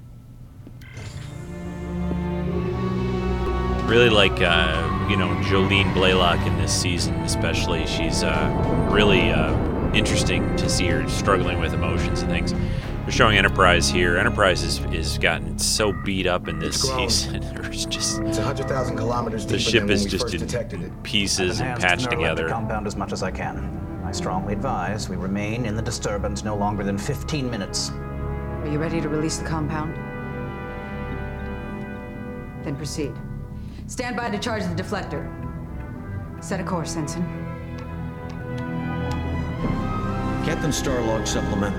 Really 3.86 4.08
like, 4.10 4.40
uh, 4.40 5.06
you 5.10 5.16
know, 5.16 5.28
Jolene 5.44 5.92
Blalock 5.92 6.44
in 6.46 6.56
this 6.56 6.72
season, 6.72 7.14
especially. 7.16 7.86
She's 7.86 8.22
uh, 8.22 8.88
really 8.90 9.30
uh, 9.30 9.52
interesting 9.92 10.56
to 10.56 10.68
see 10.70 10.86
her 10.86 11.06
struggling 11.08 11.60
with 11.60 11.74
emotions 11.74 12.22
and 12.22 12.30
things. 12.30 12.54
We're 13.04 13.10
showing 13.12 13.36
Enterprise 13.36 13.90
here. 13.90 14.16
Enterprise 14.16 14.62
is, 14.62 14.78
is 14.86 15.18
gotten 15.18 15.58
so 15.58 15.92
beat 15.92 16.26
up 16.26 16.48
in 16.48 16.58
this 16.58 16.76
It's 16.76 16.88
grown. 16.90 17.10
season. 17.10 17.40
There's 17.54 17.84
just 17.84 18.20
It's 18.20 18.38
100,000 18.38 18.96
kilometers 18.96 19.44
the 19.46 19.58
ship 19.58 19.90
is 19.90 20.00
when 20.02 20.10
just 20.10 20.24
first 20.24 20.34
in 20.34 20.40
detected 20.40 20.82
it. 20.82 21.02
pieces 21.02 21.60
and 21.60 21.68
Enhanced 21.76 21.86
patched 22.06 22.10
together. 22.10 22.48
compound 22.48 22.86
as 22.86 22.96
much 22.96 23.12
as 23.12 23.22
I 23.22 23.30
can. 23.30 24.00
I 24.04 24.12
strongly 24.12 24.54
advise 24.54 25.10
we 25.10 25.16
remain 25.16 25.66
in 25.66 25.76
the 25.76 25.82
disturbance 25.82 26.42
no 26.42 26.56
longer 26.56 26.82
than 26.84 26.96
15 26.96 27.50
minutes. 27.50 27.90
Are 27.90 28.68
you 28.68 28.78
ready 28.78 29.02
to 29.02 29.08
release 29.10 29.36
the 29.36 29.44
compound? 29.46 29.94
Then 32.64 32.76
proceed. 32.76 33.12
Stand 33.86 34.16
by 34.16 34.30
to 34.30 34.38
charge 34.38 34.62
the 34.62 34.82
deflector. 34.82 35.22
Set 36.42 36.60
a 36.60 36.64
course, 36.64 36.96
Ensign. 36.96 37.22
Captain 40.44 40.70
Starlog 40.70 41.26
supplement. 41.26 41.74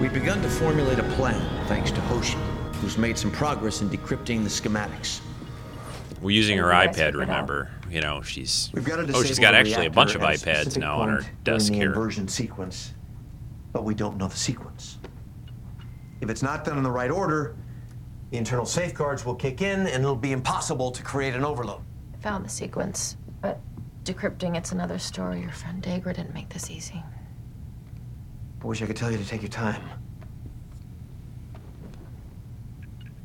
We've 0.00 0.12
begun 0.12 0.42
to 0.42 0.48
formulate 0.48 0.98
a 0.98 1.04
plan, 1.14 1.66
thanks 1.66 1.90
to 1.92 2.00
Hoshi, 2.02 2.38
who's 2.80 2.98
made 2.98 3.16
some 3.16 3.30
progress 3.30 3.80
in 3.80 3.88
decrypting 3.88 4.42
the 4.42 4.50
schematics. 4.50 5.20
We're 6.20 6.30
using 6.30 6.58
her 6.58 6.68
iPad, 6.68 6.94
figure 6.94 7.06
it 7.06 7.08
out. 7.08 7.20
remember? 7.28 7.70
You 7.90 8.00
know, 8.00 8.20
she's. 8.22 8.70
We've 8.72 8.84
got 8.84 8.96
to 8.96 9.02
oh, 9.14 9.22
she's 9.22 9.30
disable 9.30 9.42
got 9.42 9.54
actually 9.54 9.86
a 9.86 9.90
bunch 9.90 10.14
of 10.14 10.22
reactor 10.22 10.50
at 10.50 10.66
a 10.66 10.70
iPads 10.70 10.78
now 10.78 10.96
on 10.98 11.08
her 11.08 11.16
point 11.18 11.44
desk 11.44 11.68
the 11.68 11.74
here. 11.74 11.88
inversion 11.88 12.26
sequence, 12.28 12.94
but 13.72 13.84
we 13.84 13.94
don't 13.94 14.16
know 14.16 14.28
the 14.28 14.36
sequence. 14.36 14.98
If 16.20 16.30
it's 16.30 16.42
not 16.42 16.64
done 16.64 16.78
in 16.78 16.82
the 16.82 16.90
right 16.90 17.10
order, 17.10 17.56
the 18.30 18.36
internal 18.36 18.66
safeguards 18.66 19.24
will 19.24 19.34
kick 19.34 19.62
in, 19.62 19.80
and 19.86 20.02
it'll 20.02 20.16
be 20.16 20.32
impossible 20.32 20.90
to 20.90 21.02
create 21.02 21.34
an 21.34 21.44
overload. 21.44 21.80
I 22.14 22.16
found 22.18 22.44
the 22.44 22.48
sequence, 22.48 23.16
but 23.40 23.60
decrypting 24.04 24.56
it's 24.56 24.72
another 24.72 24.98
story. 24.98 25.40
Your 25.40 25.52
friend 25.52 25.82
Degra 25.82 26.14
didn't 26.14 26.34
make 26.34 26.48
this 26.48 26.70
easy. 26.70 27.02
I 28.62 28.66
wish 28.66 28.82
I 28.82 28.86
could 28.86 28.96
tell 28.96 29.10
you 29.10 29.18
to 29.18 29.26
take 29.26 29.42
your 29.42 29.50
time. 29.50 29.82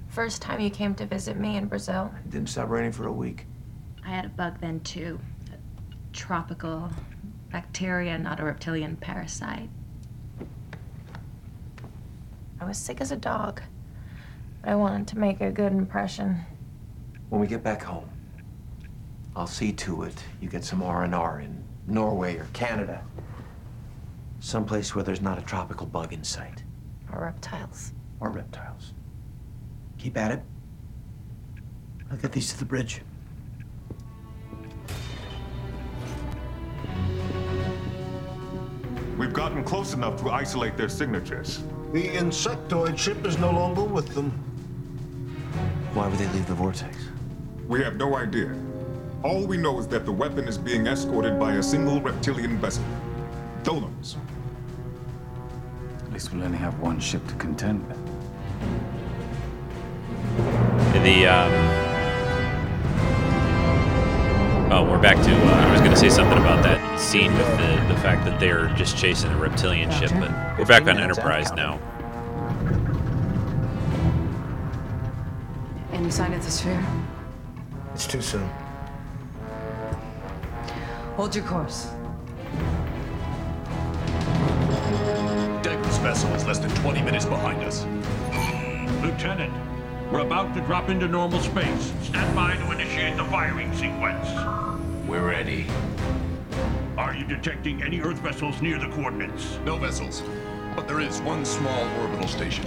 First 0.09 0.41
time 0.41 0.59
you 0.59 0.69
came 0.69 0.93
to 0.95 1.05
visit 1.05 1.37
me 1.37 1.55
in 1.55 1.67
Brazil, 1.67 2.11
It 2.25 2.31
didn't 2.31 2.49
stop 2.49 2.69
raining 2.69 2.91
for 2.91 3.07
a 3.07 3.11
week. 3.11 3.45
I 4.05 4.09
had 4.09 4.25
a 4.25 4.29
bug 4.29 4.59
then 4.59 4.81
too. 4.81 5.19
A 5.53 6.13
tropical 6.13 6.91
bacteria, 7.49 8.17
not 8.17 8.39
a 8.39 8.43
reptilian 8.43 8.97
parasite. 8.97 9.69
I 12.59 12.65
was 12.65 12.77
sick 12.77 12.99
as 12.99 13.11
a 13.11 13.15
dog, 13.15 13.61
but 13.61 13.70
I 14.63 14.75
wanted 14.75 15.07
to 15.07 15.17
make 15.17 15.41
a 15.41 15.49
good 15.49 15.71
impression. 15.71 16.39
When 17.29 17.41
we 17.41 17.47
get 17.47 17.63
back 17.63 17.81
home, 17.81 18.07
I'll 19.35 19.47
see 19.47 19.71
to 19.73 20.03
it 20.03 20.23
you 20.39 20.49
get 20.49 20.63
some 20.63 20.83
R&R 20.83 21.39
in 21.39 21.63
Norway 21.87 22.37
or 22.37 22.45
Canada. 22.53 23.03
Someplace 24.39 24.93
where 24.93 25.03
there's 25.03 25.21
not 25.21 25.39
a 25.39 25.41
tropical 25.41 25.87
bug 25.87 26.13
in 26.13 26.23
sight. 26.23 26.63
Or 27.11 27.21
reptiles. 27.21 27.93
Or 28.19 28.29
reptiles. 28.29 28.93
Keep 29.97 30.17
at 30.17 30.31
it. 30.31 30.41
I'll 32.11 32.17
get 32.17 32.31
these 32.31 32.51
to 32.53 32.59
the 32.59 32.65
bridge. 32.65 33.01
We've 39.17 39.33
gotten 39.33 39.63
close 39.63 39.93
enough 39.93 40.21
to 40.21 40.29
isolate 40.29 40.77
their 40.77 40.89
signatures. 40.89 41.63
The 41.93 42.07
insectoid 42.09 42.97
ship 42.97 43.25
is 43.25 43.37
no 43.37 43.51
longer 43.51 43.83
with 43.83 44.09
them. 44.13 44.50
Why 45.93 46.07
would 46.07 46.17
they 46.17 46.27
leave 46.27 46.47
the 46.47 46.53
vortex? 46.53 46.95
We 47.67 47.83
have 47.83 47.97
no 47.97 48.15
idea. 48.15 48.55
All 49.23 49.45
we 49.45 49.57
know 49.57 49.77
is 49.77 49.89
that 49.89 50.05
the 50.05 50.11
weapon 50.11 50.47
is 50.47 50.57
being 50.57 50.87
escorted 50.87 51.37
by 51.37 51.55
a 51.55 51.63
single 51.63 51.99
reptilian 51.99 52.57
vessel. 52.59 52.85
Dolim's. 53.63 54.15
At 56.05 56.13
least 56.13 56.31
we'll 56.31 56.43
only 56.43 56.57
have 56.57 56.79
one 56.79 56.97
ship 57.01 57.27
to 57.27 57.35
contend 57.35 57.85
with. 57.89 57.97
The 61.03 61.27
um, 61.27 61.51
oh, 64.71 64.87
we're 64.89 64.97
back 64.97 65.17
to. 65.17 65.31
Uh, 65.31 65.67
I 65.67 65.71
was 65.73 65.81
going 65.81 65.91
to 65.91 65.97
say 65.97 66.09
something 66.09 66.37
about 66.37 66.63
that 66.63 66.99
scene 66.99 67.33
with 67.33 67.47
the 67.57 67.93
the 67.93 67.99
fact 67.99 68.23
that 68.23 68.39
they're 68.39 68.69
just 68.75 68.95
chasing 68.97 69.29
a 69.31 69.37
reptilian 69.37 69.91
ship, 69.91 70.11
but 70.11 70.31
we're 70.57 70.65
back 70.65 70.83
on 70.83 70.97
Enterprise 70.97 71.51
now. 71.51 71.79
Any 76.11 76.17
sign 76.17 76.33
of 76.33 76.43
the 76.43 76.51
sphere? 76.51 76.85
It's 77.93 78.05
too 78.05 78.21
soon. 78.21 78.45
Hold 81.15 81.33
your 81.33 81.45
course. 81.45 81.85
Degg's 85.63 85.97
vessel 85.99 86.29
is 86.33 86.45
less 86.45 86.59
than 86.59 86.69
20 86.71 87.01
minutes 87.03 87.23
behind 87.23 87.63
us. 87.63 87.85
Lieutenant, 89.01 89.53
we're 90.11 90.19
about 90.19 90.53
to 90.55 90.59
drop 90.59 90.89
into 90.89 91.07
normal 91.07 91.39
space. 91.39 91.93
Stand 92.01 92.35
by 92.35 92.57
to 92.57 92.71
initiate 92.73 93.15
the 93.15 93.23
firing 93.23 93.73
sequence. 93.77 94.27
We're 95.07 95.29
ready. 95.29 95.65
Are 96.97 97.15
you 97.15 97.23
detecting 97.23 97.83
any 97.83 98.01
Earth 98.01 98.19
vessels 98.19 98.61
near 98.61 98.77
the 98.79 98.89
coordinates? 98.89 99.59
No 99.63 99.77
vessels, 99.77 100.23
but 100.75 100.89
there 100.89 100.99
is 100.99 101.21
one 101.21 101.45
small 101.45 101.87
orbital 102.01 102.27
station. 102.27 102.65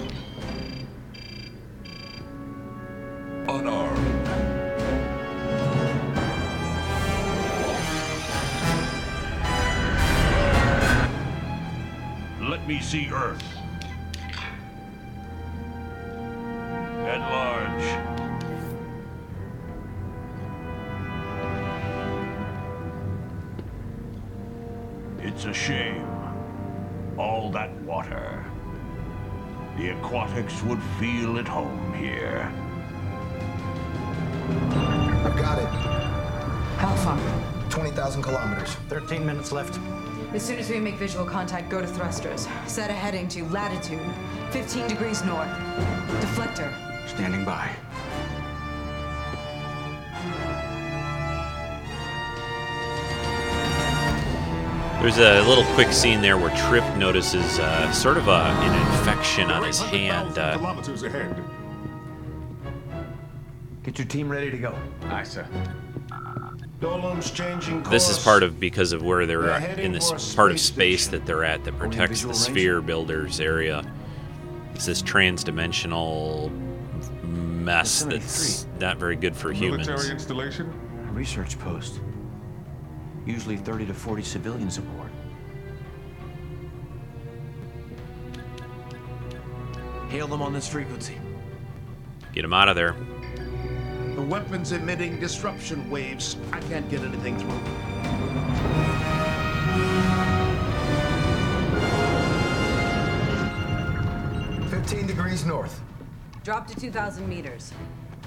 See 12.95 13.11
Earth. 13.11 13.43
At 17.13 17.19
large. 17.19 17.87
It's 25.19 25.45
a 25.47 25.53
shame. 25.53 26.07
All 27.19 27.51
that 27.51 27.73
water. 27.83 28.45
The 29.77 29.89
aquatics 29.99 30.63
would 30.63 30.81
feel 31.01 31.39
at 31.39 31.49
home 31.49 31.93
here. 31.95 32.49
I've 35.25 35.37
got 35.37 35.59
it. 35.59 35.67
How 36.79 36.95
far? 37.03 37.19
20,000 37.71 38.23
kilometers. 38.23 38.77
13 38.89 39.27
minutes 39.27 39.51
left. 39.51 39.81
As 40.35 40.45
soon 40.45 40.59
as 40.59 40.69
we 40.69 40.81
make 40.81 40.97
visual 40.97 41.25
contact, 41.25 41.71
go 41.71 41.81
to 41.81 41.87
thrusters. 41.87 42.49
Set 42.67 42.91
a 42.91 42.93
heading 42.93 43.29
to 43.29 43.45
latitude 43.51 44.01
15 44.51 44.89
degrees 44.89 45.25
north. 45.25 45.49
Deflector. 46.21 46.75
Standing 47.09 47.45
by. 47.45 47.71
There's 55.01 55.19
a 55.19 55.47
little 55.49 55.65
quick 55.75 55.93
scene 55.93 56.21
there 56.21 56.37
where 56.37 56.51
Trip 56.57 56.85
notices 56.97 57.61
uh, 57.61 57.93
sort 57.93 58.17
of 58.17 58.27
a, 58.27 58.33
an 58.33 58.99
infection 58.99 59.53
on 59.53 59.63
his 59.63 59.79
hand. 59.79 60.37
Uh, 60.37 60.57
kilometers 60.57 61.05
ahead. 61.05 61.45
Get 63.85 63.99
your 63.99 64.09
team 64.09 64.29
ready 64.29 64.51
to 64.51 64.59
go. 64.59 64.75
Aye, 65.05 65.23
sir. 65.23 65.47
Dolim's 66.81 67.31
changing 67.31 67.83
course. 67.83 67.91
this 67.93 68.09
is 68.11 68.23
part 68.23 68.43
of 68.43 68.59
because 68.61 68.93
of 68.93 69.03
where 69.03 69.27
they're 69.27 69.39
We're 69.41 69.51
at, 69.51 69.79
in 69.79 69.93
this 69.93 70.35
part 70.35 70.51
of 70.51 70.59
space 70.61 70.75
space 70.75 71.03
station. 71.05 71.21
that 71.21 71.27
they're 71.27 71.45
at 71.45 71.65
that 71.65 71.79
protects 71.79 72.23
the 72.23 72.29
visual 72.29 72.35
range? 72.35 72.45
sphere 72.45 72.81
builders 72.83 73.41
area. 73.41 73.85
It's 74.75 74.87
this 74.87 75.01
trans-dimensional 75.01 76.51
mess 77.23 78.03
Vicinity 78.03 78.19
that's 78.19 78.67
not 78.81 78.97
very 78.99 79.17
good 79.17 79.37
for 79.37 79.53
humans. 79.53 79.87
Military 79.87 80.13
installation? 80.13 80.73
A 81.09 81.13
research 81.13 81.59
post. 81.61 82.01
Usually 83.25 83.57
30 83.57 83.87
to 83.87 83.95
40 83.95 84.23
civilians 84.23 84.77
aboard. 84.79 85.11
Hail 90.09 90.27
them 90.27 90.43
on 90.43 90.53
this 90.53 90.69
frequency. 90.69 91.17
Get 92.33 92.43
them 92.43 92.53
out 92.53 92.69
of 92.69 92.77
there. 92.77 92.95
The 94.25 94.31
weapon's 94.31 94.73
emitting 94.73 95.21
disruption 95.21 95.91
waves. 95.91 96.39
I 96.51 96.59
can't 96.61 96.89
get 96.89 97.03
anything 97.03 97.39
through. 97.39 97.51
Fifteen 104.71 105.07
degrees 105.07 105.45
north. 105.45 105.79
Drop 106.43 106.67
to 106.69 106.75
2,000 106.75 107.29
meters. 107.29 107.75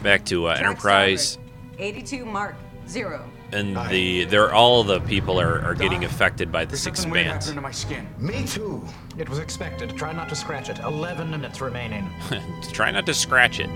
Back 0.04 0.24
to 0.26 0.50
uh, 0.50 0.52
Enterprise. 0.52 1.40
82 1.80 2.26
Mark 2.26 2.56
Zero. 2.88 3.28
and 3.52 3.76
the 3.90 4.26
they're 4.26 4.54
all 4.54 4.84
the 4.84 5.00
people 5.02 5.42
are, 5.42 5.62
are 5.64 5.74
getting 5.74 6.06
affected 6.06 6.52
by 6.52 6.64
this 6.64 6.86
expanse. 6.86 7.52
my 7.56 7.72
skin. 7.72 8.08
Me 8.20 8.46
too. 8.46 8.88
It 9.18 9.28
was 9.28 9.40
expected. 9.40 9.98
Try 9.98 10.14
not 10.14 10.30
to 10.30 10.36
scratch 10.36 10.70
it. 10.70 10.78
11 10.78 11.32
minutes 11.32 11.60
remaining. 11.60 12.08
Try 12.72 12.92
not 12.92 13.08
to 13.08 13.16
scratch 13.16 13.60
it. 13.60 13.70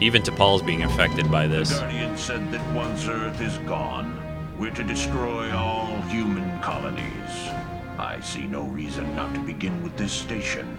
Even 0.00 0.22
T'Pol's 0.22 0.62
being 0.62 0.82
affected 0.82 1.30
by 1.30 1.46
this. 1.46 1.70
The. 1.70 1.80
Guardian 1.80 2.16
said 2.16 2.50
that 2.52 2.74
once 2.74 3.06
Earth 3.06 3.40
is 3.40 3.58
gone, 3.58 4.20
we're 4.58 4.74
to 4.74 4.82
destroy 4.82 5.50
all 5.52 6.00
human 6.02 6.60
colonies. 6.60 7.50
I 7.98 8.18
see 8.20 8.46
no 8.46 8.62
reason 8.62 9.14
not 9.14 9.32
to 9.34 9.40
begin 9.40 9.82
with 9.82 9.96
this 9.96 10.12
station. 10.12 10.78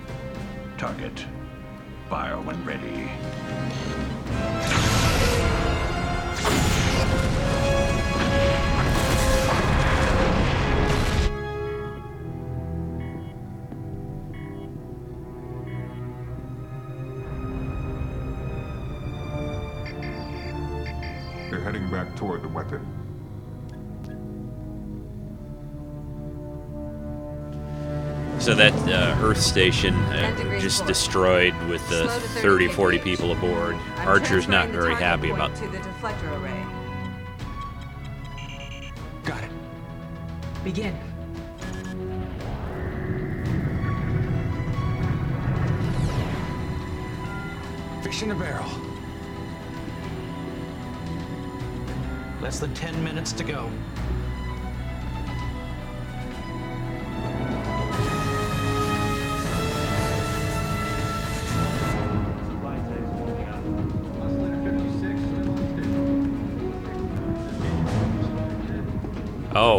Target. 0.78 1.26
Fire 2.10 2.40
when 2.42 2.64
ready. 2.66 3.10
So 28.46 28.54
that 28.54 28.74
uh, 28.88 29.26
Earth 29.26 29.42
station 29.42 29.96
uh, 29.96 30.60
just 30.60 30.78
forward. 30.78 30.88
destroyed 30.88 31.56
with 31.68 31.82
the 31.90 32.08
30, 32.08 32.68
30 32.68 32.68
40 32.68 33.00
people 33.00 33.32
aboard. 33.32 33.74
I'm 33.74 34.08
Archer's 34.08 34.48
not 34.48 34.70
very 34.70 34.94
happy 34.94 35.30
point 35.30 35.42
about 35.42 35.56
to 35.56 35.68
the 35.70 35.80
deflector 35.80 36.30
array. 36.40 36.64
Got 39.24 39.44
it. 39.44 39.50
Begin. 40.64 40.96
Fish 48.04 48.22
in 48.22 48.30
a 48.30 48.36
barrel. 48.36 48.70
Less 52.44 52.60
than 52.60 52.72
10 52.76 53.04
minutes 53.04 53.32
to 53.32 53.44
go. 53.44 53.72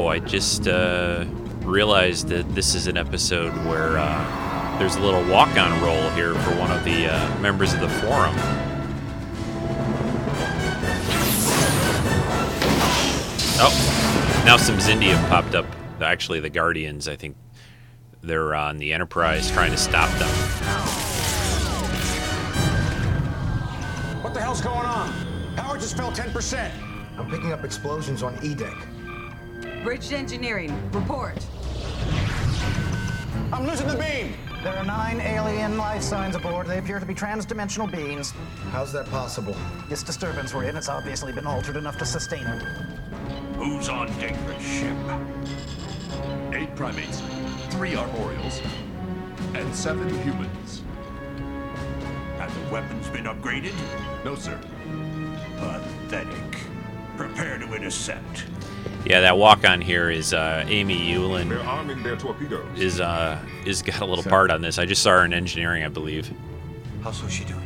I 0.09 0.19
just 0.19 0.69
uh, 0.69 1.25
realized 1.63 2.29
that 2.29 2.55
this 2.55 2.75
is 2.75 2.87
an 2.87 2.97
episode 2.97 3.53
where 3.67 3.99
uh, 3.99 4.79
there's 4.79 4.97
a 4.97 5.01
little 5.01 5.25
walk-on 5.31 5.83
roll 5.83 6.11
here 6.11 6.35
for 6.35 6.57
one 6.57 6.71
of 6.71 6.85
the 6.85 7.07
uh, 7.07 7.39
members 7.41 7.73
of 7.73 7.81
the 7.81 7.89
forum. 7.89 8.35
Oh, 13.59 14.43
now 14.45 14.57
some 14.57 14.77
Xindi 14.77 15.15
have 15.15 15.29
popped 15.29 15.55
up. 15.55 15.67
Actually, 16.01 16.41
the 16.41 16.51
Guardians, 16.51 17.09
I 17.09 17.17
think 17.17 17.37
they're 18.23 18.55
on 18.55 18.79
the 18.79 18.93
Enterprise 18.93 19.51
trying 19.51 19.71
to 19.71 19.79
stop 19.79 20.11
them. 20.19 20.29
What 24.23 24.35
the 24.35 24.41
hell's 24.41 24.61
going 24.61 24.87
on? 24.87 25.13
Power 25.57 25.79
just 25.79 25.97
fell 25.97 26.13
10%. 26.13 26.71
I'm 27.19 27.31
picking 27.31 27.53
up 27.53 27.65
explosions 27.65 28.23
on 28.23 28.39
E 28.43 28.55
deck. 28.55 28.77
Bridge 29.83 30.13
engineering. 30.13 30.73
Report. 30.93 31.45
I'm 33.53 33.67
losing 33.67 33.87
the 33.87 33.97
beam. 33.97 34.35
There 34.63 34.77
are 34.77 34.85
nine 34.85 35.21
alien 35.21 35.77
life 35.77 36.03
signs 36.03 36.35
aboard. 36.35 36.67
They 36.67 36.79
appear 36.79 36.99
to 36.99 37.07
be 37.07 37.15
transdimensional 37.15 37.91
beings. 37.91 38.33
How's 38.73 38.93
that 38.93 39.07
possible? 39.07 39.55
This 39.89 40.03
disturbance 40.03 40.53
we're 40.53 40.65
in 40.65 40.75
has 40.75 40.89
obviously 40.89 41.33
been 41.33 41.47
altered 41.47 41.77
enough 41.77 41.99
to 41.99 42.05
sustain 42.05 42.45
it. 42.45 42.63
Who's 43.57 43.89
on 43.89 44.09
deck 44.19 44.35
this 44.47 44.63
ship? 44.63 44.97
Eight 46.53 46.75
primates, 46.75 47.23
three 47.71 47.93
arboreals, 47.93 48.61
and 49.55 49.75
seven 49.75 50.09
humans. 50.23 50.83
Have 52.39 52.53
the 52.65 52.73
weapons 52.73 53.09
been 53.09 53.25
upgraded? 53.25 53.75
No, 54.25 54.35
sir. 54.35 54.59
Pathetic. 55.59 56.59
Prepare 57.17 57.59
to 57.59 57.73
intercept. 57.73 58.47
Yeah, 59.07 59.21
that 59.21 59.39
walk-on 59.39 59.81
here 59.81 60.11
is 60.11 60.35
uh, 60.35 60.65
Amy 60.67 60.99
Eulin. 61.13 61.49
They're 61.49 61.61
arming 61.61 62.03
their 62.03 62.17
torpedoes. 62.17 62.67
Is 62.77 63.01
uh 63.01 63.39
is 63.65 63.81
got 63.81 64.01
a 64.01 64.05
little 64.05 64.25
Sir. 64.25 64.31
part 64.31 64.51
on 64.51 64.61
this. 64.61 64.81
I 64.81 64.85
just 64.85 65.01
saw 65.01 65.11
her 65.11 65.25
in 65.25 65.33
engineering, 65.33 65.85
I 65.85 65.89
believe. 65.89 66.29
How's 67.03 67.23
she 67.33 67.45
doing? 67.45 67.63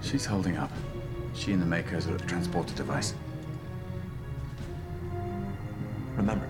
She's 0.00 0.24
holding 0.24 0.56
up. 0.56 0.72
She 1.34 1.52
and 1.52 1.60
the 1.60 1.66
makers 1.66 2.06
of 2.06 2.18
the 2.18 2.26
transporter 2.26 2.74
device. 2.74 3.12
Remember, 6.16 6.46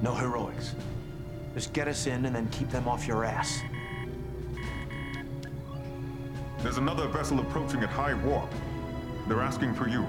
no 0.00 0.14
heroics. 0.14 0.76
Just 1.54 1.72
get 1.72 1.88
us 1.88 2.06
in 2.06 2.24
and 2.24 2.36
then 2.36 2.48
keep 2.50 2.70
them 2.70 2.86
off 2.86 3.08
your 3.08 3.24
ass. 3.24 3.60
There's 6.58 6.78
another 6.78 7.08
vessel 7.08 7.40
approaching 7.40 7.82
at 7.82 7.88
high 7.88 8.14
warp. 8.14 8.52
They're 9.26 9.40
asking 9.40 9.74
for 9.74 9.88
you. 9.88 10.06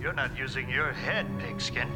You're 0.00 0.12
not 0.12 0.36
using 0.38 0.68
your 0.68 0.92
head, 0.92 1.26
pinkskin. 1.38 1.88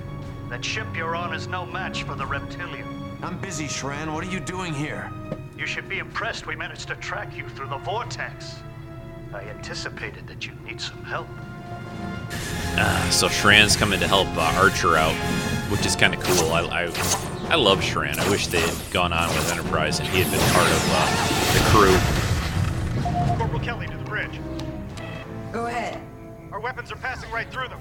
That 0.48 0.64
ship 0.64 0.86
you're 0.96 1.14
on 1.14 1.32
is 1.32 1.46
no 1.46 1.64
match 1.64 2.02
for 2.02 2.14
the 2.16 2.26
reptilian. 2.26 2.86
I'm 3.22 3.38
busy, 3.40 3.66
Shran. 3.66 4.12
What 4.12 4.24
are 4.24 4.30
you 4.30 4.40
doing 4.40 4.74
here? 4.74 5.10
You 5.56 5.66
should 5.66 5.88
be 5.88 5.98
impressed 5.98 6.46
we 6.46 6.56
managed 6.56 6.88
to 6.88 6.96
track 6.96 7.36
you 7.36 7.48
through 7.48 7.68
the 7.68 7.78
vortex. 7.78 8.56
I 9.32 9.42
anticipated 9.42 10.26
that 10.26 10.44
you'd 10.44 10.60
need 10.64 10.80
some 10.80 11.04
help. 11.04 11.28
Uh, 12.76 13.10
so 13.10 13.28
Shran's 13.28 13.76
coming 13.76 14.00
to 14.00 14.08
help 14.08 14.26
uh, 14.36 14.52
Archer 14.56 14.96
out, 14.96 15.14
which 15.70 15.86
is 15.86 15.94
kind 15.94 16.12
of 16.12 16.20
cool. 16.24 16.52
I, 16.52 16.62
I 16.62 16.84
I 17.48 17.54
love 17.54 17.80
Shran. 17.80 18.18
I 18.18 18.28
wish 18.30 18.48
they 18.48 18.60
had 18.60 18.92
gone 18.92 19.12
on 19.12 19.28
with 19.28 19.52
Enterprise 19.52 20.00
and 20.00 20.08
he 20.08 20.22
had 20.22 20.30
been 20.32 20.40
part 20.52 20.66
of 20.66 20.82
uh, 20.90 21.06
the 21.54 21.60
crew. 21.70 23.36
Corporal 23.38 23.60
Kelly 23.60 23.86
to 23.86 23.96
the 23.96 24.04
bridge. 24.04 24.40
Go 25.52 25.66
ahead. 25.66 26.00
Our 26.62 26.66
weapons 26.66 26.92
are 26.92 26.96
passing 26.96 27.28
right 27.32 27.50
through 27.50 27.66
them. 27.66 27.80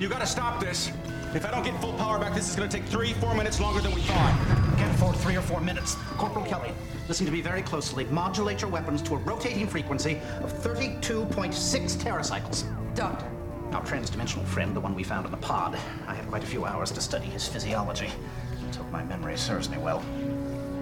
You 0.00 0.08
gotta 0.08 0.26
stop 0.26 0.58
this. 0.58 0.90
If 1.34 1.44
I 1.44 1.50
don't 1.50 1.62
get 1.62 1.78
full 1.78 1.92
power 1.92 2.18
back, 2.18 2.32
this 2.32 2.48
is 2.48 2.56
gonna 2.56 2.70
take 2.70 2.86
three, 2.86 3.12
four 3.12 3.34
minutes 3.34 3.60
longer 3.60 3.82
than 3.82 3.94
we 3.94 4.00
thought. 4.00 4.74
Can't 4.78 4.94
afford 4.94 5.14
three 5.16 5.36
or 5.36 5.42
four 5.42 5.60
minutes. 5.60 5.96
Corporal 6.16 6.46
Kelly, 6.46 6.72
listen 7.06 7.26
to 7.26 7.32
me 7.32 7.42
very 7.42 7.60
closely. 7.60 8.06
Modulate 8.06 8.62
your 8.62 8.70
weapons 8.70 9.02
to 9.02 9.16
a 9.16 9.18
rotating 9.18 9.66
frequency 9.66 10.18
of 10.40 10.54
32.6 10.54 11.98
teracycles. 11.98 12.64
Doctor. 12.94 13.26
Our 13.72 13.82
transdimensional 13.82 14.46
friend, 14.46 14.74
the 14.74 14.80
one 14.80 14.94
we 14.94 15.04
found 15.04 15.26
in 15.26 15.30
the 15.30 15.36
pod. 15.36 15.78
I 16.06 16.14
had 16.14 16.26
quite 16.30 16.42
a 16.42 16.46
few 16.46 16.64
hours 16.64 16.92
to 16.92 17.00
study 17.02 17.26
his 17.26 17.46
physiology. 17.46 18.08
Let's 18.64 18.78
hope 18.78 18.90
my 18.90 19.04
memory 19.04 19.36
serves 19.36 19.68
me 19.68 19.76
well. 19.76 20.02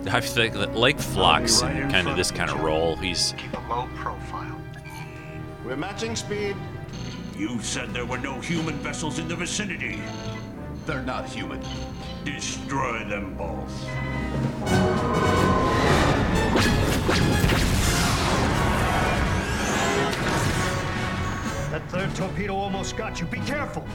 I 0.06 0.20
think 0.20 0.54
that 0.54 0.76
like 0.76 1.00
Phlox 1.00 1.62
in 1.62 1.90
kind 1.90 2.06
of 2.06 2.16
this 2.16 2.30
kind 2.30 2.52
of 2.52 2.60
role. 2.60 2.94
He's 2.94 3.34
Keep 3.36 3.54
a 3.54 3.68
low 3.68 3.88
profile. 3.96 4.56
We're 5.64 5.74
matching 5.74 6.14
speed. 6.14 6.54
You 7.40 7.58
said 7.62 7.94
there 7.94 8.04
were 8.04 8.18
no 8.18 8.38
human 8.38 8.74
vessels 8.80 9.18
in 9.18 9.26
the 9.26 9.34
vicinity. 9.34 9.98
They're 10.84 11.00
not 11.00 11.26
human. 11.26 11.58
Destroy 12.22 13.02
them 13.04 13.34
both. 13.34 13.86
That 21.70 21.80
third 21.88 22.14
torpedo 22.14 22.54
almost 22.54 22.98
got 22.98 23.18
you. 23.20 23.24
Be 23.24 23.40
careful. 23.40 23.86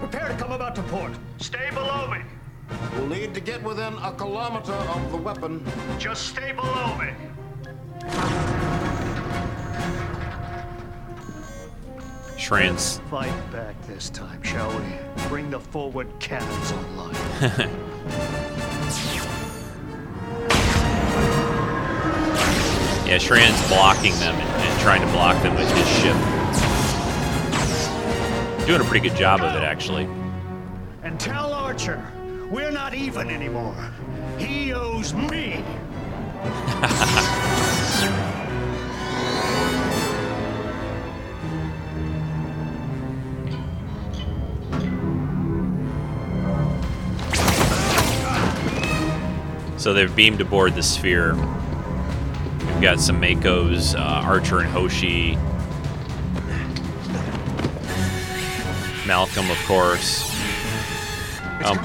Prepare 0.00 0.30
to 0.30 0.34
come 0.34 0.50
about 0.50 0.74
to 0.74 0.82
port. 0.82 1.12
Stay 1.38 1.70
below 1.70 2.10
me. 2.10 2.18
We'll 2.96 3.06
need 3.06 3.32
to 3.34 3.40
get 3.40 3.62
within 3.62 3.94
a 3.98 4.10
kilometer 4.10 4.72
of 4.72 5.12
the 5.12 5.18
weapon. 5.18 5.64
Just 6.00 6.30
stay 6.30 6.50
below 6.50 6.98
me. 6.98 7.12
Trans. 12.44 12.98
Fight 13.10 13.32
back 13.50 13.74
this 13.86 14.10
time, 14.10 14.42
shall 14.42 14.68
we? 14.78 14.84
Bring 15.28 15.48
the 15.48 15.58
forward 15.58 16.08
cannons 16.20 16.72
online. 16.72 17.14
yeah, 23.06 23.16
Shran's 23.16 23.66
blocking 23.68 24.12
them 24.16 24.34
and, 24.34 24.62
and 24.62 24.80
trying 24.82 25.00
to 25.00 25.06
block 25.06 25.42
them 25.42 25.54
with 25.54 25.70
his 25.72 25.88
ship. 26.02 26.16
Doing 28.66 28.82
a 28.82 28.84
pretty 28.84 29.08
good 29.08 29.16
job 29.16 29.40
of 29.40 29.56
it, 29.56 29.62
actually. 29.62 30.06
And 31.02 31.18
tell 31.18 31.54
Archer, 31.54 32.06
we're 32.50 32.70
not 32.70 32.92
even 32.92 33.30
anymore. 33.30 33.90
He 34.36 34.74
owes 34.74 35.14
me. 35.14 35.64
So 49.84 49.92
they've 49.92 50.16
beamed 50.16 50.40
aboard 50.40 50.74
the 50.74 50.82
sphere. 50.82 51.34
We've 51.34 52.80
got 52.80 53.00
some 53.00 53.20
MACOs, 53.20 53.94
uh, 53.94 54.00
Archer 54.00 54.60
and 54.60 54.68
Hoshi. 54.70 55.36
Malcolm, 59.06 59.50
of 59.50 59.58
course. 59.66 60.24
Um, 61.66 61.76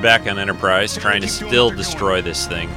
back 0.00 0.28
on 0.28 0.38
Enterprise, 0.38 0.96
trying 0.96 1.22
to 1.22 1.26
still 1.26 1.70
destroy 1.70 2.22
this 2.22 2.46
thing. 2.46 2.68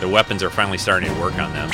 The 0.00 0.08
weapons 0.08 0.42
are 0.42 0.48
finally 0.48 0.78
starting 0.78 1.12
to 1.12 1.20
work 1.20 1.34
on 1.34 1.52
them. 1.52 1.68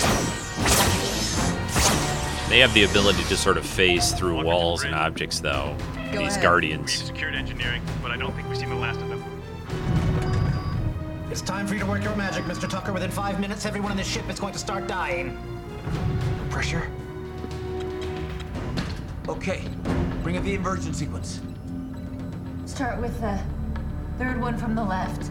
They 2.48 2.58
have 2.58 2.74
the 2.74 2.82
ability 2.82 3.22
to 3.22 3.36
sort 3.36 3.58
of 3.58 3.64
phase 3.64 4.12
through 4.12 4.42
walls 4.42 4.82
and 4.82 4.92
objects, 4.92 5.38
though. 5.38 5.76
Go 6.10 6.18
these 6.18 6.32
ahead. 6.32 6.42
Guardians. 6.42 6.94
Secured 6.94 7.36
engineering, 7.36 7.82
but 8.02 8.10
I 8.10 8.16
don't 8.16 8.34
think 8.34 8.48
we've 8.48 8.58
seen 8.58 8.70
the 8.70 8.74
last 8.74 9.00
of 9.00 9.08
them. 9.08 9.15
It's 11.36 11.42
time 11.42 11.66
for 11.66 11.74
you 11.74 11.80
to 11.80 11.86
work 11.86 12.02
your 12.02 12.16
magic, 12.16 12.44
Mr. 12.44 12.66
Tucker. 12.66 12.94
Within 12.94 13.10
five 13.10 13.38
minutes, 13.38 13.66
everyone 13.66 13.90
in 13.90 13.98
this 13.98 14.06
ship 14.06 14.26
is 14.30 14.40
going 14.40 14.54
to 14.54 14.58
start 14.58 14.86
dying. 14.86 15.36
Pressure? 16.48 16.90
Okay. 19.28 19.62
Bring 20.22 20.38
up 20.38 20.44
the 20.44 20.54
inversion 20.54 20.94
sequence. 20.94 21.42
Start 22.64 23.02
with 23.02 23.20
the 23.20 23.38
third 24.16 24.40
one 24.40 24.56
from 24.56 24.74
the 24.74 24.82
left. 24.82 25.30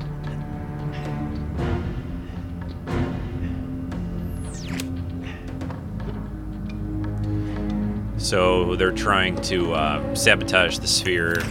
So 8.22 8.76
they're 8.76 8.92
trying 8.92 9.38
to 9.38 9.74
uh, 9.74 10.14
sabotage 10.14 10.78
the 10.78 10.88
sphere. 10.88 11.42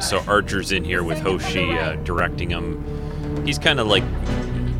So 0.00 0.18
Archer's 0.26 0.72
in 0.72 0.82
here 0.82 1.04
with 1.04 1.20
Hoshi 1.20 1.70
uh, 1.78 1.94
directing 2.02 2.50
him. 2.50 3.07
He's 3.48 3.58
kind 3.58 3.80
of 3.80 3.86
like 3.86 4.04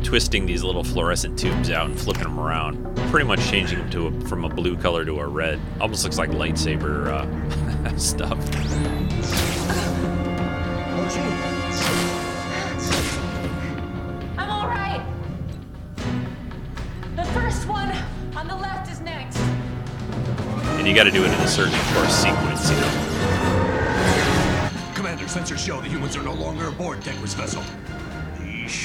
twisting 0.03 0.45
these 0.45 0.61
little 0.63 0.83
fluorescent 0.83 1.39
tubes 1.39 1.71
out 1.71 1.89
and 1.89 1.99
flipping 1.99 2.25
them 2.25 2.39
around, 2.39 2.95
pretty 3.09 3.25
much 3.25 3.43
changing 3.49 3.79
them 3.79 3.89
to 3.89 4.05
a, 4.05 4.11
from 4.27 4.45
a 4.45 4.49
blue 4.49 4.77
color 4.77 5.03
to 5.05 5.21
a 5.21 5.25
red. 5.25 5.59
Almost 5.81 6.03
looks 6.03 6.19
like 6.19 6.29
lightsaber 6.29 7.07
uh, 7.07 7.97
stuff. 7.97 8.37
I'm 14.37 14.51
all 14.51 14.67
right. 14.67 15.03
The 17.15 17.25
first 17.33 17.67
one 17.67 17.91
on 18.35 18.47
the 18.47 18.55
left 18.55 18.91
is 18.91 18.99
next. 18.99 19.39
And 20.77 20.87
you 20.87 20.93
got 20.93 21.05
to 21.05 21.11
do 21.11 21.23
it 21.23 21.33
in 21.33 21.39
a 21.39 21.47
certain, 21.47 21.73
of 21.73 21.93
course, 21.95 22.13
sequence. 22.13 22.69
You 22.69 22.75
know. 22.79 22.91
Commander, 24.93 25.25
sensors 25.25 25.57
show 25.57 25.81
the 25.81 25.89
humans 25.89 26.15
are 26.15 26.21
no 26.21 26.35
longer 26.35 26.67
aboard 26.67 26.99
Degra's 26.99 27.33
vessel. 27.33 27.63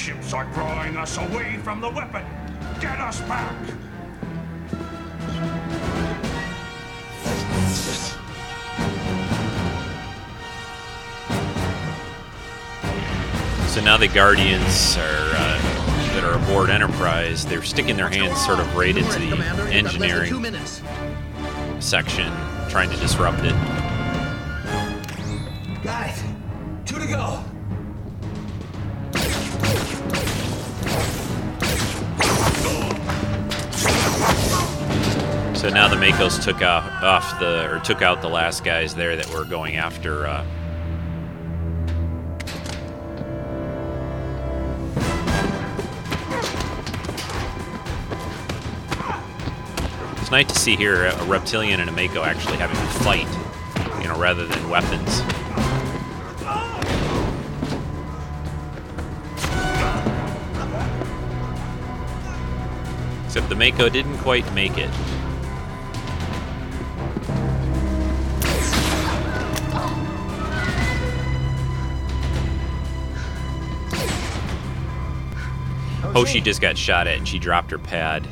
These 0.05 0.13
ships 0.17 0.35
are 0.35 0.45
drawing 0.53 0.99
us 0.99 1.17
away 1.17 1.57
from 1.63 1.81
the 1.81 1.89
weapon. 1.89 2.23
Get 2.79 3.01
us 3.01 3.23
back! 3.23 3.57
So 13.69 13.81
now 13.83 13.97
the 13.97 14.09
Guardians 14.09 14.99
are 14.99 15.31
uh, 15.37 15.61
that 16.13 16.25
are 16.25 16.35
aboard 16.35 16.69
Enterprise. 16.69 17.47
They're 17.47 17.63
sticking 17.63 17.97
their 17.97 18.11
hands 18.11 18.45
sort 18.45 18.61
of 18.61 18.77
right 18.77 18.95
into 18.95 19.19
the 19.21 19.37
engineering 19.73 20.55
section, 21.81 22.31
trying 22.69 22.91
to 22.91 22.97
disrupt 22.99 23.41
it. 23.43 23.74
Took 36.25 36.63
off, 36.63 37.03
off 37.03 37.39
the 37.39 37.71
or 37.71 37.81
took 37.81 38.01
out 38.03 38.23
the 38.23 38.29
last 38.29 38.65
guys 38.65 38.95
there 38.95 39.15
that 39.15 39.29
were 39.33 39.45
going 39.45 39.77
after. 39.77 40.27
Uh, 40.27 40.45
it's 50.21 50.31
nice 50.31 50.47
to 50.49 50.59
see 50.59 50.77
here 50.77 51.07
a 51.07 51.25
reptilian 51.25 51.81
and 51.81 51.89
a 51.89 51.93
MACO 51.93 52.23
actually 52.23 52.57
having 52.57 52.77
a 52.77 52.87
fight, 53.05 53.29
you 54.03 54.09
know, 54.09 54.19
rather 54.19 54.47
than 54.47 54.69
weapons. 54.69 55.21
Except 63.27 63.49
the 63.49 63.57
MACO 63.57 63.89
didn't 63.89 64.19
quite 64.19 64.51
make 64.53 64.77
it. 64.77 64.91
Hoshi 76.15 76.41
just 76.41 76.61
got 76.61 76.79
shot 76.79 77.09
at 77.09 77.19
and 77.19 77.27
she 77.27 77.41
dropped 77.41 77.73
her 77.73 77.79
pad. 77.79 78.29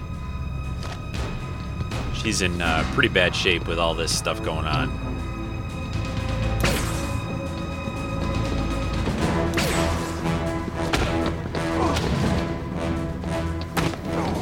She's 2.14 2.40
in 2.40 2.62
uh, 2.62 2.88
pretty 2.94 3.08
bad 3.08 3.34
shape 3.34 3.66
with 3.66 3.80
all 3.80 3.92
this 3.92 4.16
stuff 4.16 4.40
going 4.44 4.66
on. 4.66 4.88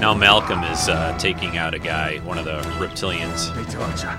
Now 0.01 0.13
Malcolm 0.13 0.63
is 0.65 0.91
uh, 0.91 1.17
taking 1.19 1.57
out 1.57 1.73
a 1.73 1.79
guy, 1.79 2.19
one 2.19 2.37
of 2.37 2.45
the 2.45 2.61
reptilians. 2.79 3.57
Me 3.57 3.65
too, 3.73 3.81
Archer. 3.81 4.19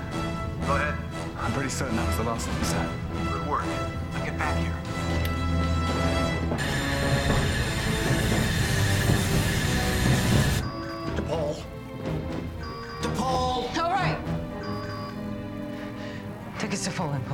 Go 0.66 0.74
ahead. 0.74 0.98
I'm 1.38 1.52
pretty 1.52 1.70
certain 1.70 1.94
that 1.94 2.08
was 2.08 2.16
the 2.16 2.24
last 2.24 2.48
thing 2.48 2.58
you 2.58 2.64
said. 2.64 2.90
Good 3.32 3.46
work. 3.46 3.64
Now 4.14 4.24
get 4.24 4.36
back 4.36 4.58
here. 4.58 4.91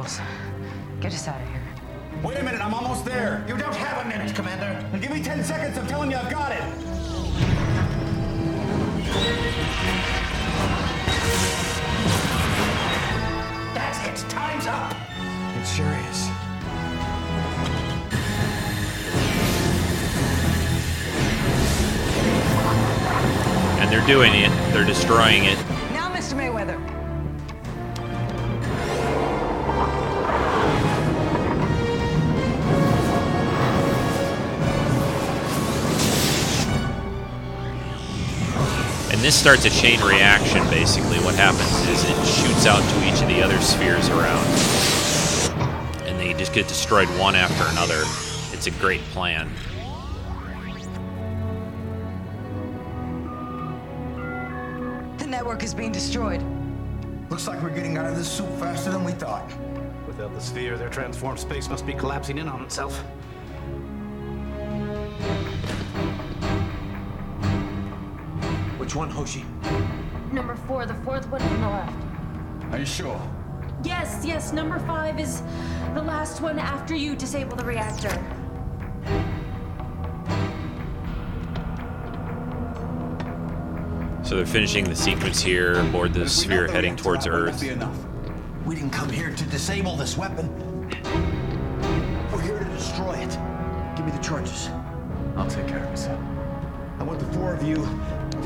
Us 0.08 0.16
to 0.16 0.22
full 0.22 0.54
impulse. 0.54 1.00
Get 1.00 1.12
us 1.12 1.28
out 1.28 1.40
of 1.40 1.48
here. 1.48 1.62
Wait 2.22 2.38
a 2.38 2.42
minute, 2.42 2.60
I'm 2.60 2.74
almost 2.74 3.04
there. 3.04 3.44
You 3.46 3.56
don't 3.56 3.74
have 3.74 4.04
a 4.04 4.08
minute, 4.08 4.34
Commander. 4.34 4.88
Now 4.90 4.98
give 4.98 5.10
me 5.10 5.22
10 5.22 5.44
seconds, 5.44 5.76
I'm 5.78 5.86
telling 5.86 6.10
you 6.10 6.16
I've 6.16 6.30
got 6.30 6.52
it. 6.52 6.62
That's 13.74 14.22
it. 14.22 14.30
Time's 14.30 14.66
up. 14.66 14.94
It 15.56 15.66
sure 15.66 15.86
is. 16.10 16.28
And 23.80 23.92
they're 23.92 24.06
doing 24.06 24.32
it. 24.34 24.50
They're 24.72 24.84
destroying 24.84 25.44
it. 25.44 25.77
This 39.28 39.38
starts 39.38 39.66
a 39.66 39.70
chain 39.70 40.00
reaction, 40.00 40.64
basically. 40.70 41.18
What 41.18 41.34
happens 41.34 41.70
is 41.90 42.02
it 42.02 42.16
shoots 42.24 42.64
out 42.64 42.80
to 42.80 43.06
each 43.06 43.20
of 43.20 43.28
the 43.28 43.42
other 43.42 43.60
spheres 43.60 44.08
around. 44.08 44.46
And 46.08 46.18
they 46.18 46.32
just 46.32 46.54
get 46.54 46.66
destroyed 46.66 47.08
one 47.20 47.34
after 47.34 47.62
another. 47.72 48.04
It's 48.56 48.68
a 48.68 48.70
great 48.80 49.02
plan. 49.12 49.50
The 55.18 55.26
network 55.26 55.62
is 55.62 55.74
being 55.74 55.92
destroyed. 55.92 56.42
Looks 57.28 57.46
like 57.46 57.60
we're 57.62 57.68
getting 57.68 57.98
out 57.98 58.06
of 58.06 58.16
this 58.16 58.32
soup 58.32 58.48
faster 58.58 58.90
than 58.90 59.04
we 59.04 59.12
thought. 59.12 59.52
Without 60.06 60.32
the 60.32 60.40
sphere, 60.40 60.78
their 60.78 60.88
transformed 60.88 61.38
space 61.38 61.68
must 61.68 61.84
be 61.84 61.92
collapsing 61.92 62.38
in 62.38 62.48
on 62.48 62.62
itself. 62.62 63.04
Which 68.88 68.96
one, 68.96 69.10
Hoshi? 69.10 69.44
Number 70.32 70.56
four, 70.56 70.86
the 70.86 70.94
fourth 70.94 71.28
one 71.28 71.42
from 71.42 71.60
the 71.60 71.68
left. 71.68 72.72
Are 72.72 72.78
you 72.78 72.86
sure? 72.86 73.20
Yes, 73.84 74.24
yes, 74.24 74.54
number 74.54 74.78
five 74.78 75.20
is 75.20 75.42
the 75.92 76.00
last 76.00 76.40
one 76.40 76.58
after 76.58 76.94
you 76.94 77.14
disable 77.14 77.54
the 77.54 77.66
reactor. 77.66 78.08
So 84.22 84.36
they're 84.36 84.46
finishing 84.46 84.84
the 84.84 84.96
sequence 84.96 85.42
here 85.42 85.74
aboard 85.80 86.14
the 86.14 86.26
sphere 86.26 86.66
heading 86.66 86.96
towards 86.96 87.26
Earth. 87.26 87.62
We 88.64 88.74
didn't 88.74 88.92
come 88.92 89.10
here 89.10 89.34
to 89.34 89.44
disable 89.50 89.96
this 89.96 90.16
weapon. 90.16 90.48
We're 92.32 92.40
here 92.40 92.58
to 92.58 92.64
destroy 92.64 93.16
it. 93.16 93.38
Give 93.96 94.06
me 94.06 94.12
the 94.12 94.22
charges. 94.22 94.70
I'll 95.36 95.46
take 95.46 95.68
care 95.68 95.84
of 95.84 95.90
myself. 95.90 96.18
I 96.98 97.02
want 97.02 97.20
the 97.20 97.26
four 97.34 97.52
of 97.52 97.62
you 97.62 97.86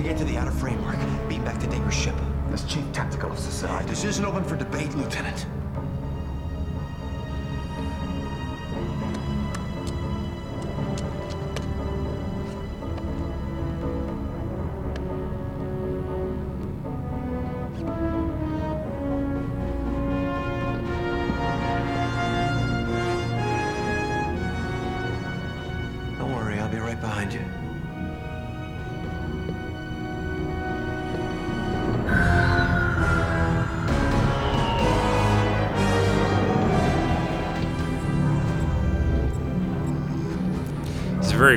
to 0.03 0.09
get 0.09 0.19
to 0.19 0.25
the 0.25 0.37
outer 0.37 0.51
framework. 0.51 0.99
Beam 1.29 1.45
back 1.45 1.59
to 1.61 1.67
Degra's 1.67 1.95
ship. 1.95 2.15
As 2.53 2.65
Chief 2.65 2.85
Tactical 2.93 3.31
Officer, 3.31 3.69
this 3.87 4.05
isn't 4.05 4.25
open 4.25 4.45
for 4.45 4.57
debate, 4.57 4.95
Lieutenant. 4.95 5.47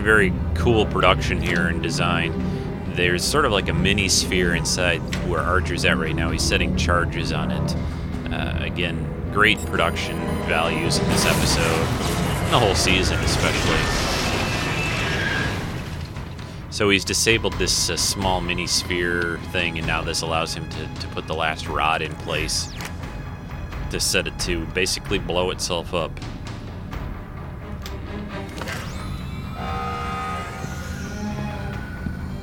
Very, 0.01 0.29
very 0.29 0.55
cool 0.55 0.85
production 0.85 1.41
here 1.41 1.67
and 1.67 1.81
design. 1.81 2.33
There's 2.95 3.23
sort 3.23 3.45
of 3.45 3.51
like 3.53 3.69
a 3.69 3.73
mini 3.73 4.09
sphere 4.09 4.55
inside 4.55 4.99
where 5.27 5.39
Archer's 5.39 5.85
at 5.85 5.97
right 5.97 6.15
now. 6.15 6.31
He's 6.31 6.43
setting 6.43 6.75
charges 6.75 7.31
on 7.31 7.51
it. 7.51 7.75
Uh, 8.29 8.57
again, 8.59 9.31
great 9.31 9.57
production 9.67 10.17
values 10.47 10.97
in 10.97 11.07
this 11.07 11.25
episode, 11.25 11.79
the 12.51 12.59
whole 12.59 12.75
season 12.75 13.17
especially. 13.19 13.79
So 16.71 16.89
he's 16.89 17.05
disabled 17.05 17.53
this 17.53 17.89
uh, 17.89 17.95
small 17.95 18.41
mini 18.41 18.67
sphere 18.67 19.39
thing, 19.51 19.77
and 19.77 19.87
now 19.87 20.01
this 20.01 20.23
allows 20.23 20.53
him 20.53 20.67
to, 20.71 20.87
to 20.87 21.07
put 21.09 21.25
the 21.25 21.35
last 21.35 21.69
rod 21.69 22.01
in 22.01 22.13
place 22.15 22.73
to 23.91 23.99
set 24.01 24.27
it 24.27 24.37
to 24.39 24.65
basically 24.67 25.19
blow 25.19 25.51
itself 25.51 25.93
up. 25.93 26.11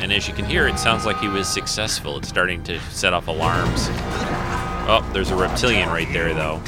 And 0.02 0.12
as 0.12 0.26
you 0.26 0.34
can 0.34 0.44
hear, 0.44 0.66
it 0.66 0.80
sounds 0.80 1.06
like 1.06 1.20
he 1.20 1.28
was 1.28 1.46
successful. 1.46 2.16
It's 2.16 2.26
starting 2.28 2.60
to 2.64 2.80
set 2.90 3.12
off 3.12 3.28
alarms. 3.28 3.86
Oh, 4.88 5.08
there's 5.14 5.30
a 5.30 5.36
reptilian 5.36 5.88
right 5.90 6.12
there, 6.12 6.34
though. 6.34 6.58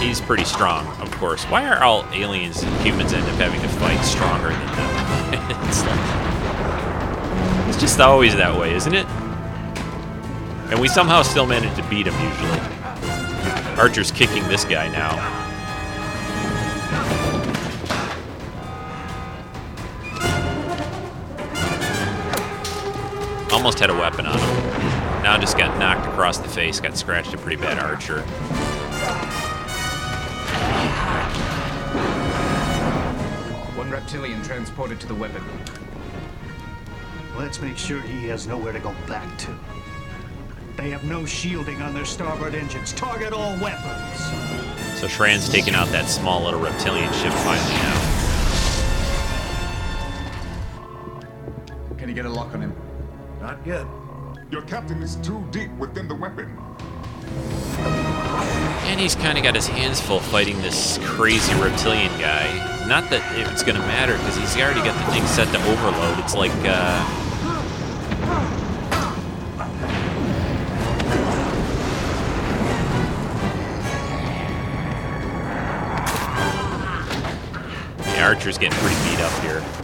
He's 0.00 0.22
pretty 0.22 0.44
strong, 0.44 0.86
of 1.02 1.10
course. 1.12 1.44
Why 1.44 1.66
are 1.68 1.82
all 1.84 2.06
aliens 2.14 2.62
and 2.62 2.74
humans 2.80 3.12
end 3.12 3.24
up 3.24 3.34
having 3.34 3.60
to 3.60 3.68
fight 3.68 4.02
stronger 4.02 4.48
than 4.48 4.66
them? 4.74 5.68
it's, 5.68 5.84
like, 5.84 7.68
it's 7.68 7.78
just 7.78 8.00
always 8.00 8.34
that 8.36 8.58
way, 8.58 8.74
isn't 8.74 8.94
it? 8.94 9.06
And 10.72 10.80
we 10.80 10.88
somehow 10.88 11.20
still 11.20 11.44
manage 11.44 11.76
to 11.76 11.82
beat 11.90 12.06
him, 12.06 12.14
usually. 12.26 12.58
Archer's 13.78 14.10
kicking 14.10 14.48
this 14.48 14.64
guy 14.64 14.88
now. 14.88 15.50
Almost 23.72 23.80
had 23.80 23.88
a 23.88 23.98
weapon 23.98 24.26
on 24.26 24.38
him. 24.38 25.22
Now 25.22 25.38
just 25.38 25.56
got 25.56 25.78
knocked 25.78 26.06
across 26.06 26.36
the 26.36 26.46
face, 26.46 26.78
got 26.78 26.94
scratched 26.94 27.32
a 27.32 27.38
pretty 27.38 27.56
bad 27.56 27.78
Archer. 27.78 28.20
One 33.74 33.90
reptilian 33.90 34.42
transported 34.42 35.00
to 35.00 35.06
the 35.06 35.14
weapon. 35.14 35.42
Let's 37.34 37.62
make 37.62 37.78
sure 37.78 38.02
he 38.02 38.26
has 38.26 38.46
nowhere 38.46 38.74
to 38.74 38.78
go 38.78 38.94
back 39.06 39.38
to. 39.38 39.58
They 40.76 40.90
have 40.90 41.04
no 41.04 41.24
shielding 41.24 41.80
on 41.80 41.94
their 41.94 42.04
starboard 42.04 42.54
engines. 42.54 42.92
Target 42.92 43.32
all 43.32 43.56
weapons. 43.58 44.20
So 45.00 45.08
Shran's 45.08 45.48
taking 45.48 45.74
out 45.74 45.88
that 45.88 46.10
small 46.10 46.44
little 46.44 46.60
reptilian 46.60 47.10
ship 47.14 47.32
finally 47.32 47.72
now. 47.72 48.00
Can 51.96 52.10
you 52.10 52.14
get 52.14 52.26
a 52.26 52.28
lock 52.28 52.52
on 52.52 52.60
him? 52.60 52.91
Not 53.42 53.58
yet. 53.66 53.84
Your 54.52 54.62
captain 54.62 55.02
is 55.02 55.16
too 55.16 55.44
deep 55.50 55.72
within 55.72 56.06
the 56.06 56.14
weapon. 56.14 56.56
And 58.86 59.00
he's 59.00 59.16
kind 59.16 59.36
of 59.36 59.42
got 59.42 59.56
his 59.56 59.66
hands 59.66 60.00
full 60.00 60.20
fighting 60.20 60.56
this 60.62 61.00
crazy 61.02 61.52
reptilian 61.60 62.12
guy. 62.20 62.86
Not 62.86 63.10
that 63.10 63.20
it's 63.36 63.64
going 63.64 63.74
to 63.74 63.84
matter 63.88 64.16
because 64.18 64.36
he's 64.36 64.56
already 64.56 64.78
got 64.82 64.94
the 65.04 65.12
thing 65.12 65.26
set 65.26 65.48
to 65.48 65.58
overload. 65.72 66.20
It's 66.20 66.36
like, 66.36 66.52
uh, 66.64 67.02
the 78.04 78.22
Archer's 78.22 78.56
getting 78.56 78.78
pretty 78.78 78.94
beat 79.10 79.20
up 79.20 79.32
here. 79.42 79.81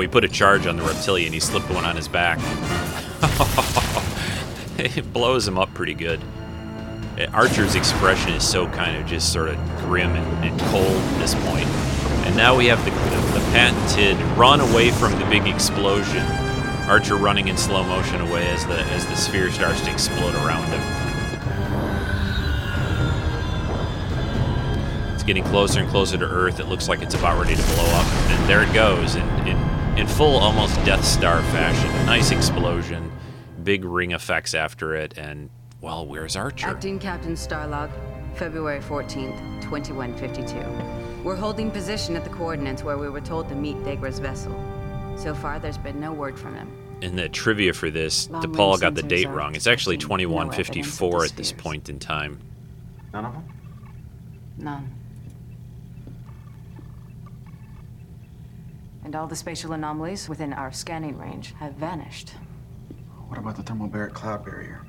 He 0.00 0.08
put 0.08 0.24
a 0.24 0.28
charge 0.28 0.66
on 0.66 0.76
the 0.76 0.82
reptilian. 0.82 1.32
He 1.32 1.40
slipped 1.40 1.70
one 1.70 1.84
on 1.84 1.96
his 1.96 2.08
back. 2.08 2.38
it 4.78 5.12
blows 5.12 5.46
him 5.46 5.58
up 5.58 5.72
pretty 5.74 5.94
good. 5.94 6.20
Uh, 7.18 7.26
Archer's 7.32 7.74
expression 7.74 8.32
is 8.32 8.46
so 8.46 8.66
kind 8.68 8.96
of 8.96 9.06
just 9.06 9.32
sort 9.32 9.48
of 9.48 9.56
grim 9.80 10.10
and, 10.10 10.44
and 10.44 10.60
cold 10.70 10.86
at 10.86 11.18
this 11.18 11.34
point. 11.34 11.66
And 12.26 12.36
now 12.36 12.56
we 12.56 12.66
have 12.66 12.82
the, 12.84 12.90
the, 12.90 13.38
the 13.38 13.44
patented 13.52 14.16
run 14.38 14.60
away 14.60 14.90
from 14.90 15.18
the 15.18 15.26
big 15.26 15.46
explosion. 15.46 16.24
Archer 16.88 17.16
running 17.16 17.48
in 17.48 17.56
slow 17.56 17.84
motion 17.84 18.20
away 18.20 18.48
as 18.48 18.66
the 18.66 18.74
as 18.74 19.06
the 19.06 19.14
sphere 19.14 19.50
starts 19.50 19.80
to 19.82 19.92
explode 19.92 20.34
around 20.36 20.64
him. 20.64 20.80
It's 25.14 25.22
getting 25.22 25.44
closer 25.44 25.80
and 25.80 25.88
closer 25.88 26.16
to 26.16 26.24
Earth. 26.24 26.58
It 26.58 26.68
looks 26.68 26.88
like 26.88 27.02
it's 27.02 27.14
about 27.14 27.38
ready 27.38 27.54
to 27.54 27.62
blow 27.74 27.84
up. 27.84 28.06
And 28.06 28.48
there 28.48 28.62
it 28.62 28.72
goes 28.72 29.16
in, 29.16 29.28
in, 29.46 29.56
in 29.96 30.06
full, 30.06 30.36
almost 30.38 30.74
Death 30.84 31.04
Star 31.04 31.42
fashion. 31.44 31.90
Nice 32.06 32.30
explosion, 32.30 33.10
big 33.64 33.84
ring 33.84 34.12
effects 34.12 34.54
after 34.54 34.94
it, 34.94 35.16
and, 35.18 35.50
well, 35.80 36.06
where's 36.06 36.36
Archer? 36.36 36.68
Acting 36.68 36.98
Captain 36.98 37.34
Starlog, 37.34 37.90
February 38.34 38.80
14th, 38.80 39.62
2152. 39.62 41.22
We're 41.22 41.36
holding 41.36 41.70
position 41.70 42.16
at 42.16 42.24
the 42.24 42.30
coordinates 42.30 42.82
where 42.82 42.96
we 42.96 43.08
were 43.08 43.20
told 43.20 43.48
to 43.48 43.54
meet 43.54 43.76
Degra's 43.84 44.18
vessel. 44.18 44.54
So 45.16 45.34
far, 45.34 45.58
there's 45.58 45.78
been 45.78 46.00
no 46.00 46.12
word 46.12 46.38
from 46.38 46.54
him. 46.54 46.72
In 47.02 47.16
the 47.16 47.28
trivia 47.28 47.72
for 47.72 47.90
this, 47.90 48.28
Long 48.30 48.42
DePaul 48.42 48.80
got 48.80 48.94
the 48.94 49.02
date 49.02 49.28
wrong. 49.28 49.54
It's 49.54 49.66
actually 49.66 49.96
detecting 49.96 50.28
no 50.28 50.38
2154 50.44 51.24
at 51.24 51.30
this 51.36 51.52
point 51.52 51.88
in 51.88 51.98
time. 51.98 52.40
None 53.12 53.24
of 53.24 53.32
them? 53.32 53.44
None. 54.58 54.99
And 59.10 59.16
all 59.16 59.26
the 59.26 59.34
spatial 59.34 59.72
anomalies 59.72 60.28
within 60.28 60.52
our 60.52 60.70
scanning 60.70 61.18
range 61.18 61.52
have 61.58 61.72
vanished. 61.72 62.30
What 63.26 63.40
about 63.40 63.56
the 63.56 63.62
thermobaric 63.64 64.12
cloud 64.12 64.44
barrier? 64.44 64.86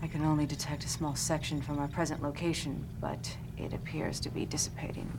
I 0.00 0.06
can 0.06 0.24
only 0.24 0.46
detect 0.46 0.84
a 0.84 0.88
small 0.88 1.16
section 1.16 1.60
from 1.60 1.80
our 1.80 1.88
present 1.88 2.22
location, 2.22 2.86
but 3.00 3.36
it 3.58 3.72
appears 3.72 4.20
to 4.20 4.28
be 4.28 4.46
dissipating. 4.46 5.10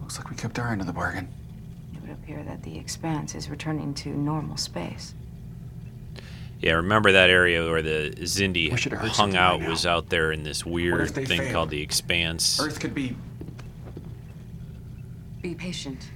Looks 0.00 0.18
like 0.18 0.28
we 0.28 0.34
kept 0.34 0.58
our 0.58 0.72
end 0.72 0.80
of 0.80 0.88
the 0.88 0.92
bargain. 0.92 1.28
It 1.94 2.00
would 2.00 2.10
appear 2.10 2.42
that 2.42 2.64
the 2.64 2.76
expanse 2.76 3.36
is 3.36 3.48
returning 3.48 3.94
to 3.94 4.08
normal 4.08 4.56
space. 4.56 5.14
Yeah, 6.58 6.72
remember 6.72 7.12
that 7.12 7.30
area 7.30 7.64
where 7.68 7.82
the 7.82 8.12
Xindi 8.18 8.72
We 8.72 8.76
should 8.76 8.90
have 8.90 9.02
heard 9.02 9.10
hung 9.12 9.36
out 9.36 9.60
by 9.60 9.66
now. 9.66 9.70
was 9.70 9.86
out 9.86 10.08
there 10.08 10.32
in 10.32 10.42
this 10.42 10.66
weird 10.66 11.14
thing 11.14 11.26
failed? 11.26 11.52
called 11.52 11.70
the 11.70 11.80
Expanse. 11.80 12.60
Earth 12.60 12.80
could 12.80 12.92
be. 12.94 13.16
Be 15.42 15.56
patient. 15.56 16.08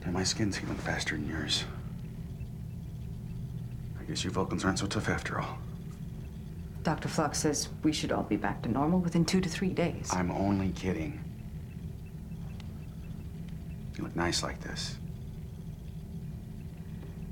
Yeah, 0.00 0.10
my 0.12 0.22
skin's 0.22 0.56
healing 0.56 0.76
faster 0.76 1.16
than 1.16 1.28
yours. 1.28 1.64
I 4.00 4.04
guess 4.04 4.22
you 4.22 4.30
Vulcans 4.30 4.64
aren't 4.64 4.78
so 4.78 4.86
tough 4.86 5.08
after 5.08 5.40
all. 5.40 5.58
Dr. 6.84 7.08
Phlox 7.08 7.40
says 7.40 7.68
we 7.82 7.92
should 7.92 8.12
all 8.12 8.22
be 8.22 8.36
back 8.36 8.62
to 8.62 8.68
normal 8.68 9.00
within 9.00 9.24
two 9.24 9.40
to 9.40 9.48
three 9.48 9.70
days. 9.70 10.08
I'm 10.12 10.30
only 10.30 10.70
kidding. 10.70 11.18
You 13.96 14.04
look 14.04 14.14
nice 14.14 14.44
like 14.44 14.60
this. 14.60 14.96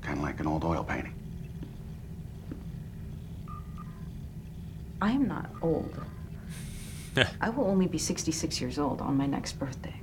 Kind 0.01 0.17
of 0.17 0.23
like 0.25 0.41
an 0.41 0.47
old 0.47 0.65
oil 0.65 0.83
painting. 0.83 1.13
I 5.01 5.11
am 5.11 5.25
not 5.25 5.49
old. 5.61 5.97
I 7.41 7.49
will 7.49 7.65
only 7.65 7.87
be 7.87 7.97
66 7.97 8.59
years 8.59 8.77
old 8.77 9.01
on 9.01 9.15
my 9.15 9.25
next 9.25 9.53
birthday. 9.53 9.95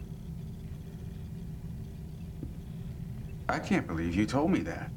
I 3.48 3.58
can't 3.58 3.86
believe 3.86 4.14
you 4.14 4.24
told 4.24 4.50
me 4.50 4.60
that. 4.60 4.90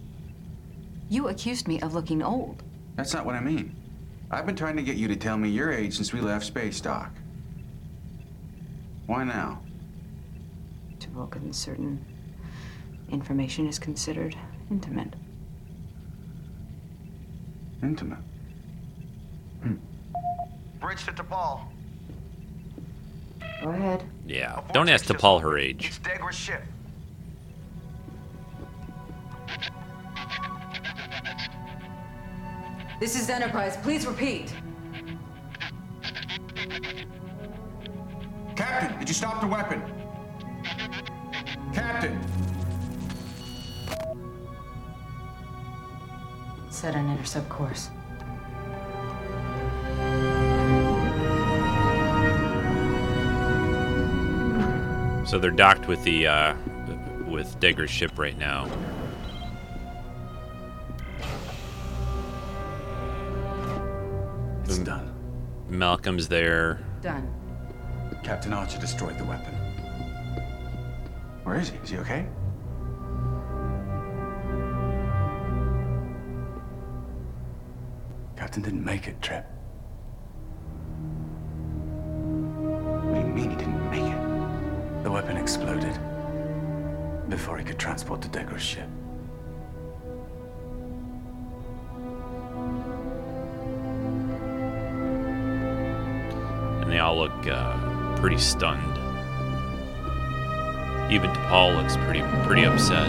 You 1.10 1.28
accused 1.28 1.68
me 1.68 1.82
of 1.82 1.94
looking 1.94 2.24
old. 2.24 2.64
That's 2.96 3.14
not 3.14 3.26
what 3.26 3.36
I 3.36 3.42
mean. 3.42 3.76
I've 4.32 4.46
been 4.46 4.56
trying 4.56 4.78
to 4.78 4.84
get 4.84 4.96
you 4.96 5.08
to 5.10 5.16
tell 5.16 5.38
me 5.38 5.50
your 5.50 5.72
age 5.72 5.96
since 5.98 6.14
we 6.14 6.22
left 6.22 6.46
space 6.46 6.80
dock. 6.80 7.12
Why 9.06 9.24
now? 9.24 9.62
To 11.00 11.10
Vulcans, 11.10 11.58
certain 11.58 12.04
information 13.12 13.68
is 13.68 13.78
considered 13.78 14.36
intimate. 14.72 15.14
Intimate. 17.84 18.20
Bridge 20.80 21.06
to 21.06 21.12
T'Pol. 21.12 21.62
Go 23.66 23.72
ahead. 23.72 24.04
Yeah, 24.28 24.62
don't 24.74 24.88
ask 24.90 25.06
T'Pol 25.06 25.42
her 25.42 25.58
age. 25.58 25.88
It's 25.88 25.98
Degra's 25.98 26.36
ship. 26.36 26.62
This 33.00 33.20
is 33.20 33.28
Enterprise. 33.28 33.76
Please 33.78 34.06
repeat. 34.06 34.54
Captain, 38.56 39.00
did 39.00 39.08
you 39.08 39.16
stop 39.16 39.42
the 39.42 39.48
weapon? 39.48 39.82
Captain! 41.74 42.22
Set 46.70 46.94
an 46.94 47.12
intercept 47.12 47.50
course. 47.50 47.90
So 55.26 55.40
they're 55.40 55.52
docked 55.52 55.88
with 55.88 56.04
the 56.04 56.28
uh, 56.28 56.56
with 57.28 57.60
Degra's 57.60 57.90
ship 57.90 58.18
right 58.18 58.38
now. 58.38 58.70
It's 64.64 64.78
done. 64.78 65.14
Malcolm's 65.70 66.28
there. 66.28 66.80
Done. 67.02 67.34
Captain 68.24 68.54
Archer 68.54 68.80
destroyed 68.80 69.18
the 69.18 69.26
weapon. 69.26 69.54
Where 71.44 71.60
is 71.60 71.70
he? 71.70 71.78
Is 71.78 71.90
he 71.90 71.98
okay? 71.98 72.28
Captain 78.36 78.62
didn't 78.62 78.84
make 78.84 79.08
it, 79.08 79.22
Trip. 79.22 79.46
Before 88.06 88.18
he 88.18 88.22
could 88.22 88.22
transport 88.22 88.22
to 88.22 88.30
Degra's 88.30 88.62
ship. 88.62 88.90
and 96.82 96.92
they 96.92 97.00
all 97.00 97.18
look 97.18 97.48
uh, 97.48 98.16
pretty 98.18 98.38
stunned. 98.38 98.80
Even 101.12 101.32
T'Pol 101.32 101.76
looks 101.76 101.98
pretty 101.98 102.22
pretty 102.44 102.64
upset. 102.64 103.08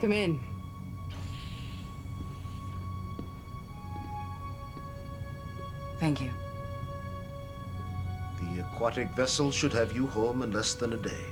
Come 0.00 0.12
in. 0.12 0.45
Aquatic 8.96 9.14
vessel 9.16 9.50
should 9.50 9.72
have 9.74 9.94
you 9.94 10.06
home 10.06 10.42
in 10.42 10.50
less 10.52 10.74
than 10.74 10.92
a 10.94 10.96
day. 10.96 11.24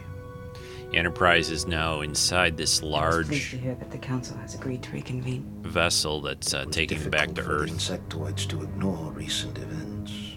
Enterprise 0.92 1.50
is 1.50 1.66
now 1.66 2.02
inside 2.02 2.56
this 2.56 2.80
Pleased 2.80 2.92
large 2.92 3.28
to 3.28 3.56
hear 3.56 3.74
that 3.74 3.90
the 3.90 3.98
Council 3.98 4.36
has 4.36 4.54
agreed 4.54 4.82
to 4.82 4.92
reconvene. 4.92 5.44
vessel 5.62 6.20
that's 6.20 6.52
uh, 6.52 6.66
taking 6.70 6.98
them 7.00 7.10
back 7.10 7.28
to 7.28 7.34
Difficult 7.34 7.58
for 7.58 7.64
Earth. 7.64 7.70
insectoids 7.70 8.46
to 8.48 8.62
ignore 8.62 9.10
recent 9.12 9.58
events. 9.58 10.36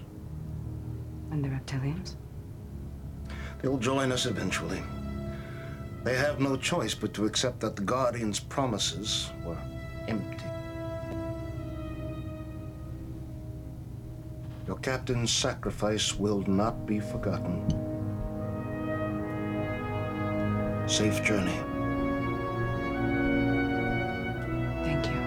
And 1.32 1.44
the 1.44 1.50
reptilians? 1.50 2.16
They'll 3.62 3.78
join 3.78 4.12
us 4.12 4.26
eventually. 4.26 4.82
They 6.04 6.16
have 6.16 6.40
no 6.40 6.56
choice 6.56 6.96
but 6.96 7.14
to 7.16 7.26
accept 7.26 7.60
that 7.60 7.76
the 7.76 7.82
Guardian's 7.82 8.40
promises 8.40 9.32
were 9.44 9.58
empty. 10.08 10.46
Captain's 14.88 15.34
sacrifice 15.34 16.16
will 16.16 16.44
not 16.48 16.86
be 16.86 16.98
forgotten. 17.02 17.60
Safe 20.88 21.22
journey. 21.26 21.60
Thank 24.86 25.06
you. 25.08 25.22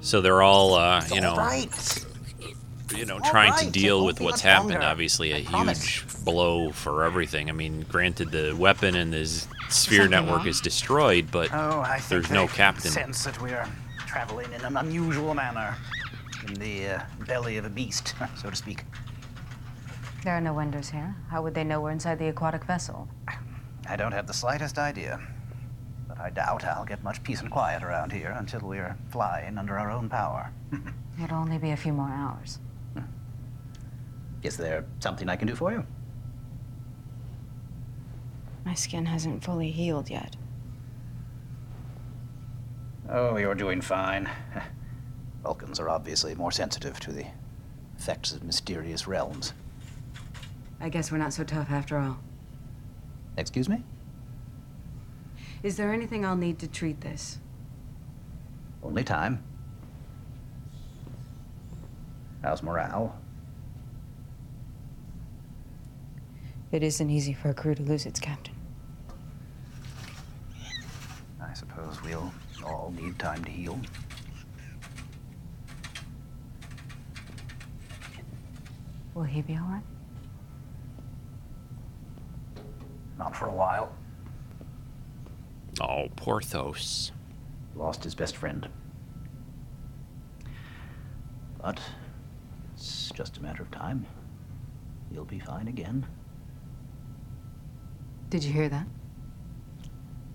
So 0.00 0.20
they're 0.20 0.42
all, 0.42 0.74
uh, 0.74 1.02
you 1.12 1.22
know, 1.22 1.34
right. 1.34 2.06
you 2.94 3.06
know, 3.06 3.14
All 3.14 3.30
trying 3.30 3.52
to 3.52 3.58
right, 3.58 3.66
it 3.68 3.72
deal 3.72 4.04
with 4.04 4.20
what's 4.20 4.42
happened. 4.42 4.72
longer. 4.72 4.86
Obviously, 4.86 5.32
a 5.32 5.38
huge 5.38 6.04
blow 6.26 6.72
for 6.72 7.04
everything. 7.04 7.48
I 7.48 7.52
mean, 7.52 7.86
granted, 7.88 8.30
the 8.32 8.54
weapon 8.54 8.94
and 8.94 9.12
the 9.12 9.20
s- 9.20 9.48
sphere 9.72 10.02
Something 10.02 10.10
network 10.10 10.38
wrong? 10.38 10.48
is 10.48 10.60
destroyed, 10.60 11.28
but 11.30 11.48
Oh, 11.52 11.80
I 11.80 11.98
think 11.98 12.08
there's 12.08 12.30
no 12.30 12.46
they 12.46 12.52
captain. 12.54 12.90
Sense 12.90 13.24
that 13.24 13.40
we 13.40 13.52
are 13.52 13.68
traveling 14.06 14.52
in 14.52 14.64
an 14.64 14.76
unusual 14.76 15.34
manner, 15.34 15.76
in 16.46 16.54
the 16.54 16.86
uh, 16.86 17.02
belly 17.26 17.56
of 17.58 17.64
a 17.64 17.68
beast, 17.70 18.14
so 18.40 18.50
to 18.50 18.56
speak. 18.56 18.84
There 20.24 20.34
are 20.34 20.40
no 20.40 20.52
windows 20.52 20.90
here. 20.90 21.14
How 21.30 21.42
would 21.42 21.54
they 21.54 21.64
know 21.64 21.80
we're 21.80 21.90
inside 21.92 22.18
the 22.18 22.28
aquatic 22.28 22.64
vessel? 22.64 23.08
I 23.88 23.96
don't 23.96 24.12
have 24.12 24.26
the 24.26 24.34
slightest 24.34 24.78
idea, 24.78 25.20
but 26.08 26.18
I 26.18 26.30
doubt 26.30 26.64
I'll 26.64 26.84
get 26.84 27.02
much 27.02 27.22
peace 27.22 27.40
and 27.40 27.50
quiet 27.50 27.82
around 27.82 28.12
here 28.12 28.34
until 28.38 28.60
we're 28.60 28.96
flying 29.10 29.58
under 29.58 29.78
our 29.78 29.90
own 29.90 30.08
power. 30.08 30.50
It'll 31.22 31.38
only 31.38 31.58
be 31.58 31.70
a 31.70 31.76
few 31.76 31.92
more 31.92 32.08
hours. 32.10 32.58
Is 34.42 34.56
there 34.56 34.84
something 35.00 35.28
I 35.28 35.36
can 35.36 35.48
do 35.48 35.54
for 35.56 35.72
you? 35.72 35.84
My 38.68 38.74
skin 38.74 39.06
hasn't 39.06 39.42
fully 39.42 39.70
healed 39.70 40.10
yet. 40.10 40.36
Oh, 43.08 43.38
you're 43.38 43.54
doing 43.54 43.80
fine. 43.80 44.28
Vulcans 45.42 45.80
are 45.80 45.88
obviously 45.88 46.34
more 46.34 46.52
sensitive 46.52 47.00
to 47.00 47.12
the 47.12 47.24
effects 47.96 48.30
of 48.32 48.44
mysterious 48.44 49.08
realms. 49.08 49.54
I 50.82 50.90
guess 50.90 51.10
we're 51.10 51.16
not 51.16 51.32
so 51.32 51.44
tough 51.44 51.70
after 51.70 51.96
all. 51.96 52.18
Excuse 53.38 53.70
me? 53.70 53.84
Is 55.62 55.78
there 55.78 55.90
anything 55.90 56.26
I'll 56.26 56.36
need 56.36 56.58
to 56.58 56.68
treat 56.68 57.00
this? 57.00 57.38
Only 58.82 59.02
time. 59.02 59.42
How's 62.42 62.62
morale? 62.62 63.18
It 66.70 66.82
isn't 66.82 67.08
easy 67.08 67.32
for 67.32 67.48
a 67.48 67.54
crew 67.54 67.74
to 67.74 67.82
lose 67.82 68.04
its 68.04 68.20
captain. 68.20 68.56
I 71.40 71.54
suppose 71.78 72.02
we'll 72.02 72.32
all 72.64 72.92
need 72.96 73.18
time 73.18 73.44
to 73.44 73.50
heal. 73.50 73.78
Will 79.14 79.22
he 79.22 79.42
be 79.42 79.56
all 79.56 79.68
right? 79.68 79.82
Not 83.18 83.36
for 83.36 83.46
a 83.46 83.52
while. 83.52 83.92
Oh, 85.80 86.08
Porthos. 86.16 87.12
Lost 87.74 88.04
his 88.04 88.14
best 88.14 88.36
friend. 88.36 88.68
But 91.60 91.80
it's 92.74 93.10
just 93.14 93.38
a 93.38 93.42
matter 93.42 93.62
of 93.62 93.70
time. 93.70 94.06
He'll 95.12 95.24
be 95.24 95.40
fine 95.40 95.68
again. 95.68 96.06
Did 98.30 98.44
you 98.44 98.52
hear 98.52 98.68
that? 98.68 98.86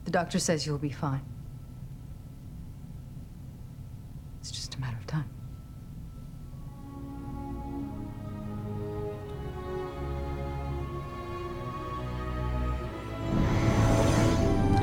The 0.06 0.12
doctor 0.12 0.40
says 0.40 0.66
you'll 0.66 0.78
be 0.78 0.90
fine. 0.90 1.22
It's 4.44 4.52
just 4.52 4.76
a 4.76 4.82
matter 4.82 4.98
of 4.98 5.08
time. 5.08 5.30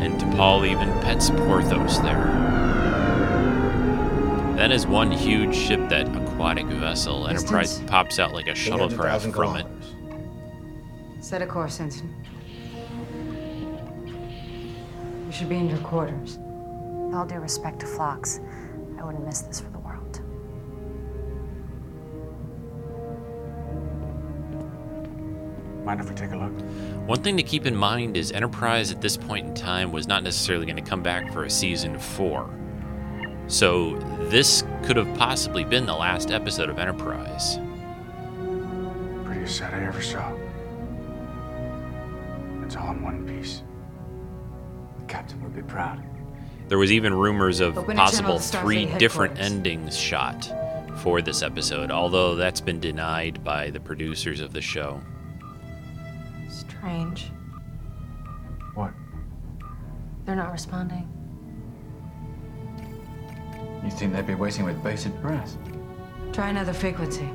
And 0.00 0.18
DePaul 0.18 0.66
even 0.66 0.88
pets 1.02 1.28
Porthos 1.28 1.98
there. 1.98 2.24
That 4.56 4.72
is 4.72 4.86
one 4.86 5.10
huge 5.10 5.54
ship, 5.54 5.90
that 5.90 6.08
aquatic 6.16 6.64
vessel. 6.64 7.28
Enterprise 7.28 7.68
Distance? 7.68 7.90
pops 7.90 8.18
out 8.18 8.32
like 8.32 8.46
a 8.46 8.52
shuttlecraft 8.52 9.34
from 9.34 9.56
it. 9.56 9.66
Set 11.22 11.42
a 11.42 11.46
course, 11.46 11.80
Ensign. 11.80 12.14
You 15.26 15.32
should 15.32 15.50
be 15.50 15.56
in 15.56 15.68
your 15.68 15.76
quarters. 15.80 16.38
With 16.38 17.14
all 17.14 17.26
due 17.26 17.40
respect 17.40 17.80
to 17.80 17.86
Phlox, 17.86 18.40
I 19.00 19.04
wouldn't 19.04 19.24
miss 19.24 19.40
this 19.40 19.60
for 19.60 19.70
the 19.70 19.78
world. 19.78 20.20
Mind 25.84 26.00
if 26.00 26.10
we 26.10 26.14
take 26.14 26.32
a 26.32 26.36
look? 26.36 26.52
One 27.08 27.22
thing 27.22 27.38
to 27.38 27.42
keep 27.42 27.64
in 27.64 27.74
mind 27.74 28.18
is 28.18 28.30
Enterprise 28.30 28.92
at 28.92 29.00
this 29.00 29.16
point 29.16 29.46
in 29.46 29.54
time 29.54 29.90
was 29.90 30.06
not 30.06 30.22
necessarily 30.22 30.66
going 30.66 30.76
to 30.76 30.82
come 30.82 31.02
back 31.02 31.32
for 31.32 31.44
a 31.44 31.50
season 31.50 31.98
four. 31.98 32.50
So 33.46 33.96
this 34.28 34.64
could 34.84 34.96
have 34.96 35.12
possibly 35.16 35.64
been 35.64 35.86
the 35.86 35.94
last 35.94 36.30
episode 36.30 36.68
of 36.68 36.78
Enterprise. 36.78 37.58
Prettiest 39.24 39.56
set 39.56 39.72
I 39.72 39.82
ever 39.86 40.02
saw. 40.02 40.30
It's 42.62 42.76
all 42.76 42.92
in 42.92 43.02
one 43.02 43.26
piece. 43.26 43.62
The 44.98 45.06
captain 45.06 45.42
would 45.42 45.54
be 45.56 45.62
proud. 45.62 46.04
There 46.70 46.78
was 46.78 46.92
even 46.92 47.12
rumors 47.12 47.58
of 47.58 47.76
Open 47.76 47.96
possible 47.96 48.22
channel 48.22 48.38
to 48.38 48.44
Starfleet 48.44 48.60
three 48.62 48.98
different 48.98 49.40
endings 49.40 49.98
shot 49.98 50.48
for 50.98 51.20
this 51.20 51.42
episode, 51.42 51.90
although 51.90 52.36
that's 52.36 52.60
been 52.60 52.78
denied 52.78 53.42
by 53.42 53.70
the 53.70 53.80
producers 53.80 54.40
of 54.40 54.52
the 54.52 54.60
show. 54.60 55.00
Strange. 56.48 57.32
What? 58.74 58.92
They're 60.24 60.36
not 60.36 60.52
responding. 60.52 61.08
You 63.82 63.90
think 63.90 64.12
they'd 64.12 64.24
be 64.24 64.36
waiting 64.36 64.64
with 64.64 64.80
bated 64.80 65.20
breath? 65.20 65.56
Try 66.32 66.50
another 66.50 66.72
frequency. 66.72 67.28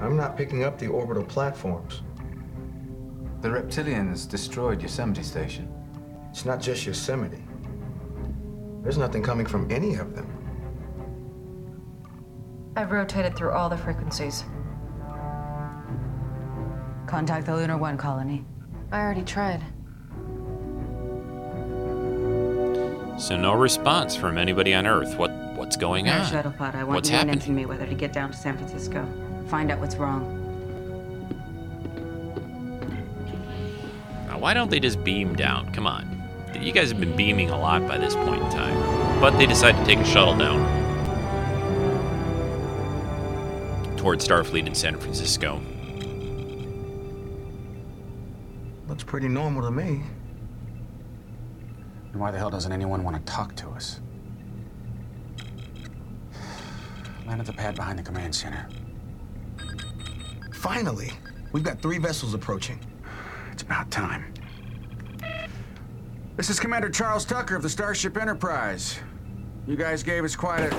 I'm 0.00 0.16
not 0.16 0.36
picking 0.36 0.64
up 0.64 0.80
the 0.80 0.88
orbital 0.88 1.22
platforms. 1.22 2.02
The 3.42 3.48
reptilians 3.48 4.28
destroyed 4.28 4.82
Yosemite 4.82 5.22
Station. 5.22 5.73
It's 6.34 6.44
not 6.44 6.60
just 6.60 6.84
Yosemite. 6.84 7.44
There's 8.82 8.98
nothing 8.98 9.22
coming 9.22 9.46
from 9.46 9.70
any 9.70 9.94
of 9.94 10.16
them. 10.16 10.26
I've 12.74 12.90
rotated 12.90 13.36
through 13.36 13.52
all 13.52 13.68
the 13.68 13.78
frequencies. 13.78 14.42
Contact 17.06 17.46
the 17.46 17.54
Lunar 17.54 17.78
One 17.78 17.96
colony. 17.96 18.44
I 18.90 19.00
already 19.00 19.22
tried. 19.22 19.62
So 23.16 23.36
no 23.36 23.54
response 23.54 24.16
from 24.16 24.36
anybody 24.36 24.74
on 24.74 24.88
Earth. 24.88 25.16
What 25.16 25.30
what's 25.54 25.76
going 25.76 26.08
Air 26.08 26.18
on? 26.18 26.26
shuttle 26.26 26.50
pod. 26.50 26.74
I 26.74 26.82
want 26.82 26.96
What's 26.96 27.10
you 27.10 27.16
and 27.16 27.30
happening? 27.30 27.58
Ensign 27.58 27.78
Mayweather 27.78 27.88
to 27.88 27.94
get 27.94 28.12
down 28.12 28.32
to 28.32 28.36
San 28.36 28.56
Francisco. 28.56 29.06
Find 29.46 29.70
out 29.70 29.78
what's 29.78 29.94
wrong. 29.94 30.40
Now, 34.26 34.40
why 34.40 34.52
don't 34.52 34.68
they 34.68 34.80
just 34.80 35.04
beam 35.04 35.36
down? 35.36 35.72
Come 35.72 35.86
on. 35.86 36.13
You 36.60 36.72
guys 36.72 36.90
have 36.90 37.00
been 37.00 37.16
beaming 37.16 37.50
a 37.50 37.58
lot 37.58 37.86
by 37.86 37.98
this 37.98 38.14
point 38.14 38.42
in 38.42 38.50
time. 38.50 39.20
But 39.20 39.36
they 39.38 39.46
decide 39.46 39.76
to 39.76 39.84
take 39.84 39.98
a 39.98 40.04
shuttle 40.04 40.36
down 40.36 40.84
toward 43.96 44.18
Starfleet 44.18 44.66
in 44.66 44.74
San 44.74 44.98
Francisco. 44.98 45.60
Looks 48.88 49.02
pretty 49.02 49.28
normal 49.28 49.62
to 49.62 49.70
me. 49.70 50.02
And 52.12 52.20
why 52.20 52.30
the 52.30 52.38
hell 52.38 52.50
doesn't 52.50 52.70
anyone 52.70 53.02
want 53.02 53.16
to 53.16 53.32
talk 53.32 53.56
to 53.56 53.68
us? 53.70 54.00
Land 57.26 57.40
at 57.40 57.46
the 57.46 57.52
pad 57.52 57.76
behind 57.76 57.98
the 57.98 58.02
command 58.02 58.34
center. 58.34 58.68
Finally, 60.52 61.10
we've 61.52 61.64
got 61.64 61.80
three 61.80 61.98
vessels 61.98 62.34
approaching. 62.34 62.78
It's 63.52 63.62
about 63.62 63.90
time. 63.90 64.32
This 66.36 66.50
is 66.50 66.58
Commander 66.58 66.90
Charles 66.90 67.24
Tucker 67.24 67.54
of 67.54 67.62
the 67.62 67.68
Starship 67.68 68.16
Enterprise. 68.16 68.98
You 69.68 69.76
guys 69.76 70.02
gave 70.02 70.24
us 70.24 70.34
quite 70.34 70.62
a. 70.62 70.74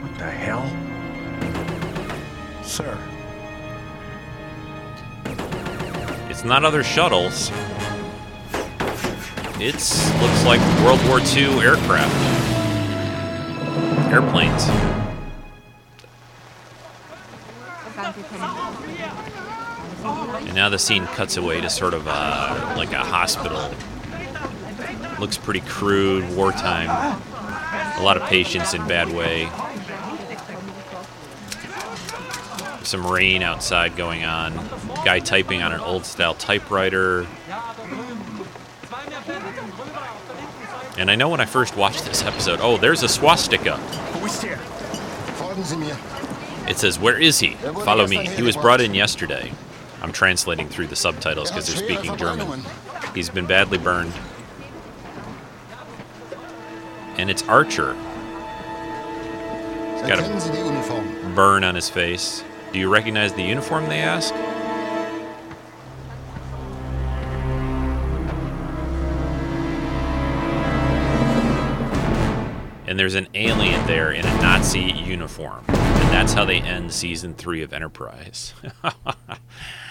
What 0.00 0.18
the 0.18 0.28
hell? 0.28 0.66
Sir. 2.64 2.98
It's 6.28 6.42
not 6.42 6.64
other 6.64 6.82
shuttles. 6.82 7.52
It's 9.60 10.04
looks 10.20 10.44
like 10.44 10.60
World 10.84 11.00
War 11.06 11.20
II 11.20 11.60
aircraft. 11.60 12.12
Airplanes. 14.12 14.66
And 20.04 20.54
now 20.54 20.68
the 20.68 20.78
scene 20.78 21.06
cuts 21.06 21.36
away 21.36 21.60
to 21.60 21.70
sort 21.70 21.94
of 21.94 22.06
uh, 22.08 22.74
like 22.76 22.92
a 22.92 22.98
hospital. 22.98 23.72
Looks 25.18 25.38
pretty 25.38 25.60
crude, 25.60 26.28
wartime. 26.36 26.88
A 27.98 28.02
lot 28.02 28.16
of 28.16 28.24
patients 28.24 28.74
in 28.74 28.86
bad 28.88 29.08
way. 29.12 29.48
Some 32.82 33.06
rain 33.06 33.42
outside 33.42 33.96
going 33.96 34.24
on. 34.24 34.54
Guy 35.04 35.20
typing 35.20 35.62
on 35.62 35.72
an 35.72 35.80
old 35.80 36.04
style 36.04 36.34
typewriter. 36.34 37.26
And 40.98 41.10
I 41.10 41.14
know 41.14 41.28
when 41.28 41.40
I 41.40 41.46
first 41.46 41.76
watched 41.76 42.04
this 42.04 42.22
episode, 42.22 42.58
oh, 42.60 42.76
there's 42.76 43.02
a 43.02 43.08
swastika. 43.08 43.78
It 46.68 46.78
says, 46.78 46.98
Where 46.98 47.18
is 47.18 47.38
he? 47.38 47.54
Follow 47.54 48.06
me. 48.06 48.26
He 48.26 48.42
was 48.42 48.56
brought 48.56 48.80
in 48.80 48.94
yesterday. 48.94 49.52
I'm 50.02 50.10
translating 50.10 50.68
through 50.68 50.88
the 50.88 50.96
subtitles 50.96 51.50
because 51.50 51.68
they're 51.68 51.76
speaking 51.76 52.16
German. 52.16 52.60
He's 53.14 53.30
been 53.30 53.46
badly 53.46 53.78
burned. 53.78 54.12
And 57.18 57.30
it's 57.30 57.44
Archer. 57.44 57.94
He's 59.92 60.02
got 60.02 60.18
Erkennen 60.18 60.40
Sie 60.40 60.50
die 60.50 61.30
a 61.30 61.34
burn 61.36 61.62
on 61.62 61.76
his 61.76 61.88
face. 61.88 62.42
Do 62.72 62.80
you 62.80 62.92
recognize 62.92 63.32
the 63.34 63.44
uniform, 63.44 63.88
they 63.88 64.00
ask? 64.00 64.34
And 72.88 72.98
there's 72.98 73.14
an 73.14 73.28
alien 73.34 73.86
there 73.86 74.10
in 74.10 74.26
a 74.26 74.34
Nazi 74.42 74.80
uniform. 74.80 75.64
And 75.68 76.08
that's 76.10 76.32
how 76.32 76.44
they 76.44 76.58
end 76.58 76.92
season 76.92 77.34
three 77.34 77.62
of 77.62 77.72
Enterprise. 77.72 78.52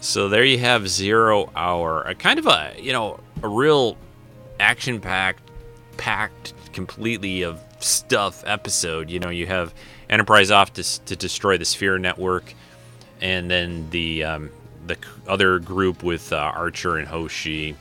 so 0.00 0.28
there 0.28 0.44
you 0.44 0.58
have 0.58 0.88
Zero 0.88 1.50
Hour. 1.54 2.02
A 2.02 2.14
kind 2.14 2.38
of 2.38 2.46
a, 2.46 2.74
you 2.78 2.92
know, 2.92 3.20
a 3.42 3.48
real 3.48 3.96
action 4.58 5.00
packed, 5.00 5.42
packed 5.96 6.54
completely 6.72 7.42
of 7.42 7.60
stuff 7.80 8.42
episode. 8.46 9.10
You 9.10 9.18
know, 9.18 9.30
you 9.30 9.46
have 9.46 9.74
Enterprise 10.08 10.50
off 10.50 10.72
to, 10.74 11.04
to 11.04 11.16
destroy 11.16 11.58
the 11.58 11.64
Sphere 11.64 11.98
Network, 11.98 12.54
and 13.20 13.50
then 13.50 13.90
the 13.90 14.22
um, 14.22 14.50
the 14.86 14.96
other 15.26 15.58
group 15.58 16.02
with 16.02 16.32
uh, 16.32 16.36
Archer 16.36 16.96
and 16.96 17.08
Hoshi 17.08 17.76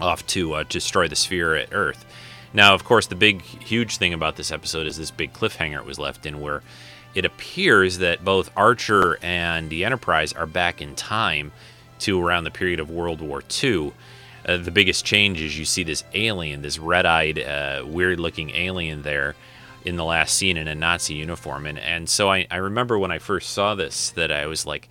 off 0.00 0.26
to 0.28 0.54
uh, 0.54 0.64
destroy 0.68 1.08
the 1.08 1.16
sphere 1.16 1.54
at 1.54 1.68
Earth. 1.72 2.04
Now, 2.52 2.74
of 2.74 2.84
course, 2.84 3.06
the 3.06 3.14
big, 3.14 3.42
huge 3.42 3.98
thing 3.98 4.14
about 4.14 4.36
this 4.36 4.50
episode 4.50 4.86
is 4.86 4.96
this 4.96 5.10
big 5.10 5.32
cliffhanger 5.32 5.78
it 5.78 5.84
was 5.84 5.98
left 5.98 6.24
in 6.24 6.40
where 6.40 6.62
it 7.14 7.24
appears 7.24 7.98
that 7.98 8.24
both 8.24 8.50
Archer 8.56 9.18
and 9.22 9.70
the 9.70 9.84
Enterprise 9.84 10.32
are 10.32 10.46
back 10.46 10.80
in 10.80 10.94
time 10.94 11.52
to 12.00 12.22
around 12.24 12.44
the 12.44 12.50
period 12.50 12.80
of 12.80 12.90
World 12.90 13.20
War 13.20 13.42
II. 13.62 13.92
Uh, 14.46 14.56
the 14.56 14.70
biggest 14.70 15.04
change 15.04 15.40
is 15.40 15.58
you 15.58 15.64
see 15.64 15.82
this 15.82 16.04
alien, 16.14 16.62
this 16.62 16.78
red 16.78 17.06
eyed, 17.06 17.38
uh, 17.38 17.82
weird 17.84 18.20
looking 18.20 18.50
alien 18.50 19.02
there 19.02 19.34
in 19.84 19.96
the 19.96 20.04
last 20.04 20.34
scene 20.34 20.56
in 20.56 20.68
a 20.68 20.74
Nazi 20.74 21.14
uniform. 21.14 21.66
And, 21.66 21.78
and 21.78 22.08
so 22.08 22.30
I, 22.30 22.46
I 22.50 22.56
remember 22.56 22.98
when 22.98 23.10
I 23.10 23.18
first 23.18 23.50
saw 23.50 23.74
this 23.74 24.10
that 24.10 24.30
I 24.30 24.46
was 24.46 24.66
like, 24.66 24.88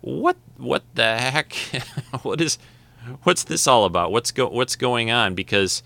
what 0.00 0.36
what 0.56 0.82
the 0.94 1.18
heck? 1.18 1.52
what 2.22 2.40
is 2.40 2.58
what's 3.22 3.44
this 3.44 3.66
all 3.66 3.84
about? 3.84 4.12
What's 4.12 4.30
go 4.30 4.48
what's 4.48 4.76
going 4.76 5.10
on? 5.10 5.34
Because 5.34 5.82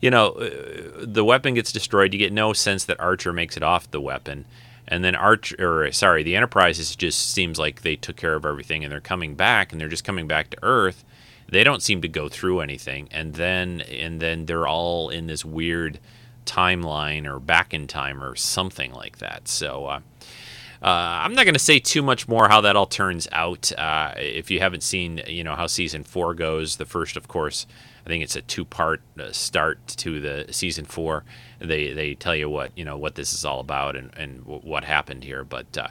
you 0.00 0.10
know, 0.10 0.28
uh, 0.28 1.04
the 1.04 1.24
weapon 1.24 1.54
gets 1.54 1.72
destroyed. 1.72 2.12
You 2.12 2.18
get 2.18 2.32
no 2.32 2.52
sense 2.52 2.84
that 2.84 2.98
Archer 3.00 3.32
makes 3.32 3.56
it 3.56 3.62
off 3.62 3.90
the 3.90 4.00
weapon. 4.00 4.44
And 4.90 5.04
then 5.04 5.14
Archer, 5.14 5.56
or 5.86 5.92
sorry, 5.92 6.22
the 6.24 6.34
Enterprise 6.34 6.96
just 6.96 7.30
seems 7.30 7.58
like 7.58 7.82
they 7.82 7.96
took 7.96 8.16
care 8.16 8.34
of 8.34 8.44
everything 8.44 8.82
and 8.82 8.92
they're 8.92 9.00
coming 9.00 9.36
back 9.36 9.70
and 9.70 9.80
they're 9.80 9.88
just 9.88 10.04
coming 10.04 10.26
back 10.26 10.50
to 10.50 10.58
Earth. 10.62 11.04
They 11.48 11.64
don't 11.64 11.82
seem 11.82 12.02
to 12.02 12.08
go 12.08 12.28
through 12.28 12.60
anything. 12.60 13.08
And 13.12 13.34
then 13.34 13.80
and 13.82 14.20
then 14.20 14.46
they're 14.46 14.66
all 14.66 15.08
in 15.08 15.28
this 15.28 15.44
weird 15.44 16.00
timeline 16.44 17.26
or 17.26 17.38
back 17.38 17.72
in 17.72 17.86
time 17.86 18.22
or 18.22 18.34
something 18.34 18.92
like 18.92 19.18
that. 19.18 19.46
So 19.46 19.86
uh, 19.86 20.00
uh, 20.82 20.86
I'm 21.22 21.34
not 21.34 21.44
going 21.44 21.54
to 21.54 21.60
say 21.60 21.78
too 21.78 22.02
much 22.02 22.26
more 22.26 22.48
how 22.48 22.62
that 22.62 22.74
all 22.74 22.86
turns 22.86 23.28
out. 23.32 23.70
Uh, 23.76 24.14
if 24.16 24.50
you 24.50 24.60
haven't 24.60 24.82
seen, 24.82 25.20
you 25.26 25.44
know, 25.44 25.54
how 25.54 25.66
season 25.66 26.02
four 26.04 26.34
goes, 26.34 26.76
the 26.76 26.86
first, 26.86 27.16
of 27.16 27.28
course, 27.28 27.66
I 28.04 28.08
think 28.08 28.24
it's 28.24 28.36
a 28.36 28.40
two-part 28.40 29.02
uh, 29.20 29.30
start 29.30 29.86
to 29.88 30.20
the 30.20 30.46
season 30.52 30.86
four. 30.86 31.24
They 31.60 31.92
they 31.92 32.14
tell 32.14 32.34
you 32.34 32.48
what 32.48 32.76
you 32.76 32.84
know 32.84 32.96
what 32.96 33.14
this 33.14 33.32
is 33.32 33.44
all 33.44 33.60
about 33.60 33.96
and 33.96 34.10
and 34.16 34.44
what 34.44 34.84
happened 34.84 35.24
here. 35.24 35.44
But 35.44 35.76
uh, 35.76 35.88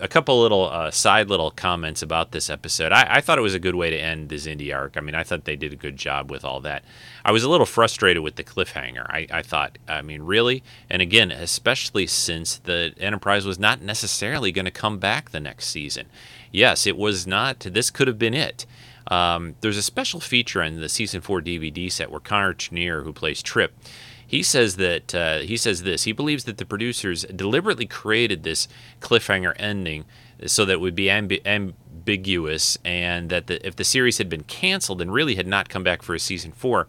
a 0.00 0.08
couple 0.08 0.40
little 0.40 0.68
uh, 0.68 0.90
side 0.90 1.28
little 1.28 1.50
comments 1.50 2.02
about 2.02 2.32
this 2.32 2.50
episode. 2.50 2.90
I, 2.90 3.16
I, 3.16 3.20
thought 3.20 3.38
it 3.38 3.42
was 3.42 3.54
a 3.54 3.60
good 3.60 3.76
way 3.76 3.90
to 3.90 3.96
end 3.96 4.28
the 4.28 4.36
Xindi 4.36 4.74
arc. 4.74 4.96
I 4.96 5.00
mean, 5.00 5.14
I 5.14 5.22
thought 5.22 5.44
they 5.44 5.54
did 5.54 5.72
a 5.72 5.76
good 5.76 5.96
job 5.96 6.30
with 6.30 6.44
all 6.44 6.60
that. 6.60 6.84
I 7.24 7.30
was 7.30 7.44
a 7.44 7.48
little 7.48 7.66
frustrated 7.66 8.22
with 8.22 8.34
the 8.34 8.42
cliffhanger. 8.42 9.06
I, 9.08 9.26
I 9.30 9.42
thought, 9.42 9.78
I 9.86 10.02
mean, 10.02 10.22
really? 10.22 10.64
And 10.88 11.00
again, 11.00 11.30
especially 11.30 12.08
since 12.08 12.56
the 12.56 12.94
Enterprise 12.98 13.46
was 13.46 13.58
not 13.58 13.80
necessarily 13.80 14.50
going 14.50 14.64
to 14.64 14.72
come 14.72 14.98
back 14.98 15.30
the 15.30 15.40
next 15.40 15.66
season. 15.66 16.06
Yes, 16.50 16.86
it 16.86 16.96
was 16.96 17.26
not. 17.26 17.60
This 17.60 17.90
could 17.90 18.08
have 18.08 18.18
been 18.18 18.34
it. 18.34 18.66
Um, 19.06 19.54
there's 19.60 19.76
a 19.76 19.82
special 19.82 20.20
feature 20.20 20.62
in 20.62 20.80
the 20.80 20.88
season 20.88 21.20
four 21.20 21.40
DVD 21.40 21.90
set 21.90 22.10
where 22.10 22.20
Connor 22.20 22.54
Trinneer, 22.54 23.04
who 23.04 23.12
plays 23.12 23.42
Trip, 23.42 23.72
he 24.30 24.44
says 24.44 24.76
that 24.76 25.12
uh, 25.12 25.38
he 25.38 25.56
says 25.56 25.82
this. 25.82 26.04
He 26.04 26.12
believes 26.12 26.44
that 26.44 26.56
the 26.56 26.64
producers 26.64 27.24
deliberately 27.34 27.84
created 27.84 28.44
this 28.44 28.68
cliffhanger 29.00 29.54
ending 29.56 30.04
so 30.46 30.64
that 30.64 30.74
it 30.74 30.80
would 30.80 30.94
be 30.94 31.06
ambi- 31.06 31.44
ambiguous, 31.44 32.78
and 32.84 33.28
that 33.28 33.48
the, 33.48 33.66
if 33.66 33.74
the 33.74 33.82
series 33.82 34.18
had 34.18 34.28
been 34.28 34.44
canceled 34.44 35.02
and 35.02 35.12
really 35.12 35.34
had 35.34 35.48
not 35.48 35.68
come 35.68 35.82
back 35.82 36.00
for 36.00 36.14
a 36.14 36.20
season 36.20 36.52
four, 36.52 36.86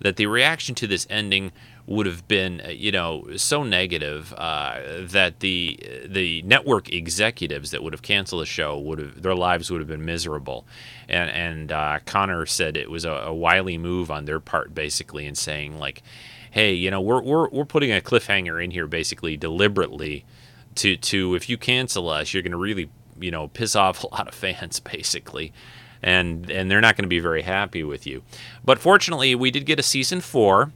that 0.00 0.16
the 0.16 0.24
reaction 0.24 0.74
to 0.76 0.86
this 0.86 1.06
ending 1.10 1.52
would 1.84 2.06
have 2.06 2.26
been, 2.26 2.62
uh, 2.64 2.68
you 2.70 2.90
know, 2.90 3.26
so 3.36 3.62
negative 3.62 4.32
uh, 4.38 4.80
that 5.02 5.40
the 5.40 5.78
the 6.06 6.40
network 6.40 6.90
executives 6.90 7.70
that 7.70 7.82
would 7.82 7.92
have 7.92 8.00
canceled 8.00 8.40
the 8.40 8.46
show 8.46 8.78
would 8.78 8.98
have 8.98 9.20
their 9.20 9.34
lives 9.34 9.70
would 9.70 9.82
have 9.82 9.88
been 9.88 10.06
miserable, 10.06 10.66
and 11.06 11.28
and 11.28 11.70
uh, 11.70 11.98
Connor 12.06 12.46
said 12.46 12.78
it 12.78 12.90
was 12.90 13.04
a, 13.04 13.10
a 13.10 13.34
wily 13.34 13.76
move 13.76 14.10
on 14.10 14.24
their 14.24 14.40
part, 14.40 14.74
basically, 14.74 15.26
in 15.26 15.34
saying 15.34 15.78
like 15.78 16.02
hey, 16.50 16.72
you 16.72 16.90
know, 16.90 17.00
we're, 17.00 17.22
we're, 17.22 17.48
we're 17.48 17.64
putting 17.64 17.92
a 17.92 18.00
cliffhanger 18.00 18.62
in 18.62 18.70
here 18.70 18.86
basically 18.86 19.36
deliberately 19.36 20.24
to, 20.76 20.96
to 20.96 21.34
if 21.34 21.48
you 21.48 21.56
cancel 21.56 22.08
us, 22.08 22.32
you're 22.32 22.42
going 22.42 22.52
to 22.52 22.58
really, 22.58 22.90
you 23.20 23.30
know, 23.30 23.48
piss 23.48 23.74
off 23.76 24.04
a 24.04 24.08
lot 24.08 24.28
of 24.28 24.34
fans 24.34 24.80
basically. 24.92 25.52
And, 26.02 26.48
and 26.48 26.70
they're 26.70 26.80
not 26.80 26.96
going 26.96 27.04
to 27.04 27.08
be 27.08 27.18
very 27.18 27.42
happy 27.42 27.82
with 27.82 28.06
you. 28.06 28.22
But 28.64 28.78
fortunately, 28.78 29.34
we 29.34 29.50
did 29.50 29.66
get 29.66 29.80
a 29.80 29.82
season 29.82 30.20
four. 30.20 30.70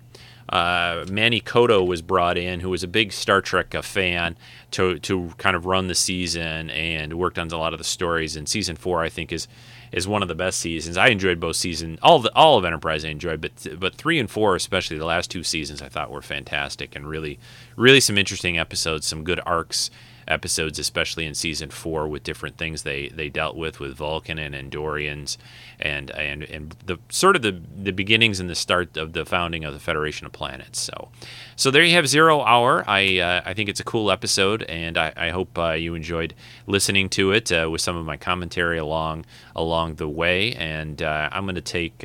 Uh, 0.49 1.05
Manny 1.09 1.41
Coto 1.41 1.87
was 1.87 2.03
brought 2.03 2.37
in, 2.37 2.61
who 2.61 2.71
was 2.71 2.83
a 2.83 2.89
big 2.89 3.13
Star 3.13 3.41
Trek 3.41 3.73
fan, 3.83 4.37
to 4.73 4.99
to 4.99 5.33
kind 5.39 5.57
of 5.57 5.65
run 5.65 5.87
the 5.87 5.95
season 5.95 6.69
and 6.71 7.15
worked 7.15 7.39
on 7.39 7.49
a 7.49 7.57
lot 7.57 7.73
of 7.73 7.79
the 7.79 7.85
stories. 7.85 8.37
And 8.37 8.49
season 8.49 8.77
four, 8.77 9.03
I 9.03 9.09
think, 9.09 9.33
is 9.33 9.47
is 9.93 10.09
one 10.09 10.23
of 10.23 10.29
the 10.29 10.35
best 10.35 10.59
seasons. 10.59 10.97
I 10.97 11.09
enjoyed 11.09 11.39
both 11.39 11.57
seasons. 11.57 11.99
All 12.03 12.19
the 12.19 12.35
all 12.35 12.59
of 12.59 12.65
Enterprise 12.65 13.05
I 13.05 13.09
enjoyed, 13.09 13.41
but 13.41 13.79
but 13.79 13.95
three 13.95 14.19
and 14.19 14.31
four, 14.31 14.57
especially 14.57 14.99
the 14.99 15.05
last 15.05 15.31
two 15.31 15.43
seasons, 15.43 15.83
I 15.83 15.89
thought 15.89 16.11
were 16.11 16.23
fantastic 16.23 16.97
and 16.97 17.09
really 17.09 17.39
really 17.77 18.01
some 18.01 18.19
interesting 18.19 18.59
episodes, 18.59 19.07
some 19.07 19.25
good 19.25 19.41
arcs 19.45 19.91
episodes, 20.33 20.79
especially 20.79 21.27
in 21.27 21.35
season 21.35 21.71
four, 21.71 22.09
with 22.09 22.25
different 22.25 22.57
things 22.57 22.83
they, 22.83 23.09
they 23.09 23.29
dealt 23.29 23.57
with 23.57 23.79
with 23.79 23.95
Vulcan 23.97 24.39
and 24.39 24.55
Andorians, 24.55 25.37
and 25.79 26.11
and 26.13 26.43
and 26.45 26.75
the 26.85 26.99
sort 27.09 27.37
of 27.37 27.43
the 27.43 27.61
the 27.77 27.93
beginnings 27.93 28.41
and 28.41 28.49
the 28.51 28.55
start 28.55 28.97
of 28.97 29.13
the 29.13 29.25
founding 29.25 29.65
of 29.65 29.73
the 29.75 29.79
Federation 29.81 30.27
of 30.27 30.33
Planets. 30.33 30.81
So, 30.81 31.11
so 31.55 31.71
there 31.71 31.85
you 31.85 31.95
have 31.95 32.09
Zero 32.09 32.41
Hour. 32.41 32.85
I 32.89 33.19
uh, 33.19 33.43
I 33.45 33.55
think 33.55 33.69
it's 33.69 33.81
a 33.81 33.85
cool 33.85 34.11
episode, 34.11 34.63
and 34.65 34.97
I, 34.97 35.13
I 35.17 35.31
hope 35.31 35.57
uh, 35.59 35.73
you 35.73 35.95
enjoyed 35.95 36.35
listening 36.67 37.09
to 37.11 37.33
it 37.33 37.53
uh, 37.53 37.69
with 37.71 37.81
some 37.81 37.97
of 37.97 38.05
my 38.05 38.17
commentary 38.17 38.79
along 38.79 39.27
along 39.55 39.97
the 39.97 40.09
way. 40.09 40.55
And 40.55 41.03
uh, 41.03 41.29
I'm 41.31 41.45
going 41.45 41.55
to 41.55 41.61
take. 41.61 42.05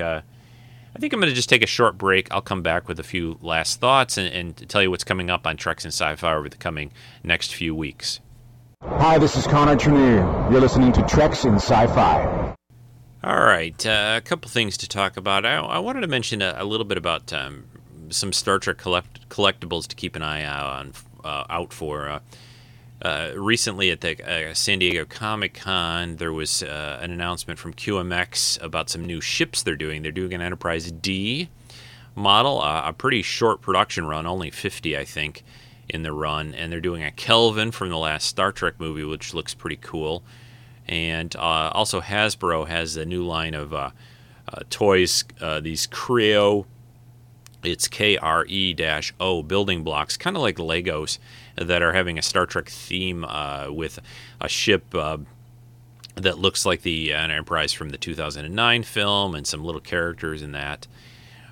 I 0.98 1.00
think 1.00 1.14
I'm 1.14 1.20
going 1.20 1.30
to 1.30 1.36
just 1.36 1.48
take 1.48 1.62
a 1.62 1.68
short 1.68 1.96
break. 1.96 2.28
I'll 2.32 2.42
come 2.42 2.64
back 2.64 2.88
with 2.88 3.00
a 3.00 3.04
few 3.04 3.38
last 3.44 3.80
thoughts 3.80 4.18
and, 4.18 4.34
and 4.34 4.68
tell 4.68 4.82
you 4.82 4.90
what's 4.90 5.04
coming 5.04 5.30
up 5.30 5.46
on 5.46 5.56
Treks 5.56 5.86
and 5.86 5.94
Sci-Fi 5.94 6.34
over 6.34 6.50
the 6.50 6.58
coming 6.58 6.92
next 7.24 7.54
few 7.54 7.76
weeks. 7.76 8.20
Hi, 8.82 9.20
this 9.20 9.38
is 9.38 9.46
Connor 9.46 9.76
Trinneer. 9.76 10.52
You're 10.52 10.60
listening 10.60 10.92
to 10.94 11.04
Treks 11.04 11.46
in 11.46 11.54
Sci-Fi. 11.54 12.56
All 13.24 13.40
right, 13.40 13.86
uh, 13.86 14.16
a 14.18 14.22
couple 14.22 14.50
things 14.50 14.76
to 14.78 14.90
talk 14.90 15.18
about. 15.18 15.46
I, 15.46 15.58
I 15.58 15.78
wanted 15.78 16.02
to 16.02 16.08
mention 16.08 16.42
a, 16.42 16.56
a 16.58 16.66
little 16.66 16.84
bit 16.86 16.98
about 16.98 17.32
um, 17.32 17.66
some 18.10 18.34
Star 18.34 18.58
Trek 18.58 18.80
collect, 18.80 19.30
collectibles 19.30 19.86
to 19.90 19.96
keep 19.96 20.16
an 20.16 20.24
eye 20.24 20.42
out 20.42 20.66
on 20.66 20.94
uh, 21.24 21.44
out 21.48 21.74
for. 21.74 22.10
Uh, 22.10 22.20
uh, 23.02 23.32
recently 23.36 23.92
at 23.92 24.02
the 24.02 24.50
uh, 24.50 24.54
San 24.54 24.80
Diego 24.80 25.06
Comic 25.06 25.54
Con, 25.54 26.16
there 26.16 26.34
was 26.34 26.64
uh, 26.64 27.00
an 27.02 27.12
announcement 27.12 27.60
from 27.60 27.74
QMX 27.74 28.62
about 28.62 28.90
some 28.90 29.06
new 29.06 29.22
ships 29.22 29.62
they're 29.62 29.76
doing. 29.76 30.02
They're 30.02 30.12
doing 30.12 30.34
an 30.34 30.42
Enterprise 30.42 30.92
D 30.92 31.50
model, 32.16 32.62
a 32.64 32.94
pretty 32.98 33.22
short 33.22 33.62
production 33.62 34.08
run, 34.08 34.26
only 34.26 34.50
50, 34.50 34.98
I 34.98 35.06
think, 35.06 35.44
in 35.88 36.02
the 36.02 36.12
run. 36.12 36.56
And 36.56 36.72
they're 36.72 36.82
doing 36.82 37.04
a 37.04 37.12
Kelvin 37.12 37.72
from 37.72 37.90
the 37.90 37.98
last 37.98 38.26
Star 38.26 38.52
Trek 38.52 38.80
movie, 38.80 39.04
which 39.04 39.34
looks 39.34 39.54
pretty 39.54 39.78
cool. 39.78 40.24
And 40.88 41.36
uh, 41.36 41.70
also, 41.74 42.02
Hasbro 42.02 42.68
has 42.68 42.98
a 42.98 43.06
new 43.06 43.24
line 43.24 43.54
of 43.54 43.74
uh, 43.76 43.92
toys, 44.72 45.24
these 45.62 45.86
Kre-O. 45.86 46.66
It's 47.64 47.88
K 47.88 48.18
R 48.18 48.46
E 48.48 48.76
O 49.20 49.44
building 49.44 49.84
blocks, 49.84 50.18
kind 50.18 50.36
of 50.36 50.42
like 50.42 50.58
Legos 50.58 51.20
that 51.58 51.82
are 51.82 51.94
having 51.94 52.18
a 52.18 52.22
Star 52.22 52.46
Trek 52.46 52.70
theme 52.70 53.26
uh, 53.26 53.68
with 53.70 54.00
a 54.40 54.48
ship 54.48 54.94
uh, 54.94 55.18
that 56.16 56.40
looks 56.40 56.66
like 56.66 56.82
the 56.82 57.14
Enterprise 57.14 57.74
from 57.74 57.90
the 57.90 57.98
2009 57.98 58.84
film 58.84 59.36
and 59.36 59.46
some 59.46 59.64
little 59.64 59.82
characters 59.82 60.42
in 60.42 60.52
that. 60.54 60.88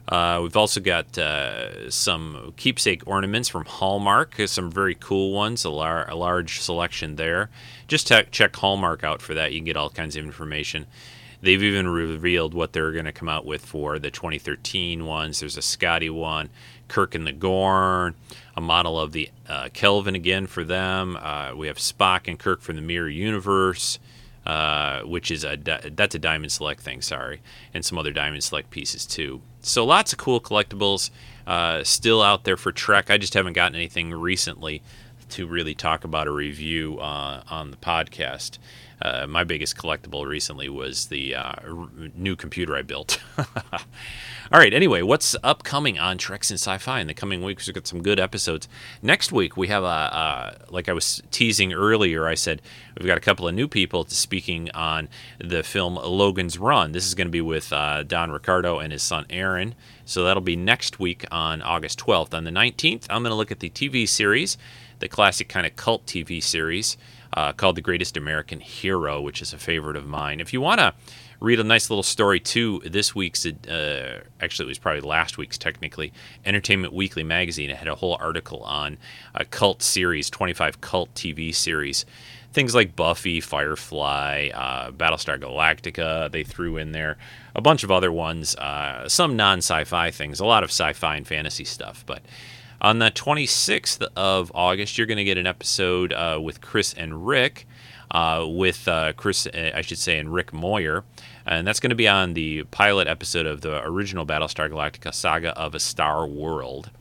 Uh, 0.07 0.39
we've 0.43 0.55
also 0.55 0.79
got 0.79 1.17
uh, 1.17 1.89
some 1.89 2.53
keepsake 2.57 3.01
ornaments 3.07 3.49
from 3.49 3.65
Hallmark, 3.65 4.35
some 4.45 4.71
very 4.71 4.93
cool 4.95 5.31
ones, 5.31 5.65
a, 5.65 5.69
lar- 5.71 6.07
a 6.07 6.15
large 6.15 6.61
selection 6.61 7.15
there. 7.15 7.49
Just 7.87 8.07
te- 8.07 8.23
check 8.29 8.55
Hallmark 8.55 9.03
out 9.03 9.21
for 9.21 9.33
that. 9.33 9.51
You 9.51 9.59
can 9.59 9.65
get 9.65 9.77
all 9.77 9.89
kinds 9.89 10.15
of 10.15 10.23
information. 10.23 10.85
They've 11.41 11.61
even 11.61 11.87
revealed 11.87 12.53
what 12.53 12.73
they're 12.73 12.91
going 12.91 13.05
to 13.05 13.11
come 13.11 13.29
out 13.29 13.45
with 13.45 13.65
for 13.65 13.97
the 13.97 14.11
2013 14.11 15.05
ones. 15.05 15.39
There's 15.39 15.57
a 15.57 15.61
Scotty 15.61 16.09
one, 16.09 16.49
Kirk 16.87 17.15
and 17.15 17.25
the 17.25 17.31
Gorn, 17.33 18.15
a 18.55 18.61
model 18.61 18.99
of 18.99 19.11
the 19.11 19.29
uh, 19.47 19.69
Kelvin 19.73 20.15
again 20.15 20.47
for 20.47 20.63
them. 20.63 21.17
Uh, 21.17 21.53
we 21.55 21.67
have 21.67 21.77
Spock 21.77 22.27
and 22.27 22.39
Kirk 22.39 22.61
from 22.61 22.75
the 22.75 22.81
Mirror 22.81 23.09
Universe, 23.09 23.99
uh, 24.45 25.01
which 25.01 25.31
is 25.31 25.43
a 25.43 25.57
that's 25.57 26.15
a 26.15 26.19
Diamond 26.19 26.51
Select 26.51 26.81
thing, 26.81 27.01
sorry, 27.01 27.41
and 27.73 27.83
some 27.83 27.97
other 27.97 28.11
Diamond 28.11 28.43
Select 28.43 28.69
pieces 28.69 29.05
too. 29.05 29.41
So 29.61 29.85
lots 29.85 30.13
of 30.13 30.19
cool 30.19 30.39
collectibles 30.39 31.09
uh, 31.47 31.83
still 31.83 32.21
out 32.21 32.43
there 32.43 32.57
for 32.57 32.71
Trek. 32.71 33.09
I 33.09 33.17
just 33.17 33.33
haven't 33.33 33.53
gotten 33.53 33.75
anything 33.75 34.11
recently 34.11 34.81
to 35.29 35.47
really 35.47 35.73
talk 35.73 36.03
about 36.03 36.27
a 36.27 36.31
review 36.31 36.99
uh, 36.99 37.41
on 37.49 37.71
the 37.71 37.77
podcast. 37.77 38.57
Uh, 39.01 39.27
my 39.27 39.43
biggest 39.43 39.75
collectible 39.75 40.25
recently 40.25 40.69
was 40.69 41.07
the 41.07 41.35
uh, 41.35 41.53
r- 41.67 41.89
new 42.15 42.35
computer 42.35 42.75
I 42.75 42.81
built. 42.81 43.21
All 43.37 44.59
right. 44.59 44.73
Anyway, 44.73 45.01
what's 45.01 45.35
upcoming 45.43 45.99
on 45.99 46.17
Treks 46.17 46.49
and 46.49 46.59
Sci-Fi 46.59 46.99
in 47.01 47.07
the 47.07 47.13
coming 47.13 47.43
weeks? 47.43 47.67
We've 47.67 47.73
got 47.73 47.87
some 47.87 48.01
good 48.01 48.19
episodes. 48.19 48.67
Next 49.01 49.31
week 49.31 49.57
we 49.57 49.67
have 49.67 49.83
a, 49.83 50.65
like 50.69 50.87
I 50.87 50.93
was 50.93 51.21
teasing 51.31 51.73
earlier. 51.73 52.27
I 52.27 52.35
said 52.35 52.61
we've 52.97 53.07
got 53.07 53.17
a 53.17 53.21
couple 53.21 53.47
of 53.47 53.53
new 53.53 53.67
people 53.67 54.05
speaking 54.05 54.71
on 54.71 55.09
the 55.39 55.63
film 55.63 55.95
Logan's 55.95 56.57
Run. 56.57 56.93
This 56.93 57.05
is 57.05 57.15
going 57.15 57.27
to 57.27 57.31
be 57.31 57.41
with 57.41 57.73
uh, 57.73 58.03
Don 58.03 58.31
Ricardo 58.31 58.79
and 58.79 58.93
his 58.93 59.03
son 59.03 59.25
Aaron. 59.29 59.75
So 60.05 60.23
that'll 60.23 60.41
be 60.41 60.55
next 60.55 60.99
week 60.99 61.25
on 61.31 61.61
August 61.61 61.99
12th. 61.99 62.33
On 62.33 62.43
the 62.43 62.51
19th, 62.51 63.07
I'm 63.09 63.23
going 63.23 63.31
to 63.31 63.35
look 63.35 63.51
at 63.51 63.59
the 63.59 63.71
TV 63.71 64.07
series, 64.07 64.57
the 64.99 65.09
classic 65.09 65.49
kind 65.49 65.65
of 65.65 65.75
cult 65.75 66.05
TV 66.05 66.41
series 66.41 66.95
uh, 67.35 67.53
called 67.53 67.75
The 67.75 67.81
Greatest 67.81 68.17
American 68.17 68.59
Hero, 68.59 69.21
which 69.21 69.41
is 69.41 69.53
a 69.53 69.57
favorite 69.57 69.95
of 69.95 70.07
mine. 70.07 70.39
If 70.39 70.53
you 70.53 70.61
want 70.61 70.79
to 70.79 70.93
read 71.39 71.59
a 71.59 71.63
nice 71.63 71.89
little 71.89 72.03
story 72.03 72.39
too. 72.39 72.81
This 72.85 73.13
week's, 73.13 73.45
uh, 73.45 74.21
actually, 74.41 74.65
it 74.65 74.69
was 74.69 74.79
probably 74.79 75.01
last 75.01 75.37
week's 75.37 75.57
technically, 75.57 76.13
Entertainment 76.45 76.93
Weekly 76.93 77.23
magazine. 77.23 77.69
Had 77.69 77.87
a 77.87 77.95
whole 77.95 78.17
article 78.19 78.61
on 78.61 78.97
a 79.33 79.45
cult 79.45 79.81
series, 79.81 80.29
25 80.29 80.81
cult 80.81 81.13
TV 81.13 81.53
series. 81.53 82.05
Things 82.53 82.73
like 82.73 82.95
Buffy, 82.95 83.41
Firefly, 83.41 84.49
uh, 84.53 84.91
Battlestar 84.91 85.37
Galactica, 85.37 86.31
they 86.31 86.43
threw 86.43 86.77
in 86.77 86.93
there. 86.93 87.17
A 87.53 87.61
bunch 87.61 87.83
of 87.83 87.91
other 87.91 88.11
ones, 88.11 88.55
uh, 88.55 89.09
some 89.09 89.35
non 89.35 89.57
sci 89.57 89.83
fi 89.83 90.09
things, 90.11 90.39
a 90.39 90.45
lot 90.45 90.63
of 90.63 90.69
sci 90.69 90.93
fi 90.93 91.17
and 91.17 91.27
fantasy 91.27 91.65
stuff. 91.65 92.05
But 92.05 92.21
on 92.85 92.99
the 92.99 93.09
26th 93.09 94.07
of 94.15 94.51
August, 94.53 94.95
you're 94.95 95.07
going 95.07 95.17
to 95.17 95.23
get 95.23 95.39
an 95.39 95.47
episode 95.47 96.13
uh, 96.13 96.39
with 96.39 96.61
Chris 96.61 96.93
and 96.93 97.25
Rick. 97.25 97.67
Uh, 98.11 98.45
with 98.47 98.87
uh, 98.87 99.11
Chris, 99.13 99.47
uh, 99.47 99.71
I 99.73 99.81
should 99.81 99.97
say, 99.97 100.19
and 100.19 100.31
Rick 100.31 100.53
Moyer. 100.53 101.03
And 101.47 101.65
that's 101.65 101.79
going 101.79 101.89
to 101.89 101.95
be 101.95 102.07
on 102.07 102.35
the 102.35 102.63
pilot 102.65 103.07
episode 103.07 103.47
of 103.47 103.61
the 103.61 103.83
original 103.83 104.27
Battlestar 104.27 104.69
Galactica 104.69 105.11
saga 105.11 105.57
of 105.57 105.73
a 105.73 105.79
Star 105.79 106.27
World. 106.27 106.91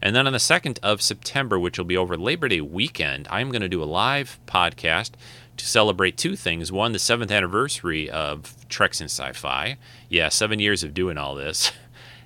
And 0.00 0.14
then 0.14 0.28
on 0.28 0.32
the 0.32 0.38
2nd 0.38 0.78
of 0.80 1.02
September, 1.02 1.58
which 1.58 1.76
will 1.76 1.84
be 1.84 1.96
over 1.96 2.16
Labor 2.16 2.46
Day 2.46 2.60
weekend, 2.60 3.26
I'm 3.28 3.50
going 3.50 3.62
to 3.62 3.68
do 3.68 3.82
a 3.82 3.84
live 3.84 4.38
podcast 4.46 5.10
to 5.56 5.66
celebrate 5.66 6.16
two 6.16 6.36
things. 6.36 6.70
One, 6.70 6.92
the 6.92 7.00
seventh 7.00 7.32
anniversary 7.32 8.08
of 8.08 8.54
Treks 8.68 9.00
in 9.00 9.06
Sci 9.06 9.32
Fi. 9.32 9.76
Yeah, 10.08 10.28
seven 10.28 10.60
years 10.60 10.84
of 10.84 10.94
doing 10.94 11.18
all 11.18 11.34
this. 11.34 11.72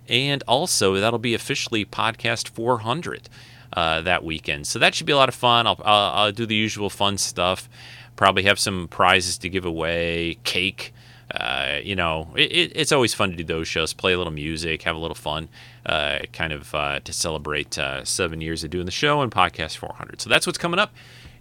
And 0.09 0.43
also, 0.47 0.95
that'll 0.95 1.19
be 1.19 1.35
officially 1.35 1.85
podcast 1.85 2.49
400 2.49 3.29
uh, 3.73 4.01
that 4.03 4.25
weekend. 4.25 4.67
So 4.67 4.79
that 4.79 4.95
should 4.95 5.07
be 5.07 5.13
a 5.13 5.17
lot 5.17 5.29
of 5.29 5.35
fun. 5.35 5.67
I'll, 5.67 5.81
I'll, 5.85 6.13
I'll 6.13 6.33
do 6.33 6.47
the 6.47 6.55
usual 6.55 6.91
fun 6.91 7.19
stuff. 7.19 7.69
Probably 8.17 8.45
have 8.45 8.59
some 8.59 8.89
prizes 8.89 9.37
to 9.39 9.49
give 9.49 9.65
away, 9.65 10.39
cake. 10.45 10.95
Uh, 11.31 11.79
you 11.83 11.97
know, 11.97 12.29
it, 12.37 12.73
it's 12.75 12.93
always 12.93 13.13
fun 13.13 13.31
to 13.31 13.37
do 13.37 13.45
those 13.45 13.67
shows, 13.67 13.93
play 13.93 14.13
a 14.13 14.19
little 14.19 14.33
music, 14.33 14.83
have 14.83 14.95
a 14.95 14.99
little 14.99 15.17
fun, 15.17 15.49
uh, 15.85 16.21
kind 16.33 16.53
of 16.53 16.73
uh, 16.75 17.01
to 17.01 17.13
celebrate 17.13 17.77
uh, 17.77 18.05
seven 18.05 18.41
years 18.41 18.63
of 18.63 18.71
doing 18.71 18.87
the 18.87 18.93
show 18.93 19.21
and 19.21 19.33
podcast 19.33 19.77
400. 19.77 20.21
So 20.21 20.31
that's 20.31 20.47
what's 20.47 20.59
coming 20.59 20.79
up 20.79 20.93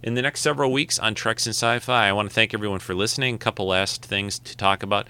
in 0.02 0.14
the 0.14 0.22
next 0.22 0.40
several 0.40 0.72
weeks 0.72 0.98
on 0.98 1.14
Treks 1.14 1.46
and 1.46 1.54
Sci-Fi. 1.54 2.08
I 2.08 2.12
want 2.12 2.28
to 2.28 2.34
thank 2.34 2.54
everyone 2.54 2.80
for 2.80 2.94
listening. 2.94 3.34
A 3.34 3.38
couple 3.38 3.66
last 3.66 4.04
things 4.04 4.38
to 4.40 4.56
talk 4.56 4.82
about. 4.82 5.08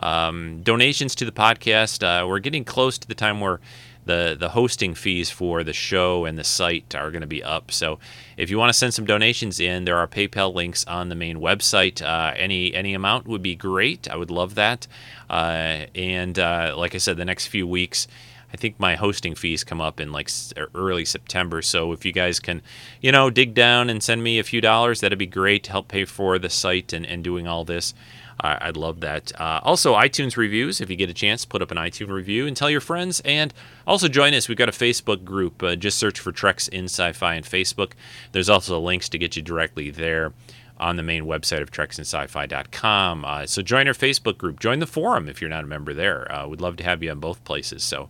Um, 0.00 0.62
donations 0.62 1.14
to 1.16 1.24
the 1.24 1.32
podcast. 1.32 2.02
Uh, 2.02 2.26
we're 2.26 2.38
getting 2.38 2.64
close 2.64 2.98
to 2.98 3.08
the 3.08 3.14
time 3.14 3.40
where 3.40 3.60
the 4.08 4.36
the 4.38 4.48
hosting 4.48 4.94
fees 4.94 5.30
for 5.30 5.62
the 5.62 5.72
show 5.72 6.24
and 6.24 6.38
the 6.38 6.44
site 6.44 6.94
are 6.94 7.10
going 7.10 7.20
to 7.20 7.26
be 7.28 7.44
up. 7.44 7.70
So 7.70 7.98
if 8.36 8.50
you 8.50 8.58
want 8.58 8.70
to 8.70 8.78
send 8.78 8.94
some 8.94 9.04
donations 9.04 9.60
in, 9.60 9.84
there 9.84 9.98
are 9.98 10.08
PayPal 10.08 10.52
links 10.52 10.84
on 10.86 11.10
the 11.10 11.14
main 11.14 11.38
website. 11.38 12.02
Uh, 12.02 12.34
any 12.36 12.74
any 12.74 12.94
amount 12.94 13.28
would 13.28 13.42
be 13.42 13.54
great. 13.54 14.10
I 14.10 14.16
would 14.16 14.30
love 14.30 14.54
that. 14.56 14.86
Uh, 15.28 15.86
and 15.94 16.38
uh, 16.38 16.74
like 16.76 16.94
I 16.94 16.98
said, 16.98 17.18
the 17.18 17.24
next 17.24 17.46
few 17.48 17.66
weeks. 17.66 18.08
I 18.52 18.56
think 18.56 18.80
my 18.80 18.96
hosting 18.96 19.34
fees 19.34 19.64
come 19.64 19.80
up 19.80 20.00
in 20.00 20.10
like 20.10 20.30
early 20.74 21.04
September. 21.04 21.62
So 21.62 21.92
if 21.92 22.04
you 22.04 22.12
guys 22.12 22.40
can, 22.40 22.62
you 23.00 23.12
know, 23.12 23.30
dig 23.30 23.54
down 23.54 23.90
and 23.90 24.02
send 24.02 24.22
me 24.22 24.38
a 24.38 24.44
few 24.44 24.60
dollars, 24.60 25.00
that'd 25.00 25.18
be 25.18 25.26
great 25.26 25.64
to 25.64 25.70
help 25.70 25.88
pay 25.88 26.04
for 26.04 26.38
the 26.38 26.48
site 26.48 26.92
and, 26.92 27.04
and 27.04 27.22
doing 27.22 27.46
all 27.46 27.64
this. 27.64 27.94
I'd 28.40 28.76
love 28.76 29.00
that. 29.00 29.32
Uh, 29.40 29.60
also, 29.64 29.94
iTunes 29.94 30.36
reviews. 30.36 30.80
If 30.80 30.90
you 30.90 30.96
get 30.96 31.10
a 31.10 31.14
chance, 31.14 31.44
put 31.44 31.60
up 31.60 31.72
an 31.72 31.76
iTunes 31.76 32.10
review 32.10 32.46
and 32.46 32.56
tell 32.56 32.70
your 32.70 32.80
friends. 32.80 33.20
And 33.24 33.52
also 33.86 34.06
join 34.06 34.32
us. 34.32 34.48
We've 34.48 34.56
got 34.56 34.68
a 34.68 34.72
Facebook 34.72 35.24
group. 35.24 35.60
Uh, 35.60 35.74
just 35.74 35.98
search 35.98 36.20
for 36.20 36.30
Treks 36.30 36.68
in 36.68 36.84
Sci-Fi 36.84 37.36
on 37.36 37.42
Facebook. 37.42 37.92
There's 38.30 38.48
also 38.48 38.78
links 38.78 39.08
to 39.08 39.18
get 39.18 39.34
you 39.34 39.42
directly 39.42 39.90
there 39.90 40.32
on 40.78 40.96
the 40.96 41.02
main 41.02 41.24
website 41.24 41.62
of 41.62 41.70
treksinsci-fi.com. 41.70 43.24
Uh, 43.24 43.46
so 43.46 43.62
join 43.62 43.88
our 43.88 43.94
Facebook 43.94 44.38
group. 44.38 44.60
Join 44.60 44.78
the 44.78 44.86
forum 44.86 45.28
if 45.28 45.40
you're 45.40 45.50
not 45.50 45.64
a 45.64 45.66
member 45.66 45.94
there. 45.94 46.30
Uh, 46.32 46.46
we'd 46.46 46.60
love 46.60 46.76
to 46.76 46.84
have 46.84 47.02
you 47.02 47.10
on 47.10 47.20
both 47.20 47.42
places. 47.44 47.82
So 47.82 48.08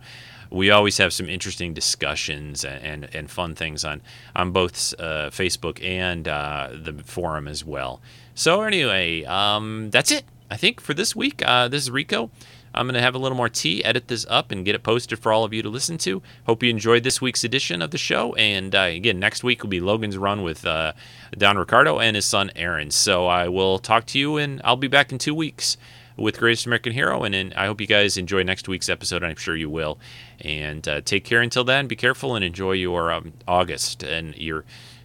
we 0.50 0.70
always 0.70 0.98
have 0.98 1.12
some 1.12 1.28
interesting 1.28 1.74
discussions 1.74 2.64
and, 2.64 2.82
and, 2.84 3.14
and 3.14 3.30
fun 3.30 3.54
things 3.54 3.84
on 3.84 4.00
on 4.34 4.52
both 4.52 4.94
uh, 4.98 5.30
Facebook 5.30 5.82
and 5.84 6.26
uh, 6.26 6.70
the 6.72 6.92
forum 7.04 7.46
as 7.48 7.64
well. 7.64 8.00
So 8.34 8.62
anyway, 8.62 9.24
um, 9.24 9.90
that's 9.90 10.10
it. 10.10 10.24
I 10.50 10.56
think 10.56 10.80
for 10.80 10.94
this 10.94 11.14
week. 11.14 11.42
Uh, 11.44 11.68
this 11.68 11.82
is 11.82 11.90
Rico. 11.90 12.30
I'm 12.74 12.86
going 12.86 12.94
to 12.94 13.00
have 13.00 13.14
a 13.14 13.18
little 13.18 13.36
more 13.36 13.48
tea, 13.48 13.84
edit 13.84 14.08
this 14.08 14.26
up, 14.28 14.50
and 14.50 14.64
get 14.64 14.74
it 14.74 14.82
posted 14.82 15.18
for 15.18 15.32
all 15.32 15.44
of 15.44 15.52
you 15.52 15.62
to 15.62 15.68
listen 15.68 15.98
to. 15.98 16.22
Hope 16.46 16.62
you 16.62 16.70
enjoyed 16.70 17.02
this 17.02 17.20
week's 17.20 17.44
edition 17.44 17.82
of 17.82 17.90
the 17.90 17.98
show. 17.98 18.34
And 18.34 18.74
uh, 18.74 18.80
again, 18.80 19.18
next 19.18 19.42
week 19.42 19.62
will 19.62 19.70
be 19.70 19.80
Logan's 19.80 20.18
Run 20.18 20.42
with 20.42 20.66
uh, 20.66 20.92
Don 21.36 21.58
Ricardo 21.58 21.98
and 21.98 22.16
his 22.16 22.26
son 22.26 22.50
Aaron. 22.56 22.90
So 22.90 23.26
I 23.26 23.48
will 23.48 23.78
talk 23.78 24.06
to 24.06 24.18
you, 24.18 24.36
and 24.36 24.60
I'll 24.64 24.76
be 24.76 24.88
back 24.88 25.12
in 25.12 25.18
two 25.18 25.34
weeks 25.34 25.76
with 26.16 26.38
Greatest 26.38 26.66
American 26.66 26.92
Hero. 26.92 27.22
And, 27.22 27.34
and 27.34 27.54
I 27.54 27.66
hope 27.66 27.80
you 27.80 27.86
guys 27.86 28.16
enjoy 28.16 28.42
next 28.42 28.68
week's 28.68 28.88
episode. 28.88 29.22
I'm 29.22 29.36
sure 29.36 29.56
you 29.56 29.70
will. 29.70 29.98
And 30.40 30.86
uh, 30.86 31.00
take 31.00 31.24
care 31.24 31.40
until 31.40 31.64
then. 31.64 31.86
Be 31.86 31.96
careful 31.96 32.34
and 32.34 32.44
enjoy 32.44 32.72
your 32.72 33.12
um, 33.12 33.34
August 33.46 34.02
and 34.02 34.36
your 34.36 34.64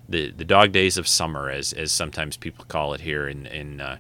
the 0.10 0.32
the 0.32 0.44
dog 0.44 0.74
days 0.74 0.98
of 0.98 1.08
summer, 1.08 1.50
as 1.50 1.72
as 1.72 1.92
sometimes 1.92 2.36
people 2.36 2.66
call 2.66 2.94
it 2.94 3.02
here 3.02 3.28
in 3.28 3.46
in 3.46 3.80
uh, 3.80 3.98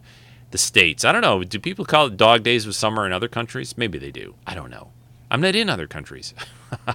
the 0.54 0.58
states. 0.58 1.04
I 1.04 1.12
don't 1.12 1.22
know. 1.22 1.44
Do 1.44 1.60
people 1.60 1.84
call 1.84 2.06
it 2.06 2.16
dog 2.16 2.44
days 2.44 2.66
of 2.66 2.76
summer 2.76 3.06
in 3.06 3.12
other 3.12 3.28
countries? 3.28 3.76
Maybe 3.78 3.98
they 3.98 4.12
do. 4.12 4.36
I 4.48 4.54
don't 4.54 4.70
know. 4.70 4.92
I'm 5.30 5.42
not 5.42 5.56
in 5.56 5.68
other 5.68 5.88
countries. 5.88 6.34
All 6.88 6.94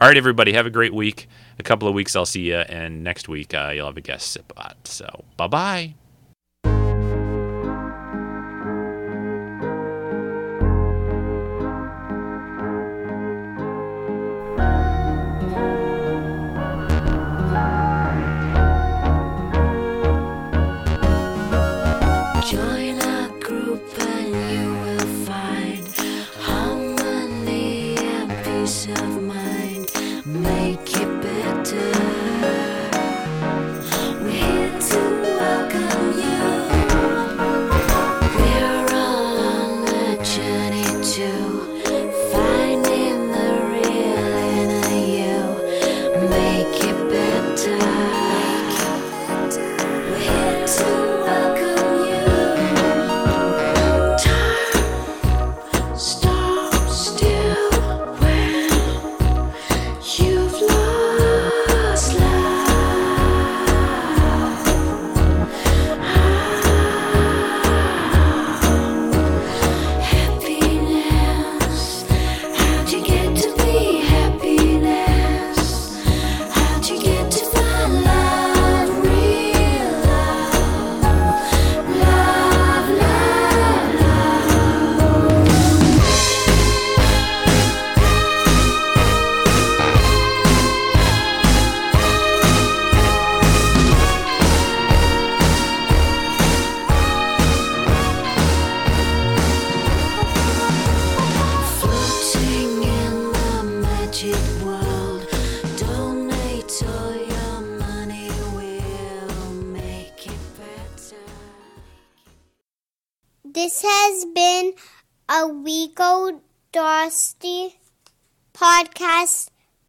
right, 0.00 0.16
everybody, 0.16 0.52
have 0.52 0.66
a 0.66 0.70
great 0.70 0.92
week. 0.92 1.28
A 1.60 1.62
couple 1.62 1.86
of 1.86 1.94
weeks, 1.94 2.16
I'll 2.16 2.26
see 2.26 2.48
you, 2.48 2.56
and 2.56 3.04
next 3.04 3.28
week 3.28 3.54
uh, 3.54 3.70
you'll 3.74 3.86
have 3.86 3.96
a 3.96 4.00
guest 4.00 4.32
spot. 4.32 4.76
So, 4.84 5.24
bye 5.36 5.46
bye. 5.46 5.94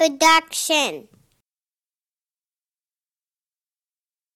Production. 0.03 1.07